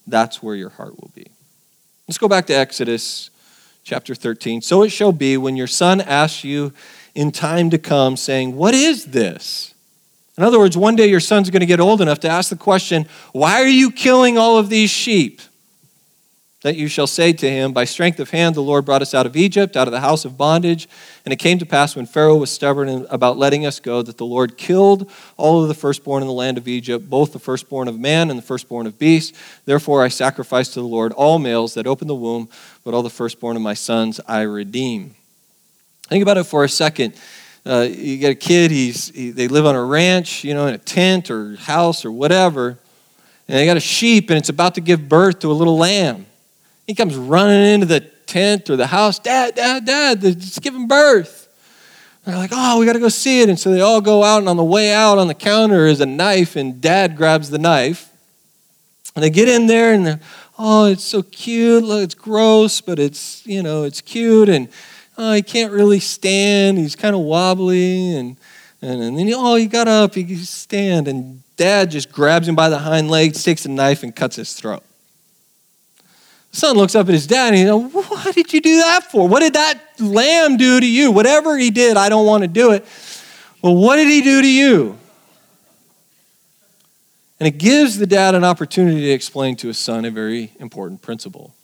that's 0.07 0.41
where 0.41 0.55
your 0.55 0.71
heart 0.71 0.97
will 1.01 1.11
be. 1.13 1.27
Let's 2.07 2.19
go 2.19 2.29
back 2.29 2.47
to 2.47 2.55
Exodus 2.55 3.31
chapter 3.83 4.15
13. 4.15 4.63
So 4.63 4.85
it 4.85 4.91
shall 4.91 5.11
be 5.11 5.37
when 5.37 5.57
your 5.57 5.67
son 5.67 6.01
asks 6.01 6.45
you 6.45 6.73
in 7.17 7.33
time 7.33 7.69
to 7.71 7.79
come, 7.79 8.17
saying, 8.17 8.55
What 8.55 8.75
is 8.75 9.07
this? 9.07 9.75
In 10.41 10.47
other 10.47 10.59
words, 10.59 10.75
one 10.75 10.97
day 10.97 11.07
your 11.07 11.21
son's 11.21 11.51
going 11.51 11.61
to 11.61 11.67
get 11.67 11.81
old 11.81 12.01
enough 12.01 12.21
to 12.21 12.29
ask 12.31 12.49
the 12.49 12.57
question, 12.57 13.07
Why 13.33 13.61
are 13.61 13.69
you 13.69 13.91
killing 13.91 14.39
all 14.39 14.57
of 14.57 14.71
these 14.71 14.89
sheep? 14.89 15.43
that 16.63 16.77
you 16.77 16.89
shall 16.89 17.07
say 17.07 17.35
to 17.35 17.51
him, 17.51 17.75
By 17.75 17.85
strength 17.85 18.19
of 18.21 18.31
hand 18.31 18.55
the 18.55 18.63
Lord 18.63 18.87
brought 18.87 19.03
us 19.03 19.13
out 19.13 19.27
of 19.27 19.37
Egypt, 19.37 19.77
out 19.77 19.87
of 19.87 19.93
the 19.93 20.01
house 20.01 20.25
of 20.25 20.39
bondage. 20.39 20.89
And 21.27 21.33
it 21.35 21.37
came 21.37 21.59
to 21.59 21.67
pass 21.67 21.95
when 21.95 22.07
Pharaoh 22.07 22.37
was 22.37 22.51
stubborn 22.51 23.07
about 23.11 23.37
letting 23.37 23.67
us 23.67 23.81
go, 23.81 24.01
that 24.01 24.17
the 24.17 24.25
Lord 24.25 24.57
killed 24.57 25.11
all 25.37 25.61
of 25.61 25.69
the 25.69 25.75
firstborn 25.75 26.23
in 26.23 26.27
the 26.27 26.33
land 26.33 26.57
of 26.57 26.67
Egypt, 26.67 27.11
both 27.11 27.35
the 27.35 27.39
firstborn 27.39 27.87
of 27.87 27.99
man 27.99 28.31
and 28.31 28.39
the 28.39 28.43
firstborn 28.43 28.87
of 28.87 28.99
beast. 28.99 29.35
Therefore 29.67 30.03
I 30.03 30.09
sacrifice 30.09 30.69
to 30.69 30.81
the 30.81 30.87
Lord 30.87 31.13
all 31.13 31.39
males 31.39 31.75
that 31.75 31.87
open 31.87 32.09
the 32.09 32.15
womb, 32.15 32.49
but 32.83 32.95
all 32.95 33.03
the 33.03 33.11
firstborn 33.11 33.57
of 33.57 33.63
my 33.63 33.75
sons 33.75 34.21
I 34.27 34.41
redeem. 34.41 35.17
Think 36.09 36.23
about 36.23 36.39
it 36.39 36.45
for 36.45 36.65
a 36.65 36.69
second. 36.69 37.15
Uh, 37.67 37.87
you 37.91 38.17
get 38.17 38.31
a 38.31 38.35
kid, 38.35 38.71
he's, 38.71 39.11
he, 39.11 39.31
they 39.31 39.47
live 39.47 39.67
on 39.67 39.75
a 39.75 39.85
ranch, 39.85 40.45
you 40.45 40.55
know, 40.55 40.67
in 40.67 40.75
a 40.75 40.79
tent 40.79 41.31
or 41.31 41.57
house 41.57 42.05
or 42.05 42.11
whatever, 42.11 42.79
and 43.49 43.59
they 43.59 43.67
got 43.67 43.77
a 43.77 43.81
sheep 43.81 44.31
and 44.31 44.39
it's 44.39 44.49
about 44.49 44.75
to 44.77 44.81
give 44.81 45.09
birth 45.09 45.41
to 45.41 45.51
a 45.51 45.53
little 45.53 45.77
lamb. 45.77 46.27
He 46.87 46.95
comes 46.95 47.17
running 47.17 47.75
into 47.75 47.87
the 47.87 48.01
tent 48.01 48.71
or 48.71 48.77
the 48.77 48.87
house. 48.87 49.19
Dad, 49.19 49.55
dad, 49.55 49.85
dad, 49.85 50.25
it's 50.25 50.59
giving 50.59 50.89
birth. 50.89 51.49
And 52.25 52.35
they're 52.35 52.41
like, 52.41 52.51
oh, 52.53 52.79
we 52.79 52.87
got 52.87 52.95
to 52.95 53.01
go 53.01 53.09
see 53.09 53.43
it. 53.43 53.49
And 53.49 53.59
so 53.59 53.71
they 53.71 53.81
all 53.81 54.01
go 54.01 54.23
out, 54.23 54.39
and 54.39 54.49
on 54.49 54.57
the 54.57 54.65
way 54.65 54.93
out 54.93 55.19
on 55.19 55.29
the 55.29 55.35
counter 55.35 55.87
is 55.87 56.01
a 56.01 56.07
knife, 56.07 56.57
and 56.57 56.81
dad 56.81 57.17
grabs 57.17 57.51
the 57.51 57.59
knife. 57.59 58.11
And 59.15 59.23
they 59.23 59.31
get 59.31 59.49
in 59.49 59.67
there, 59.67 59.93
and 59.93 60.07
they're, 60.07 60.21
oh, 60.59 60.87
it's 60.87 61.05
so 61.05 61.23
cute. 61.23 61.83
Look, 61.83 62.05
it's 62.05 62.15
gross, 62.15 62.81
but 62.81 62.99
it's, 62.99 63.47
you 63.47 63.63
know, 63.63 63.85
it's 63.85 64.01
cute. 64.01 64.49
And 64.49 64.69
oh, 65.21 65.33
he 65.35 65.43
can't 65.43 65.73
really 65.73 66.01
stand. 66.01 66.79
He's 66.79 66.97
kind 66.97 67.15
of 67.15 67.21
wobbly. 67.23 68.15
And, 68.17 68.37
and, 68.81 69.03
and 69.03 69.19
then, 69.19 69.33
oh, 69.35 69.55
he 69.57 69.67
got 69.67 69.87
up, 69.87 70.15
he 70.15 70.25
can 70.25 70.37
stand. 70.39 71.07
And 71.07 71.43
dad 71.57 71.91
just 71.91 72.11
grabs 72.11 72.49
him 72.49 72.55
by 72.55 72.69
the 72.69 72.79
hind 72.79 73.11
legs, 73.11 73.45
takes 73.45 73.67
a 73.67 73.69
knife, 73.69 74.03
and 74.03 74.17
cuts 74.17 74.37
his 74.37 74.55
throat. 74.55 74.83
The 76.53 76.57
son 76.57 76.77
looks 76.77 76.95
up 76.95 77.07
at 77.07 77.13
his 77.13 77.27
dad 77.27 77.55
and 77.55 77.57
he 77.57 77.65
goes, 77.65 77.93
What 78.09 78.35
did 78.35 78.53
you 78.53 78.61
do 78.61 78.79
that 78.79 79.11
for? 79.11 79.29
What 79.29 79.41
did 79.41 79.53
that 79.53 79.79
lamb 80.01 80.57
do 80.57 80.81
to 80.81 80.87
you? 80.87 81.13
Whatever 81.13 81.57
he 81.57 81.71
did, 81.71 81.97
I 81.97 82.09
don't 82.09 82.27
want 82.27 82.43
to 82.43 82.49
do 82.49 82.73
it. 82.73 82.85
Well, 83.63 83.77
what 83.77 83.97
did 83.97 84.09
he 84.09 84.23
do 84.23 84.41
to 84.41 84.49
you? 84.49 84.99
And 87.39 87.47
it 87.47 87.59
gives 87.59 87.99
the 87.99 88.07
dad 88.07 88.35
an 88.35 88.45
opportunity 88.45 89.01
to 89.03 89.11
explain 89.11 89.57
to 89.57 89.69
his 89.69 89.79
son 89.79 90.05
a 90.05 90.11
very 90.11 90.53
important 90.59 91.03
principle. 91.03 91.55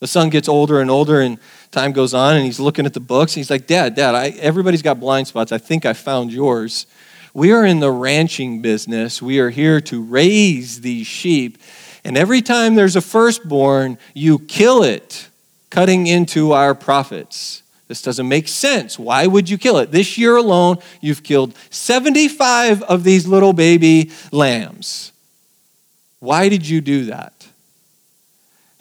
The 0.00 0.06
son 0.06 0.28
gets 0.30 0.48
older 0.48 0.80
and 0.80 0.90
older, 0.90 1.20
and 1.20 1.38
time 1.70 1.92
goes 1.92 2.12
on, 2.14 2.36
and 2.36 2.44
he's 2.44 2.60
looking 2.60 2.86
at 2.86 2.94
the 2.94 3.00
books. 3.00 3.32
And 3.32 3.40
he's 3.40 3.50
like, 3.50 3.66
Dad, 3.66 3.94
Dad, 3.94 4.14
I, 4.14 4.28
everybody's 4.28 4.82
got 4.82 5.00
blind 5.00 5.28
spots. 5.28 5.52
I 5.52 5.58
think 5.58 5.86
I 5.86 5.92
found 5.92 6.32
yours. 6.32 6.86
We 7.32 7.52
are 7.52 7.64
in 7.64 7.80
the 7.80 7.90
ranching 7.90 8.62
business. 8.62 9.20
We 9.20 9.40
are 9.40 9.50
here 9.50 9.80
to 9.82 10.02
raise 10.02 10.80
these 10.80 11.06
sheep 11.06 11.58
and 12.06 12.16
every 12.16 12.40
time 12.40 12.76
there's 12.76 12.94
a 12.94 13.00
firstborn, 13.00 13.98
you 14.14 14.38
kill 14.38 14.84
it, 14.84 15.28
cutting 15.70 16.06
into 16.06 16.52
our 16.52 16.72
profits. 16.72 17.64
This 17.88 18.00
doesn't 18.00 18.28
make 18.28 18.46
sense. 18.46 18.96
Why 18.96 19.26
would 19.26 19.50
you 19.50 19.58
kill 19.58 19.78
it? 19.78 19.90
This 19.90 20.16
year 20.16 20.36
alone, 20.36 20.76
you've 21.00 21.24
killed 21.24 21.56
75 21.70 22.84
of 22.84 23.02
these 23.02 23.26
little 23.26 23.52
baby 23.52 24.12
lambs. 24.30 25.10
Why 26.20 26.48
did 26.48 26.68
you 26.68 26.80
do 26.80 27.06
that? 27.06 27.35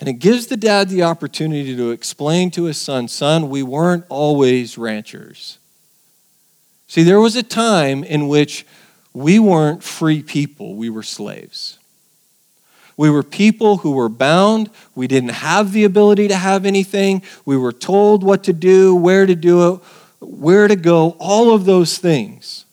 And 0.05 0.13
it 0.13 0.19
gives 0.19 0.45
the 0.45 0.55
dad 0.55 0.89
the 0.89 1.01
opportunity 1.01 1.75
to 1.75 1.89
explain 1.89 2.51
to 2.51 2.65
his 2.65 2.77
son, 2.77 3.07
son, 3.07 3.49
we 3.49 3.63
weren't 3.63 4.05
always 4.07 4.77
ranchers. 4.77 5.57
See, 6.85 7.01
there 7.01 7.19
was 7.19 7.35
a 7.35 7.41
time 7.41 8.03
in 8.03 8.27
which 8.27 8.67
we 9.13 9.39
weren't 9.39 9.81
free 9.81 10.21
people, 10.21 10.75
we 10.75 10.91
were 10.91 11.01
slaves. 11.01 11.79
We 12.95 13.09
were 13.09 13.23
people 13.23 13.77
who 13.77 13.93
were 13.93 14.07
bound. 14.07 14.69
We 14.93 15.07
didn't 15.07 15.29
have 15.29 15.73
the 15.73 15.85
ability 15.85 16.27
to 16.27 16.35
have 16.35 16.67
anything. 16.67 17.23
We 17.43 17.57
were 17.57 17.73
told 17.73 18.23
what 18.23 18.43
to 18.43 18.53
do, 18.53 18.95
where 18.95 19.25
to 19.25 19.33
do 19.33 19.73
it, 19.73 19.81
where 20.19 20.67
to 20.67 20.75
go, 20.75 21.17
all 21.19 21.51
of 21.51 21.65
those 21.65 21.97
things. 21.97 22.65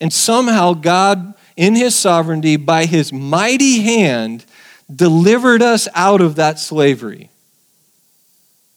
And 0.00 0.12
somehow 0.12 0.74
God, 0.74 1.34
in 1.56 1.74
His 1.74 1.96
sovereignty, 1.96 2.54
by 2.54 2.84
His 2.84 3.12
mighty 3.12 3.80
hand, 3.80 4.44
delivered 4.94 5.62
us 5.62 5.88
out 5.94 6.20
of 6.20 6.36
that 6.36 6.58
slavery. 6.58 7.30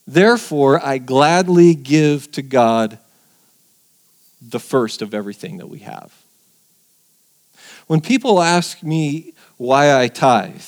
Therefore, 0.06 0.84
I 0.84 0.98
gladly 0.98 1.74
give 1.74 2.30
to 2.32 2.42
God 2.42 2.98
the 4.40 4.60
first 4.60 5.02
of 5.02 5.14
everything 5.14 5.58
that 5.58 5.68
we 5.68 5.80
have. 5.80 6.12
When 7.86 8.00
people 8.00 8.40
ask 8.42 8.82
me, 8.82 9.32
why 9.62 9.94
I 9.94 10.08
tithe. 10.08 10.62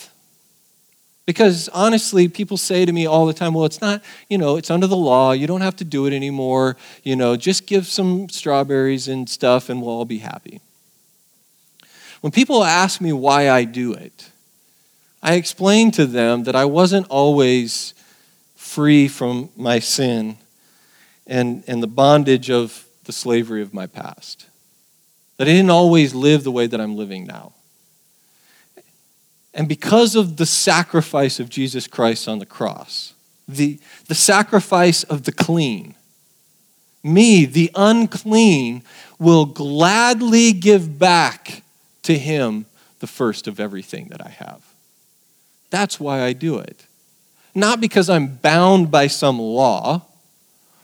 Because 1.26 1.68
honestly, 1.70 2.28
people 2.28 2.57
say 2.57 2.84
to 2.84 2.92
me 2.92 3.07
all 3.07 3.26
the 3.26 3.32
time, 3.32 3.55
well, 3.55 3.64
it's 3.64 3.80
not, 3.80 4.03
you 4.28 4.38
know, 4.38 4.57
it's 4.57 4.70
under 4.70 4.86
the 4.86 4.97
law. 4.97 5.32
You 5.32 5.47
don't 5.47 5.62
have 5.62 5.76
to 5.76 5.84
do 5.84 6.07
it 6.07 6.12
anymore. 6.12 6.76
You 7.03 7.16
know, 7.16 7.34
just 7.34 7.66
give 7.66 7.86
some 7.86 8.28
strawberries 8.28 9.09
and 9.09 9.28
stuff 9.28 9.68
and 9.68 9.80
we'll 9.82 9.90
all 9.90 10.05
be 10.05 10.18
happy. 10.18 10.61
When 12.20 12.30
people 12.30 12.62
ask 12.62 13.01
me 13.01 13.12
why 13.12 13.51
I 13.51 13.64
do 13.64 13.95
it, 13.95 14.30
I 15.25 15.37
explained 15.37 15.95
to 15.95 16.05
them 16.05 16.45
that 16.45 16.55
I 16.55 16.66
wasn't 16.66 17.07
always 17.09 17.95
free 18.57 19.09
from 19.09 19.49
my 19.57 19.79
sin 19.79 20.37
and, 21.27 21.64
and 21.66 21.83
the 21.83 21.87
bondage 21.87 22.51
of 22.51 22.85
the 23.05 23.12
slavery 23.12 23.62
of 23.62 23.72
my 23.72 23.87
past. 23.87 24.47
That 25.39 25.49
I 25.49 25.53
didn't 25.53 25.70
always 25.70 26.14
live 26.14 26.45
the 26.45 26.53
way 26.53 26.66
that 26.66 26.79
I'm 26.79 26.95
living 26.95 27.25
now. 27.25 27.53
And 29.55 29.66
because 29.66 30.14
of 30.14 30.37
the 30.37 30.45
sacrifice 30.45 31.41
of 31.41 31.49
Jesus 31.49 31.87
Christ 31.87 32.29
on 32.29 32.39
the 32.39 32.47
cross, 32.47 33.14
the, 33.49 33.79
the 34.09 34.14
sacrifice 34.14 35.05
of 35.05 35.22
the 35.22 35.33
clean, 35.33 35.95
me, 37.03 37.47
the 37.47 37.70
unclean, 37.75 38.83
will 39.18 39.47
gladly 39.47 40.53
give 40.53 40.99
back 40.99 41.62
to 42.03 42.18
him 42.18 42.66
the 43.01 43.07
first 43.07 43.49
of 43.49 43.59
everything 43.59 44.09
that 44.09 44.20
I 44.20 44.29
have. 44.29 44.74
That's 45.75 45.99
why 45.99 46.22
I 46.22 46.35
do 46.35 46.59
it. 46.59 46.87
Not 47.53 47.81
because 47.81 48.09
I'm 48.09 48.37
bound 48.37 48.93
by 48.93 49.09
some 49.09 49.41
law 49.41 50.07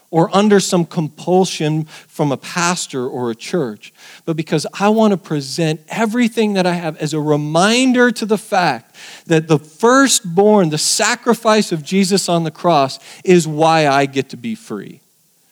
or 0.09 0.29
under 0.35 0.59
some 0.59 0.83
compulsion 0.83 1.85
from 1.85 2.33
a 2.33 2.35
pastor 2.35 3.07
or 3.07 3.31
a 3.31 3.35
church, 3.35 3.93
but 4.25 4.35
because 4.35 4.67
I 4.77 4.89
want 4.89 5.11
to 5.11 5.17
present 5.17 5.79
everything 5.87 6.55
that 6.55 6.67
I 6.67 6.73
have 6.73 6.97
as 6.97 7.13
a 7.13 7.21
reminder 7.21 8.11
to 8.11 8.25
the 8.25 8.37
fact 8.37 8.97
that 9.27 9.47
the 9.47 9.57
firstborn, 9.57 10.71
the 10.71 10.77
sacrifice 10.77 11.71
of 11.71 11.85
Jesus 11.85 12.27
on 12.27 12.43
the 12.43 12.51
cross, 12.51 12.99
is 13.23 13.47
why 13.47 13.87
I 13.87 14.05
get 14.05 14.27
to 14.31 14.37
be 14.37 14.55
free. 14.55 14.99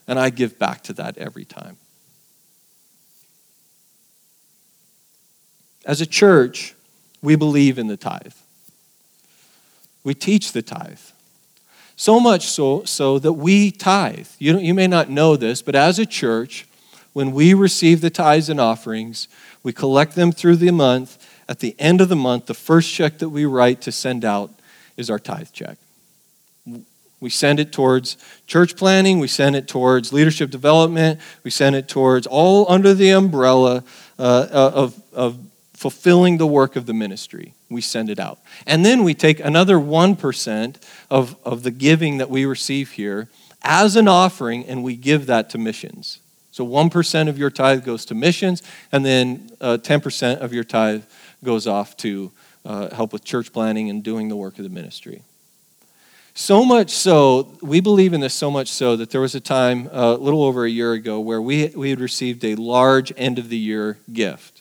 And 0.06 0.20
I 0.20 0.32
give 0.32 0.60
back 0.60 0.84
to 0.84 0.94
that 0.94 1.18
every 1.18 1.46
time. 1.46 1.78
As 5.86 6.02
a 6.02 6.06
church, 6.06 6.76
we 7.22 7.38
believe 7.38 7.80
in 7.80 7.88
the 7.88 7.96
tithe. 7.96 8.34
We 10.10 10.16
teach 10.16 10.53
the 10.53 10.64
tithe. 10.64 10.97
So 11.95 12.20
much 12.20 12.47
so, 12.47 12.84
so 12.84 13.20
that 13.20 13.34
we 13.34 13.70
tithe. 13.70 14.26
You, 14.39 14.57
you 14.57 14.74
may 14.74 14.88
not 14.88 15.12
know 15.12 15.36
this, 15.36 15.62
but 15.62 15.76
as 15.76 15.99
a 15.99 16.05
church, 16.07 16.68
when 17.14 17.32
we 17.32 17.53
receive 17.53 18.01
the 18.01 18.10
tithes 18.10 18.49
and 18.49 18.60
offerings, 18.60 19.28
we 19.62 19.72
collect 19.72 20.16
them 20.16 20.32
through 20.32 20.55
the 20.55 20.72
month. 20.72 21.24
At 21.47 21.60
the 21.60 21.76
end 21.78 22.01
of 22.01 22.10
the 22.10 22.16
month, 22.16 22.47
the 22.47 22.55
first 22.55 22.91
check 22.91 23.20
that 23.20 23.30
we 23.30 23.45
write 23.45 23.82
to 23.82 23.91
send 23.91 24.26
out 24.26 24.49
is 24.97 25.12
our 25.12 25.20
tithe 25.20 25.49
check. 25.53 25.78
We 27.20 27.30
send 27.30 27.60
it 27.60 27.72
towards 27.72 28.18
church 28.47 28.76
planning, 28.76 29.20
we 29.20 29.28
send 29.28 29.55
it 29.55 29.68
towards 29.68 30.12
leadership 30.12 30.49
development, 30.49 31.20
we 31.43 31.51
send 31.51 31.76
it 31.76 31.88
towards 31.88 32.26
all 32.26 32.66
under 32.68 32.95
the 32.95 33.12
umbrella 33.12 33.84
uh, 34.18 34.47
of, 34.51 34.99
of 35.14 35.38
fulfilling 35.80 36.38
the 36.38 36.45
work 36.45 36.75
of 36.75 36.86
the 36.88 36.93
ministry. 36.93 37.53
We 37.69 37.80
send 37.80 38.09
it 38.09 38.19
out. 38.19 38.39
And 38.67 38.86
then 38.86 39.01
we 39.01 39.13
take 39.13 39.39
another 39.39 39.77
1% 39.77 40.75
of, 41.09 41.38
of 41.45 41.63
the 41.63 41.71
giving 41.71 42.17
that 42.17 42.30
we 42.30 42.43
receive 42.43 42.91
here 42.91 43.30
as 43.63 43.95
an 43.95 44.09
offering 44.09 44.65
and 44.65 44.84
we 44.84 44.97
give 44.97 45.25
that 45.27 45.49
to 45.51 45.57
missions. 45.57 46.19
So 46.51 46.67
1% 46.67 47.30
of 47.30 47.38
your 47.38 47.49
tithe 47.49 47.86
goes 47.86 48.03
to 48.07 48.13
missions, 48.13 48.61
and 48.91 49.05
then 49.05 49.51
uh, 49.61 49.77
10% 49.80 50.39
of 50.39 50.51
your 50.51 50.65
tithe 50.65 51.05
goes 51.45 51.65
off 51.65 51.95
to 51.97 52.34
uh, 52.65 52.93
help 52.93 53.13
with 53.13 53.23
church 53.23 53.53
planning 53.53 53.89
and 53.89 54.03
doing 54.03 54.27
the 54.27 54.36
work 54.36 54.57
of 54.57 54.65
the 54.65 54.69
ministry. 54.69 55.21
So 56.34 56.65
much 56.65 56.89
so, 56.89 57.57
we 57.61 57.80
believe 57.80 58.11
in 58.11 58.19
this 58.19 58.34
so 58.34 58.51
much 58.51 58.67
so 58.67 58.97
that 58.97 59.11
there 59.11 59.21
was 59.21 59.34
a 59.34 59.39
time 59.39 59.88
uh, 59.93 60.17
a 60.17 60.17
little 60.17 60.43
over 60.43 60.65
a 60.65 60.69
year 60.69 60.91
ago 60.91 61.21
where 61.21 61.41
we, 61.41 61.67
we 61.69 61.89
had 61.89 62.01
received 62.01 62.43
a 62.43 62.55
large 62.55 63.13
end 63.15 63.39
of 63.39 63.47
the 63.47 63.57
year 63.57 63.97
gift. 64.11 64.59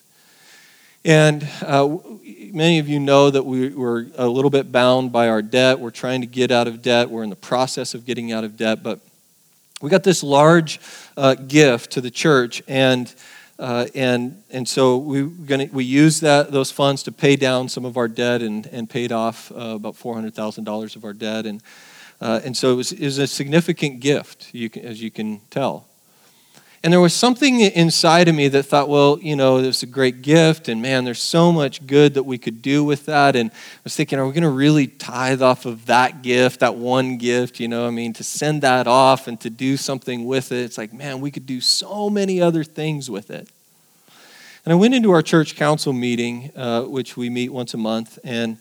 And 1.05 1.47
uh, 1.61 1.97
many 2.51 2.79
of 2.79 2.89
you 2.89 2.99
know 2.99 3.29
that 3.29 3.45
we, 3.45 3.73
are 3.81 4.07
a 4.17 4.27
little 4.27 4.49
bit 4.49 4.71
bound 4.71 5.11
by 5.11 5.29
our 5.29 5.41
debt. 5.41 5.79
We're 5.79 5.91
trying 5.91 6.21
to 6.21 6.27
get 6.27 6.51
out 6.51 6.67
of 6.67 6.81
debt. 6.81 7.09
We're 7.09 7.23
in 7.23 7.29
the 7.29 7.35
process 7.35 7.93
of 7.93 8.05
getting 8.05 8.31
out 8.31 8.43
of 8.43 8.57
debt. 8.57 8.83
But 8.83 8.99
we 9.81 9.89
got 9.89 10.03
this 10.03 10.23
large 10.23 10.79
uh, 11.15 11.35
gift 11.35 11.91
to 11.91 12.01
the 12.01 12.11
church. 12.11 12.61
And 12.67 13.13
uh, 13.59 13.87
and, 13.93 14.41
and 14.49 14.65
so 14.65 14.97
we, 14.97 15.23
gonna, 15.23 15.67
we 15.73 15.83
used 15.83 16.21
that, 16.21 16.49
those 16.49 16.71
funds 16.71 17.03
to 17.03 17.11
pay 17.11 17.35
down 17.35 17.67
some 17.67 17.83
of 17.83 17.97
our 17.97 18.07
debt 18.07 18.41
and, 18.41 18.65
and 18.67 18.89
paid 18.89 19.11
off 19.11 19.51
uh, 19.51 19.75
about 19.75 19.95
$400,000 19.95 20.95
of 20.95 21.03
our 21.03 21.11
debt. 21.11 21.45
And, 21.45 21.61
uh, 22.21 22.39
and 22.45 22.55
so 22.55 22.71
it 22.71 22.75
was, 22.75 22.93
it 22.93 23.03
was, 23.03 23.17
a 23.17 23.27
significant 23.27 23.99
gift, 23.99 24.47
you 24.53 24.69
can, 24.69 24.85
as 24.85 25.03
you 25.03 25.11
can 25.11 25.41
tell. 25.49 25.88
And 26.81 26.93
there 26.93 27.01
was 27.01 27.13
something 27.13 27.59
inside 27.59 28.29
of 28.29 28.35
me 28.35 28.47
that 28.47 28.63
thought, 28.63 28.87
well, 28.87 29.19
you 29.21 29.35
know, 29.35 29.57
it's 29.57 29.83
a 29.83 29.85
great 29.85 30.21
gift, 30.21 30.69
and 30.69 30.81
man, 30.81 31.03
there's 31.03 31.21
so 31.21 31.51
much 31.51 31.85
good 31.85 32.13
that 32.13 32.23
we 32.23 32.37
could 32.37 32.61
do 32.61 32.85
with 32.85 33.05
that. 33.05 33.35
And 33.35 33.51
I 33.51 33.53
was 33.83 33.97
thinking, 33.97 34.17
are 34.17 34.25
we 34.25 34.31
going 34.31 34.43
to 34.43 34.49
really 34.49 34.87
tithe 34.87 35.41
off 35.41 35.65
of 35.65 35.87
that 35.87 36.21
gift, 36.21 36.61
that 36.61 36.75
one 36.75 37.17
gift, 37.17 37.59
you 37.59 37.67
know? 37.67 37.85
I 37.85 37.89
mean, 37.89 38.13
to 38.13 38.23
send 38.23 38.61
that 38.61 38.87
off 38.87 39.27
and 39.27 39.37
to 39.41 39.49
do 39.49 39.75
something 39.75 40.23
with 40.23 40.53
it, 40.53 40.63
it's 40.63 40.77
like, 40.77 40.93
man, 40.93 41.19
we 41.19 41.31
could 41.31 41.45
do 41.45 41.59
so 41.59 42.09
many 42.09 42.41
other 42.41 42.63
things 42.63 43.09
with 43.09 43.29
it. 43.29 43.49
And 44.63 44.71
I 44.71 44.75
went 44.75 44.93
into 44.93 45.11
our 45.11 45.21
church 45.21 45.57
council 45.57 45.91
meeting, 45.91 46.49
uh, 46.55 46.83
which 46.83 47.17
we 47.17 47.29
meet 47.29 47.49
once 47.49 47.73
a 47.73 47.77
month, 47.77 48.19
and 48.23 48.57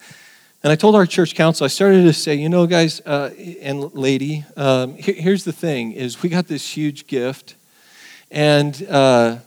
and 0.61 0.73
I 0.73 0.75
told 0.75 0.97
our 0.97 1.07
church 1.07 1.37
council, 1.37 1.64
I 1.64 1.69
started 1.69 2.03
to 2.03 2.12
say, 2.12 2.35
you 2.35 2.49
know, 2.49 2.66
guys 2.66 3.01
uh, 3.07 3.31
and 3.62 3.95
lady, 3.95 4.45
um, 4.57 4.95
here, 4.95 5.14
here's 5.14 5.45
the 5.45 5.53
thing: 5.53 5.93
is 5.93 6.21
we 6.21 6.29
got 6.29 6.49
this 6.49 6.77
huge 6.77 7.07
gift 7.07 7.55
and, 8.31 8.87
uh, 8.89 9.39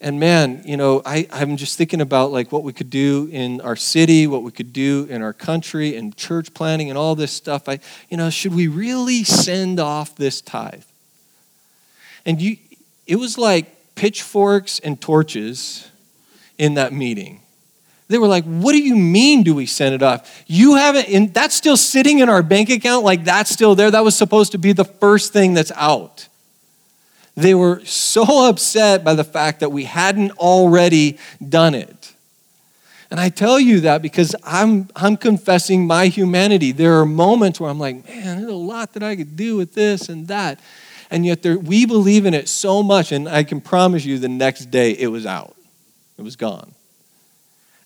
and 0.00 0.20
man, 0.20 0.62
you 0.64 0.76
know, 0.76 1.02
I, 1.06 1.26
I'm 1.30 1.56
just 1.56 1.78
thinking 1.78 2.00
about 2.00 2.30
like 2.30 2.52
what 2.52 2.62
we 2.62 2.72
could 2.72 2.90
do 2.90 3.28
in 3.32 3.60
our 3.62 3.76
city, 3.76 4.26
what 4.26 4.42
we 4.42 4.50
could 4.50 4.72
do 4.72 5.06
in 5.08 5.22
our 5.22 5.32
country, 5.32 5.96
and 5.96 6.16
church 6.16 6.52
planning 6.52 6.90
and 6.90 6.98
all 6.98 7.14
this 7.14 7.32
stuff. 7.32 7.68
I, 7.68 7.80
you 8.10 8.16
know, 8.16 8.28
should 8.30 8.54
we 8.54 8.68
really 8.68 9.24
send 9.24 9.80
off 9.80 10.14
this 10.16 10.40
tithe? 10.40 10.84
And 12.26 12.40
you, 12.42 12.58
it 13.06 13.16
was 13.16 13.38
like 13.38 13.94
pitchforks 13.94 14.78
and 14.80 15.00
torches 15.00 15.88
in 16.58 16.74
that 16.74 16.92
meeting. 16.92 17.40
They 18.08 18.18
were 18.18 18.28
like, 18.28 18.44
What 18.44 18.72
do 18.72 18.78
you 18.78 18.96
mean, 18.96 19.42
do 19.42 19.54
we 19.54 19.66
send 19.66 19.94
it 19.94 20.02
off? 20.02 20.44
You 20.46 20.74
haven't, 20.74 21.08
and 21.08 21.32
that's 21.32 21.54
still 21.54 21.76
sitting 21.76 22.18
in 22.18 22.28
our 22.28 22.42
bank 22.42 22.68
account, 22.70 23.04
like 23.04 23.24
that's 23.24 23.50
still 23.50 23.74
there. 23.74 23.90
That 23.90 24.04
was 24.04 24.16
supposed 24.16 24.52
to 24.52 24.58
be 24.58 24.72
the 24.72 24.84
first 24.84 25.32
thing 25.32 25.54
that's 25.54 25.72
out. 25.72 26.28
They 27.36 27.54
were 27.54 27.84
so 27.84 28.24
upset 28.48 29.04
by 29.04 29.14
the 29.14 29.24
fact 29.24 29.60
that 29.60 29.70
we 29.70 29.84
hadn't 29.84 30.32
already 30.32 31.18
done 31.46 31.74
it. 31.74 32.14
And 33.10 33.20
I 33.20 33.28
tell 33.28 33.60
you 33.60 33.80
that 33.80 34.02
because 34.02 34.34
I'm, 34.42 34.88
I'm 34.96 35.16
confessing 35.16 35.86
my 35.86 36.08
humanity. 36.08 36.72
There 36.72 37.00
are 37.00 37.06
moments 37.06 37.60
where 37.60 37.70
I'm 37.70 37.78
like, 37.78 38.04
man, 38.08 38.38
there's 38.38 38.50
a 38.50 38.54
lot 38.54 38.94
that 38.94 39.02
I 39.02 39.14
could 39.14 39.36
do 39.36 39.56
with 39.56 39.74
this 39.74 40.08
and 40.08 40.26
that. 40.28 40.58
And 41.08 41.24
yet 41.24 41.42
there, 41.42 41.56
we 41.56 41.86
believe 41.86 42.26
in 42.26 42.34
it 42.34 42.48
so 42.48 42.82
much, 42.82 43.12
and 43.12 43.28
I 43.28 43.44
can 43.44 43.60
promise 43.60 44.04
you 44.04 44.18
the 44.18 44.28
next 44.28 44.72
day 44.72 44.90
it 44.90 45.06
was 45.06 45.24
out, 45.24 45.54
it 46.18 46.22
was 46.22 46.34
gone. 46.34 46.72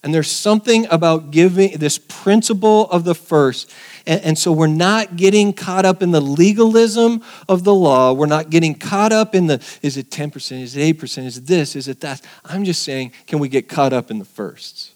And 0.03 0.14
there's 0.14 0.30
something 0.30 0.86
about 0.90 1.30
giving 1.30 1.76
this 1.76 1.98
principle 1.98 2.90
of 2.90 3.05
the 3.05 3.14
first. 3.14 3.70
And, 4.11 4.24
and, 4.24 4.38
so 4.38 4.50
we're 4.50 4.66
not 4.66 5.14
getting 5.14 5.52
caught 5.52 5.84
up 5.84 6.02
in 6.02 6.11
the 6.11 6.20
legalism 6.20 7.22
of 7.48 7.62
the 7.62 7.72
law. 7.72 8.12
We're 8.12 8.26
not 8.26 8.50
getting 8.50 8.74
caught 8.74 9.12
up 9.12 9.36
in 9.36 9.46
the 9.46 9.62
is 9.82 9.96
it 9.96 10.11
10%, 10.11 10.61
is 10.61 10.76
it 10.76 10.98
8%, 10.98 11.26
is 11.26 11.36
it 11.36 11.46
this, 11.46 11.76
is 11.76 11.86
it 11.86 12.00
that. 12.00 12.20
I'm 12.44 12.64
just 12.64 12.82
saying, 12.82 13.12
can 13.28 13.38
we 13.38 13.48
get 13.48 13.68
caught 13.68 13.92
up 13.92 14.11
in 14.11 14.18
the 14.18 14.24
firsts? 14.24 14.90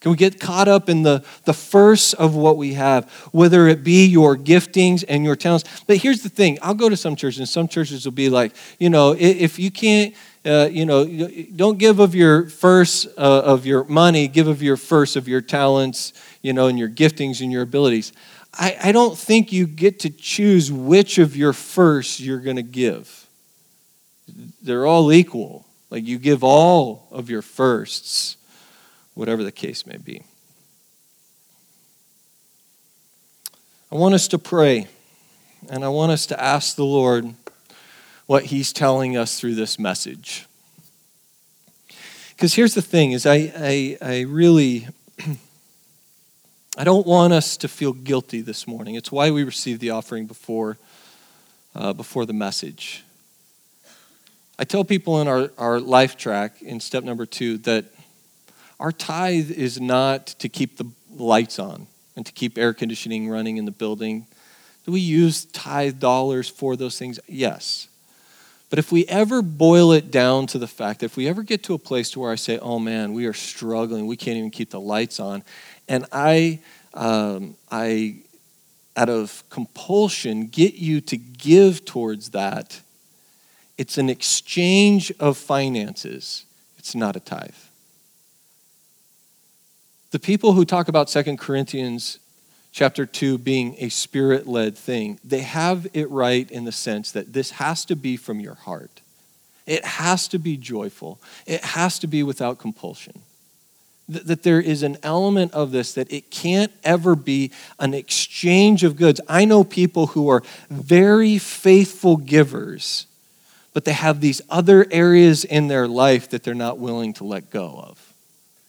Can 0.00 0.10
we 0.10 0.16
get 0.16 0.40
caught 0.40 0.68
up 0.68 0.88
in 0.88 1.02
the, 1.02 1.22
the 1.44 1.52
first 1.52 2.14
of 2.14 2.34
what 2.34 2.56
we 2.56 2.72
have, 2.74 3.10
whether 3.32 3.68
it 3.68 3.84
be 3.84 4.06
your 4.06 4.38
giftings 4.38 5.04
and 5.06 5.22
your 5.22 5.36
talents? 5.36 5.64
But 5.86 5.98
here's 5.98 6.22
the 6.22 6.30
thing 6.30 6.58
I'll 6.62 6.72
go 6.72 6.88
to 6.88 6.96
some 6.96 7.14
churches, 7.14 7.40
and 7.40 7.48
some 7.48 7.68
churches 7.68 8.06
will 8.06 8.12
be 8.12 8.30
like, 8.30 8.54
you 8.78 8.88
know, 8.88 9.14
if 9.18 9.58
you 9.58 9.70
can't 9.70 10.14
uh, 10.46 10.68
you 10.70 10.86
know, 10.86 11.04
don't 11.56 11.76
give 11.76 11.98
of 11.98 12.14
your 12.14 12.48
first 12.48 13.08
uh, 13.18 13.42
of 13.44 13.66
your 13.66 13.82
money, 13.84 14.28
give 14.28 14.46
of 14.46 14.62
your 14.62 14.76
first 14.76 15.16
of 15.16 15.26
your 15.26 15.40
talents, 15.40 16.12
you 16.40 16.52
know, 16.52 16.68
and 16.68 16.78
your 16.78 16.88
giftings 16.88 17.40
and 17.40 17.50
your 17.50 17.62
abilities. 17.62 18.12
I, 18.58 18.76
I 18.84 18.92
don't 18.92 19.18
think 19.18 19.52
you 19.52 19.66
get 19.66 20.00
to 20.00 20.10
choose 20.10 20.72
which 20.72 21.18
of 21.18 21.36
your 21.36 21.52
first 21.52 22.20
you're 22.20 22.40
going 22.40 22.56
to 22.56 22.62
give. 22.62 23.26
They're 24.62 24.86
all 24.86 25.12
equal. 25.12 25.66
Like 25.90 26.04
you 26.04 26.18
give 26.18 26.42
all 26.42 27.06
of 27.10 27.30
your 27.30 27.42
firsts, 27.42 28.36
whatever 29.14 29.44
the 29.44 29.52
case 29.52 29.86
may 29.86 29.98
be. 29.98 30.22
I 33.90 33.94
want 33.94 34.14
us 34.14 34.26
to 34.28 34.38
pray, 34.38 34.88
and 35.70 35.84
I 35.84 35.88
want 35.88 36.12
us 36.12 36.26
to 36.26 36.42
ask 36.42 36.74
the 36.74 36.84
Lord 36.84 37.34
what 38.26 38.46
he's 38.46 38.72
telling 38.72 39.16
us 39.16 39.38
through 39.38 39.54
this 39.54 39.78
message. 39.78 40.46
Because 42.30 42.54
here's 42.54 42.74
the 42.74 42.82
thing 42.82 43.12
is 43.12 43.24
I, 43.26 43.52
I, 43.56 43.98
I 44.02 44.20
really 44.22 44.88
I 46.78 46.84
don't 46.84 47.06
want 47.06 47.32
us 47.32 47.56
to 47.58 47.68
feel 47.68 47.94
guilty 47.94 48.42
this 48.42 48.66
morning. 48.66 48.96
It's 48.96 49.10
why 49.10 49.30
we 49.30 49.44
received 49.44 49.80
the 49.80 49.90
offering 49.90 50.26
before, 50.26 50.76
uh, 51.74 51.94
before 51.94 52.26
the 52.26 52.34
message. 52.34 53.02
I 54.58 54.64
tell 54.64 54.84
people 54.84 55.22
in 55.22 55.26
our, 55.26 55.50
our 55.56 55.80
life 55.80 56.18
track 56.18 56.60
in 56.60 56.80
step 56.80 57.02
number 57.02 57.24
two 57.24 57.56
that 57.58 57.86
our 58.78 58.92
tithe 58.92 59.50
is 59.50 59.80
not 59.80 60.26
to 60.26 60.50
keep 60.50 60.76
the 60.76 60.84
lights 61.14 61.58
on 61.58 61.86
and 62.14 62.26
to 62.26 62.32
keep 62.32 62.58
air 62.58 62.74
conditioning 62.74 63.30
running 63.30 63.56
in 63.56 63.64
the 63.64 63.70
building. 63.70 64.26
Do 64.84 64.92
we 64.92 65.00
use 65.00 65.46
tithe 65.46 65.98
dollars 65.98 66.46
for 66.46 66.76
those 66.76 66.98
things? 66.98 67.18
Yes. 67.26 67.88
But 68.68 68.78
if 68.78 68.92
we 68.92 69.06
ever 69.06 69.40
boil 69.40 69.92
it 69.92 70.10
down 70.10 70.46
to 70.48 70.58
the 70.58 70.66
fact 70.66 71.00
that 71.00 71.06
if 71.06 71.16
we 71.16 71.28
ever 71.28 71.42
get 71.42 71.62
to 71.64 71.74
a 71.74 71.78
place 71.78 72.10
to 72.10 72.20
where 72.20 72.32
I 72.32 72.34
say, 72.34 72.58
oh 72.58 72.78
man, 72.78 73.14
we 73.14 73.24
are 73.26 73.32
struggling, 73.32 74.06
we 74.06 74.16
can't 74.16 74.36
even 74.36 74.50
keep 74.50 74.70
the 74.70 74.80
lights 74.80 75.20
on, 75.20 75.44
and 75.88 76.06
I, 76.12 76.60
um, 76.94 77.56
I 77.70 78.16
out 78.96 79.08
of 79.08 79.44
compulsion, 79.50 80.46
get 80.46 80.74
you 80.74 81.00
to 81.02 81.16
give 81.16 81.84
towards 81.84 82.30
that, 82.30 82.80
it's 83.76 83.98
an 83.98 84.08
exchange 84.08 85.12
of 85.20 85.36
finances. 85.36 86.46
It's 86.78 86.94
not 86.94 87.14
a 87.14 87.20
tithe. 87.20 87.50
The 90.12 90.18
people 90.18 90.54
who 90.54 90.64
talk 90.64 90.88
about 90.88 91.10
Second 91.10 91.38
Corinthians 91.38 92.18
chapter 92.72 93.04
2 93.04 93.38
being 93.38 93.76
a 93.78 93.90
spirit 93.90 94.46
led 94.46 94.78
thing, 94.78 95.18
they 95.22 95.40
have 95.40 95.86
it 95.92 96.10
right 96.10 96.50
in 96.50 96.64
the 96.64 96.72
sense 96.72 97.12
that 97.12 97.34
this 97.34 97.50
has 97.52 97.84
to 97.86 97.96
be 97.96 98.16
from 98.16 98.40
your 98.40 98.54
heart. 98.54 99.02
It 99.66 99.84
has 99.84 100.28
to 100.28 100.38
be 100.38 100.56
joyful, 100.56 101.20
it 101.44 101.62
has 101.62 101.98
to 101.98 102.06
be 102.06 102.22
without 102.22 102.58
compulsion. 102.58 103.22
That 104.08 104.44
there 104.44 104.60
is 104.60 104.84
an 104.84 104.98
element 105.02 105.52
of 105.52 105.72
this 105.72 105.94
that 105.94 106.12
it 106.12 106.30
can't 106.30 106.72
ever 106.84 107.16
be 107.16 107.50
an 107.80 107.92
exchange 107.92 108.84
of 108.84 108.96
goods. 108.96 109.20
I 109.28 109.44
know 109.44 109.64
people 109.64 110.08
who 110.08 110.28
are 110.28 110.44
very 110.70 111.38
faithful 111.38 112.16
givers, 112.16 113.06
but 113.72 113.84
they 113.84 113.92
have 113.92 114.20
these 114.20 114.40
other 114.48 114.86
areas 114.92 115.44
in 115.44 115.66
their 115.66 115.88
life 115.88 116.30
that 116.30 116.44
they're 116.44 116.54
not 116.54 116.78
willing 116.78 117.14
to 117.14 117.24
let 117.24 117.50
go 117.50 117.82
of. 117.82 118.14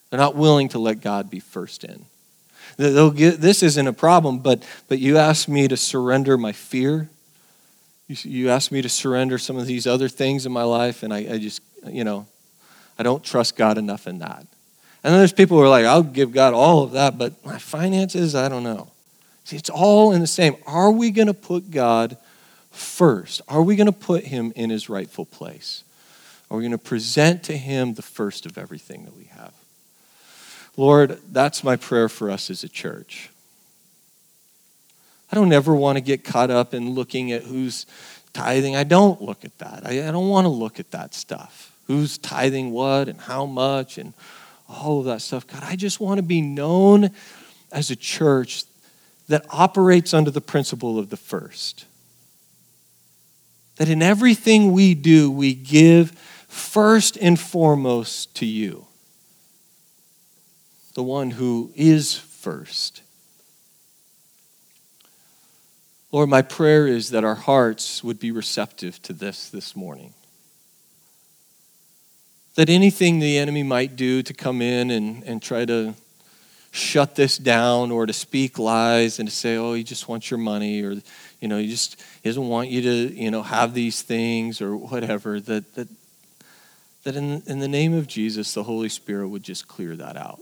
They're 0.10 0.20
not 0.20 0.36
willing 0.36 0.70
to 0.70 0.80
let 0.80 1.02
God 1.02 1.30
be 1.30 1.40
first 1.40 1.84
in. 1.84 2.06
They'll 2.78 3.12
get, 3.12 3.40
this 3.40 3.62
isn't 3.62 3.88
a 3.88 3.94
problem, 3.94 4.40
but, 4.40 4.64
but 4.88 5.00
you 5.00 5.18
ask 5.18 5.48
me 5.48 5.68
to 5.68 5.78
surrender 5.78 6.38
my 6.38 6.52
fear. 6.52 7.10
You, 8.08 8.16
you 8.24 8.50
ask 8.50 8.72
me 8.72 8.82
to 8.82 8.90
surrender 8.90 9.38
some 9.38 9.58
of 9.58 9.68
these 9.68 9.86
other 9.86 10.10
things 10.10 10.46
in 10.46 10.52
my 10.52 10.64
life, 10.64 11.04
and 11.04 11.14
I, 11.14 11.18
I 11.18 11.38
just, 11.38 11.62
you 11.86 12.04
know, 12.04 12.26
I 12.98 13.04
don't 13.04 13.24
trust 13.24 13.56
God 13.56 13.78
enough 13.78 14.08
in 14.08 14.20
that. 14.20 14.48
And 15.04 15.14
then 15.14 15.20
there's 15.20 15.34
people 15.34 15.58
who 15.58 15.64
are 15.64 15.70
like, 15.70 15.86
I'll 15.86 16.04
give 16.04 16.32
God 16.32 16.54
all 16.54 16.84
of 16.84 16.92
that, 16.92 17.18
but 17.18 17.46
my 17.46 17.60
finances, 17.60 18.36
I 18.36 18.50
don't 18.50 18.64
know. 18.64 18.92
See, 19.44 19.56
it's 19.56 19.70
all 19.70 20.12
in 20.12 20.22
the 20.22 20.28
same. 20.28 20.58
Are 20.66 20.92
we 20.92 21.12
going 21.12 21.28
to 21.28 21.34
put 21.34 21.72
God 21.72 22.18
first? 22.72 23.42
Are 23.48 23.64
we 23.64 23.76
going 23.76 23.88
to 23.88 23.94
put 23.94 24.26
him 24.26 24.52
in 24.56 24.70
his 24.70 24.90
rightful 24.90 25.26
place? 25.26 25.84
Are 26.50 26.58
we 26.58 26.64
going 26.64 26.72
to 26.72 26.78
present 26.78 27.44
to 27.44 27.58
him 27.58 27.94
the 27.94 28.02
first 28.02 28.46
of 28.46 28.58
everything 28.58 29.06
that 29.06 29.16
we 29.16 29.26
have? 29.26 29.54
Lord, 30.76 31.20
that's 31.32 31.64
my 31.64 31.76
prayer 31.76 32.10
for 32.10 32.30
us 32.30 32.50
as 32.50 32.64
a 32.64 32.70
church. 32.70 33.30
I 35.32 35.36
don't 35.36 35.52
ever 35.52 35.76
want 35.76 35.98
to 35.98 36.02
get 36.02 36.24
caught 36.24 36.52
up 36.52 36.74
in 36.74 36.92
looking 36.92 37.32
at 37.32 37.44
who's 37.44 37.86
tithing. 38.32 38.76
I 38.76 38.84
don't 38.84 39.22
look 39.22 39.44
at 39.44 39.58
that. 39.58 39.82
I, 39.86 40.08
I 40.08 40.12
don't 40.12 40.30
want 40.30 40.46
to 40.46 40.50
look 40.50 40.80
at 40.80 40.92
that 40.92 41.14
stuff. 41.14 41.74
Who's 41.88 42.18
tithing 42.18 42.72
what 42.72 43.08
and 43.08 43.20
how 43.20 43.46
much 43.46 43.98
and 43.98 44.14
all 44.68 45.00
of 45.00 45.06
that 45.06 45.22
stuff. 45.22 45.48
God, 45.48 45.64
I 45.64 45.76
just 45.76 46.00
want 46.00 46.18
to 46.18 46.24
be 46.24 46.42
known 46.42 47.12
as 47.72 47.90
a 47.92 47.96
church 47.96 48.64
that 49.28 49.46
operates 49.50 50.14
under 50.14 50.32
the 50.32 50.42
principle 50.42 50.98
of 51.00 51.10
the 51.10 51.18
first. 51.18 51.86
That 53.78 53.90
in 53.90 54.02
everything 54.02 54.72
we 54.72 54.96
do, 54.96 55.30
we 55.30 55.54
give 55.54 56.12
first 56.48 57.18
and 57.18 57.40
foremost 57.40 58.36
to 58.38 58.46
you 58.46 58.88
the 60.96 61.04
one 61.04 61.30
who 61.30 61.72
is 61.76 62.16
first. 62.16 63.04
Lord, 66.12 66.28
my 66.28 66.42
prayer 66.42 66.88
is 66.88 67.12
that 67.12 67.24
our 67.24 67.36
hearts 67.36 68.04
would 68.04 68.20
be 68.20 68.32
receptive 68.32 69.00
to 69.04 69.14
this 69.14 69.50
this 69.50 69.76
morning. 69.76 70.16
That 72.58 72.70
anything 72.72 73.20
the 73.20 73.38
enemy 73.38 73.62
might 73.62 73.96
do 73.96 74.24
to 74.24 74.34
come 74.34 74.64
in 74.64 74.90
and, 74.90 75.24
and 75.26 75.44
try 75.44 75.64
to 75.64 75.94
shut 76.72 77.14
this 77.14 77.38
down 77.38 77.92
or 77.92 78.08
to 78.08 78.14
speak 78.14 78.58
lies 78.58 79.20
and 79.20 79.30
to 79.30 79.34
say, 79.34 79.58
oh, 79.58 79.76
he 79.76 79.84
just 79.84 80.10
wants 80.10 80.32
your 80.32 80.40
money 80.40 80.82
or, 80.82 80.96
you 81.40 81.48
know, 81.48 81.60
he 81.60 81.70
just 81.70 82.02
he 82.24 82.30
doesn't 82.30 82.48
want 82.48 82.70
you 82.70 82.82
to, 82.82 83.16
you 83.16 83.30
know, 83.30 83.44
have 83.44 83.76
these 83.76 84.02
things 84.02 84.60
or 84.60 84.76
whatever, 84.76 85.40
that, 85.40 85.76
that, 85.76 85.88
that 87.04 87.16
in, 87.16 87.44
in 87.46 87.60
the 87.60 87.68
name 87.68 87.94
of 87.94 88.08
Jesus, 88.08 88.56
the 88.56 88.64
Holy 88.64 88.90
Spirit 88.90 89.28
would 89.28 89.44
just 89.44 89.68
clear 89.68 89.96
that 89.96 90.18
out. 90.18 90.40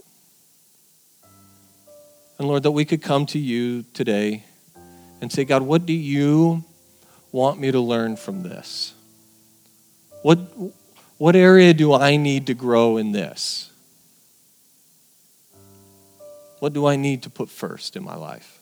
And 2.39 2.47
Lord, 2.47 2.63
that 2.63 2.71
we 2.71 2.85
could 2.85 3.01
come 3.01 3.25
to 3.27 3.39
you 3.39 3.83
today 3.93 4.45
and 5.19 5.29
say, 5.29 5.43
God, 5.43 5.63
what 5.63 5.85
do 5.85 5.91
you 5.91 6.63
want 7.33 7.59
me 7.59 7.73
to 7.73 7.81
learn 7.81 8.15
from 8.15 8.41
this? 8.41 8.93
What, 10.21 10.39
what 11.17 11.35
area 11.35 11.73
do 11.73 11.93
I 11.93 12.17
need 12.17 12.47
to 12.47 12.53
grow 12.53 12.97
in 12.97 13.11
this? 13.11 13.71
What 16.59 16.73
do 16.73 16.85
I 16.85 16.95
need 16.95 17.23
to 17.23 17.29
put 17.29 17.49
first 17.49 17.95
in 17.95 18.03
my 18.03 18.15
life? 18.15 18.59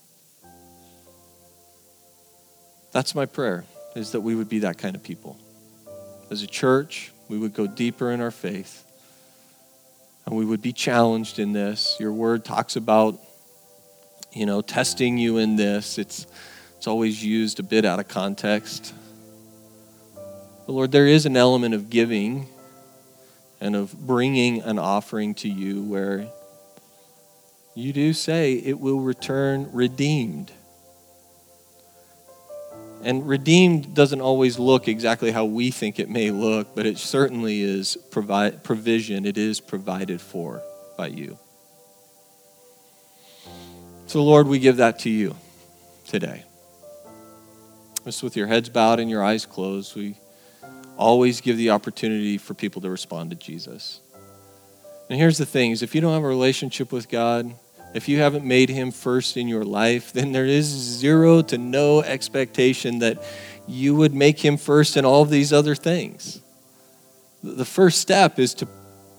That's 2.92 3.16
my 3.16 3.26
prayer, 3.26 3.66
is 3.96 4.12
that 4.12 4.22
we 4.22 4.36
would 4.36 4.50
be 4.50 4.60
that 4.60 4.78
kind 4.78 4.96
of 4.96 5.04
people. 5.04 5.38
As 6.30 6.44
a 6.44 6.48
church, 6.48 7.12
we 7.28 7.38
would 7.38 7.54
go 7.54 7.66
deeper 7.66 8.12
in 8.12 8.22
our 8.22 8.32
faith 8.32 8.84
and 10.26 10.36
we 10.36 10.46
would 10.46 10.62
be 10.62 10.74
challenged 10.74 11.40
in 11.40 11.54
this. 11.54 11.98
Your 12.00 12.14
word 12.14 12.46
talks 12.46 12.76
about, 12.76 13.20
you 14.32 14.46
know, 14.46 14.62
testing 14.62 15.18
you 15.18 15.38
in 15.38 15.56
this. 15.56 15.98
It's, 15.98 16.28
it's 16.78 16.88
always 16.88 17.24
used 17.24 17.60
a 17.60 17.64
bit 17.64 17.84
out 17.86 18.00
of 18.00 18.08
context. 18.08 18.94
But 20.66 20.74
Lord, 20.74 20.92
there 20.92 21.08
is 21.08 21.26
an 21.26 21.36
element 21.36 21.76
of 21.76 21.90
giving 21.90 22.48
and 23.60 23.76
of 23.76 23.94
bringing 23.94 24.62
an 24.62 24.80
offering 24.80 25.34
to 25.36 25.50
you 25.50 25.84
where 25.84 26.28
you 27.76 27.92
do 27.92 28.14
say 28.14 28.54
it 28.54 28.80
will 28.80 29.00
return 29.00 29.70
redeemed. 29.74 30.52
And 33.04 33.28
redeemed 33.28 33.94
doesn't 33.94 34.22
always 34.22 34.58
look 34.58 34.88
exactly 34.88 35.32
how 35.32 35.44
we 35.44 35.72
think 35.72 36.00
it 36.00 36.10
may 36.10 36.32
look, 36.32 36.74
but 36.76 36.86
it 36.86 36.98
certainly 36.98 37.62
is 37.62 37.98
provision. 38.12 39.26
It 39.26 39.38
is 39.38 39.60
provided 39.60 40.22
for 40.22 40.62
by 40.98 41.08
you. 41.08 41.38
So, 44.08 44.24
Lord, 44.24 44.48
we 44.48 44.60
give 44.60 44.78
that 44.78 45.00
to 45.00 45.10
you 45.10 45.36
today. 46.08 46.44
Just 48.06 48.24
with 48.24 48.38
your 48.38 48.48
heads 48.48 48.70
bowed 48.70 49.00
and 49.00 49.10
your 49.10 49.24
eyes 49.24 49.46
closed, 49.46 49.96
we 49.96 50.16
always 50.98 51.42
give 51.42 51.58
the 51.58 51.72
opportunity 51.72 52.38
for 52.38 52.54
people 52.54 52.82
to 52.82 52.90
respond 52.90 53.30
to 53.32 53.36
Jesus. 53.36 54.02
And 55.10 55.20
here's 55.20 55.38
the 55.38 55.46
thing 55.46 55.72
is 55.72 55.84
if 55.84 55.94
you 55.94 56.02
don't 56.02 56.14
have 56.14 56.24
a 56.24 56.28
relationship 56.28 56.92
with 56.92 57.10
God, 57.10 57.54
if 57.94 58.10
you 58.10 58.20
haven't 58.20 58.46
made 58.46 58.70
him 58.70 58.92
first 58.92 59.38
in 59.38 59.48
your 59.48 59.64
life, 59.64 60.14
then 60.14 60.32
there 60.32 60.46
is 60.46 60.66
zero 60.66 61.42
to 61.44 61.58
no 61.58 62.02
expectation 62.02 63.00
that 63.00 63.24
you 63.68 63.96
would 63.96 64.14
make 64.14 64.40
him 64.40 64.58
first 64.58 64.98
in 64.98 65.06
all 65.06 65.22
of 65.22 65.30
these 65.30 65.54
other 65.54 65.76
things. 65.76 66.42
The 67.44 67.66
first 67.66 68.00
step 68.00 68.40
is 68.40 68.54
to 68.56 68.68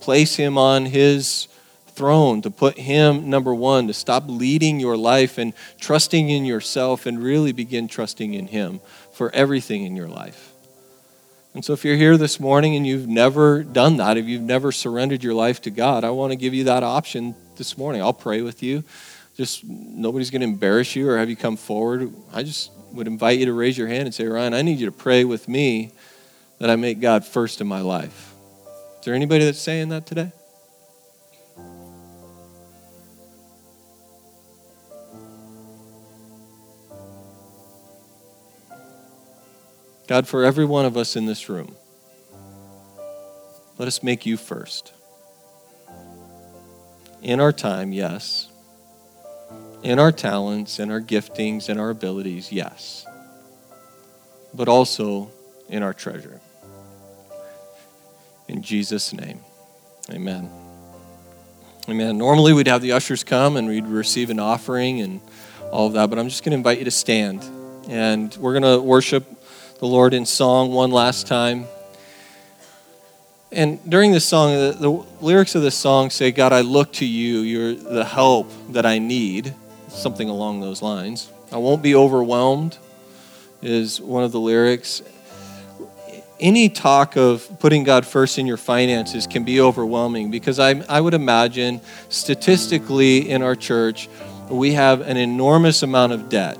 place 0.01 0.35
him 0.35 0.57
on 0.57 0.85
his 0.85 1.47
throne, 1.87 2.41
to 2.41 2.51
put 2.51 2.77
him 2.77 3.29
number 3.29 3.55
one, 3.55 3.87
to 3.87 3.93
stop 3.93 4.25
leading 4.27 4.79
your 4.79 4.97
life 4.97 5.37
and 5.37 5.53
trusting 5.79 6.29
in 6.29 6.43
yourself 6.43 7.05
and 7.05 7.23
really 7.23 7.53
begin 7.53 7.87
trusting 7.87 8.33
in 8.33 8.47
him 8.47 8.81
for 9.13 9.33
everything 9.33 9.85
in 9.85 9.95
your 9.95 10.09
life. 10.09 10.54
And 11.55 11.63
so, 11.63 11.71
if 11.71 11.85
you're 11.85 11.95
here 11.95 12.17
this 12.17 12.37
morning 12.37 12.75
and 12.75 12.85
you've 12.85 13.07
never 13.07 13.63
done 13.63 13.95
that, 13.97 14.17
if 14.17 14.25
you've 14.25 14.41
never 14.41 14.73
surrendered 14.73 15.23
your 15.23 15.33
life 15.33 15.61
to 15.61 15.71
God, 15.71 16.03
I 16.03 16.09
want 16.09 16.31
to 16.31 16.35
give 16.35 16.53
you 16.53 16.65
that 16.65 16.83
option 16.83 17.33
this 17.55 17.77
morning. 17.77 18.01
I'll 18.01 18.11
pray 18.11 18.41
with 18.41 18.61
you. 18.61 18.83
Just 19.37 19.63
nobody's 19.63 20.29
going 20.31 20.41
to 20.41 20.47
embarrass 20.47 20.97
you 20.97 21.09
or 21.09 21.17
have 21.17 21.29
you 21.29 21.37
come 21.37 21.55
forward. 21.55 22.13
I 22.33 22.43
just 22.43 22.71
would 22.91 23.07
invite 23.07 23.39
you 23.39 23.45
to 23.45 23.53
raise 23.53 23.77
your 23.77 23.87
hand 23.87 24.03
and 24.03 24.13
say, 24.13 24.25
Ryan, 24.25 24.53
I 24.53 24.63
need 24.63 24.79
you 24.79 24.85
to 24.87 24.91
pray 24.91 25.23
with 25.23 25.47
me 25.47 25.93
that 26.59 26.69
I 26.69 26.75
make 26.75 26.99
God 26.99 27.25
first 27.25 27.61
in 27.61 27.67
my 27.67 27.79
life. 27.79 28.33
Is 28.99 29.05
there 29.05 29.13
anybody 29.13 29.45
that's 29.45 29.59
saying 29.59 29.87
that 29.89 30.05
today? 30.05 30.33
God, 40.07 40.27
for 40.27 40.43
every 40.43 40.65
one 40.65 40.85
of 40.85 40.97
us 40.97 41.15
in 41.15 41.25
this 41.25 41.49
room, 41.49 41.75
let 43.77 43.87
us 43.87 44.03
make 44.03 44.25
you 44.25 44.37
first. 44.37 44.93
In 47.21 47.39
our 47.39 47.51
time, 47.51 47.91
yes. 47.91 48.49
In 49.81 49.99
our 49.99 50.11
talents, 50.11 50.79
in 50.79 50.91
our 50.91 51.01
giftings, 51.01 51.69
in 51.69 51.79
our 51.79 51.89
abilities, 51.89 52.51
yes. 52.51 53.05
But 54.53 54.67
also 54.67 55.31
in 55.69 55.83
our 55.83 55.93
treasure. 55.93 56.39
In 58.47 58.61
Jesus' 58.61 59.11
name, 59.11 59.39
amen. 60.11 60.49
Amen. 61.89 62.17
Normally 62.17 62.53
we'd 62.53 62.67
have 62.67 62.81
the 62.81 62.93
ushers 62.93 63.23
come 63.23 63.57
and 63.57 63.67
we'd 63.67 63.85
receive 63.85 64.29
an 64.29 64.39
offering 64.39 65.01
and 65.01 65.19
all 65.71 65.87
of 65.87 65.93
that, 65.93 66.09
but 66.09 66.17
I'm 66.17 66.29
just 66.29 66.43
going 66.43 66.51
to 66.51 66.57
invite 66.57 66.79
you 66.79 66.85
to 66.85 66.91
stand. 66.91 67.43
And 67.87 68.35
we're 68.37 68.59
going 68.59 68.79
to 68.79 68.81
worship 68.81 69.25
the 69.79 69.87
Lord 69.87 70.13
in 70.13 70.25
song 70.25 70.71
one 70.71 70.91
last 70.91 71.27
time. 71.27 71.65
And 73.51 73.79
during 73.89 74.11
this 74.11 74.25
song, 74.25 74.51
the, 74.51 74.75
the, 74.77 74.89
lyrics 75.23 75.55
of 75.55 75.61
this 75.61 75.75
song 75.75 76.09
say, 76.09 76.31
God, 76.31 76.53
I 76.53 76.61
look 76.61 76.93
to 76.93 77.05
you. 77.05 77.39
You're 77.39 77.73
the 77.73 78.05
help 78.05 78.51
that 78.71 78.85
I 78.85 78.99
need. 78.99 79.53
Something 79.89 80.29
along 80.29 80.61
those 80.61 80.81
lines. 80.81 81.31
I 81.51 81.57
won't 81.57 81.81
be 81.81 81.95
overwhelmed, 81.95 82.77
is 83.61 84.01
one 84.01 84.23
of 84.23 84.31
the 84.31 84.39
lyrics. 84.39 85.01
Any 86.39 86.67
talk 86.67 87.15
of 87.15 87.47
putting 87.59 87.83
God 87.83 88.05
first 88.05 88.37
in 88.37 88.45
your 88.45 88.57
finances 88.57 89.25
can 89.25 89.45
be 89.45 89.61
overwhelming 89.61 90.31
because 90.31 90.59
I, 90.59 90.71
I 90.89 90.99
would 90.99 91.13
imagine 91.13 91.79
statistically 92.09 93.29
in 93.29 93.41
our 93.41 93.55
church, 93.55 94.09
we 94.49 94.73
have 94.73 95.01
an 95.01 95.15
enormous 95.15 95.81
amount 95.81 96.11
of 96.11 96.27
debt. 96.27 96.57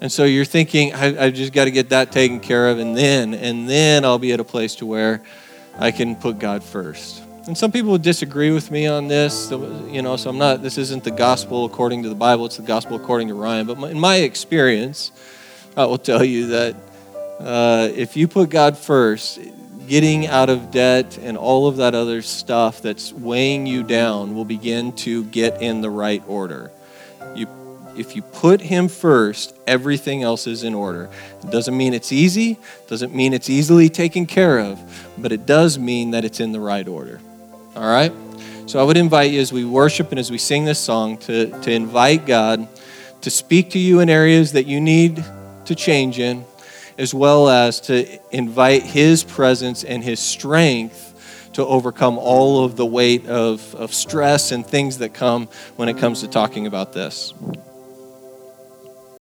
And 0.00 0.12
so 0.12 0.24
you're 0.24 0.44
thinking, 0.44 0.94
I, 0.94 1.26
I 1.26 1.30
just 1.30 1.52
got 1.52 1.64
to 1.64 1.70
get 1.70 1.88
that 1.90 2.12
taken 2.12 2.40
care 2.40 2.68
of, 2.68 2.78
and 2.78 2.96
then, 2.96 3.32
and 3.32 3.68
then 3.68 4.04
I'll 4.04 4.18
be 4.18 4.32
at 4.32 4.40
a 4.40 4.44
place 4.44 4.74
to 4.76 4.86
where 4.86 5.22
I 5.78 5.90
can 5.90 6.16
put 6.16 6.38
God 6.38 6.62
first. 6.62 7.22
And 7.46 7.56
some 7.56 7.70
people 7.70 7.92
would 7.92 8.02
disagree 8.02 8.50
with 8.50 8.70
me 8.70 8.86
on 8.86 9.08
this, 9.08 9.50
you 9.50 10.02
know. 10.02 10.16
So 10.16 10.30
I'm 10.30 10.38
not. 10.38 10.62
This 10.62 10.78
isn't 10.78 11.04
the 11.04 11.12
gospel 11.12 11.64
according 11.64 12.02
to 12.02 12.08
the 12.08 12.14
Bible. 12.14 12.46
It's 12.46 12.56
the 12.56 12.62
gospel 12.64 12.96
according 12.96 13.28
to 13.28 13.34
Ryan. 13.34 13.66
But 13.68 13.82
in 13.84 14.00
my 14.00 14.16
experience, 14.16 15.12
I 15.76 15.84
will 15.84 15.98
tell 15.98 16.24
you 16.24 16.48
that 16.48 16.76
uh, 17.38 17.88
if 17.94 18.16
you 18.16 18.26
put 18.26 18.50
God 18.50 18.76
first, 18.76 19.38
getting 19.86 20.26
out 20.26 20.50
of 20.50 20.72
debt 20.72 21.18
and 21.18 21.36
all 21.36 21.68
of 21.68 21.76
that 21.76 21.94
other 21.94 22.20
stuff 22.20 22.82
that's 22.82 23.12
weighing 23.12 23.66
you 23.66 23.82
down 23.82 24.34
will 24.34 24.44
begin 24.44 24.92
to 24.92 25.24
get 25.24 25.62
in 25.62 25.80
the 25.80 25.90
right 25.90 26.22
order. 26.26 26.72
If 27.96 28.14
you 28.14 28.22
put 28.22 28.60
him 28.60 28.88
first, 28.88 29.56
everything 29.66 30.22
else 30.22 30.46
is 30.46 30.62
in 30.62 30.74
order. 30.74 31.08
It 31.42 31.50
doesn't 31.50 31.76
mean 31.76 31.94
it's 31.94 32.12
easy, 32.12 32.58
doesn't 32.88 33.14
mean 33.14 33.32
it's 33.32 33.50
easily 33.50 33.88
taken 33.88 34.26
care 34.26 34.58
of, 34.58 34.78
but 35.18 35.32
it 35.32 35.46
does 35.46 35.78
mean 35.78 36.10
that 36.10 36.24
it's 36.24 36.40
in 36.40 36.52
the 36.52 36.60
right 36.60 36.86
order. 36.86 37.20
All 37.74 37.88
right? 37.88 38.12
So 38.66 38.80
I 38.80 38.82
would 38.82 38.96
invite 38.96 39.30
you 39.30 39.40
as 39.40 39.52
we 39.52 39.64
worship 39.64 40.10
and 40.10 40.18
as 40.18 40.30
we 40.30 40.38
sing 40.38 40.64
this 40.64 40.78
song 40.78 41.18
to, 41.18 41.48
to 41.60 41.70
invite 41.70 42.26
God 42.26 42.68
to 43.22 43.30
speak 43.30 43.70
to 43.70 43.78
you 43.78 44.00
in 44.00 44.08
areas 44.08 44.52
that 44.52 44.66
you 44.66 44.80
need 44.80 45.24
to 45.64 45.74
change 45.74 46.18
in, 46.18 46.44
as 46.98 47.12
well 47.12 47.48
as 47.48 47.80
to 47.82 48.18
invite 48.30 48.82
His 48.82 49.24
presence 49.24 49.84
and 49.84 50.02
His 50.02 50.20
strength 50.20 51.50
to 51.54 51.64
overcome 51.64 52.18
all 52.18 52.64
of 52.64 52.76
the 52.76 52.84
weight 52.84 53.26
of, 53.26 53.74
of 53.74 53.94
stress 53.94 54.52
and 54.52 54.66
things 54.66 54.98
that 54.98 55.14
come 55.14 55.48
when 55.76 55.88
it 55.88 55.96
comes 55.96 56.20
to 56.20 56.28
talking 56.28 56.66
about 56.66 56.92
this. 56.92 57.32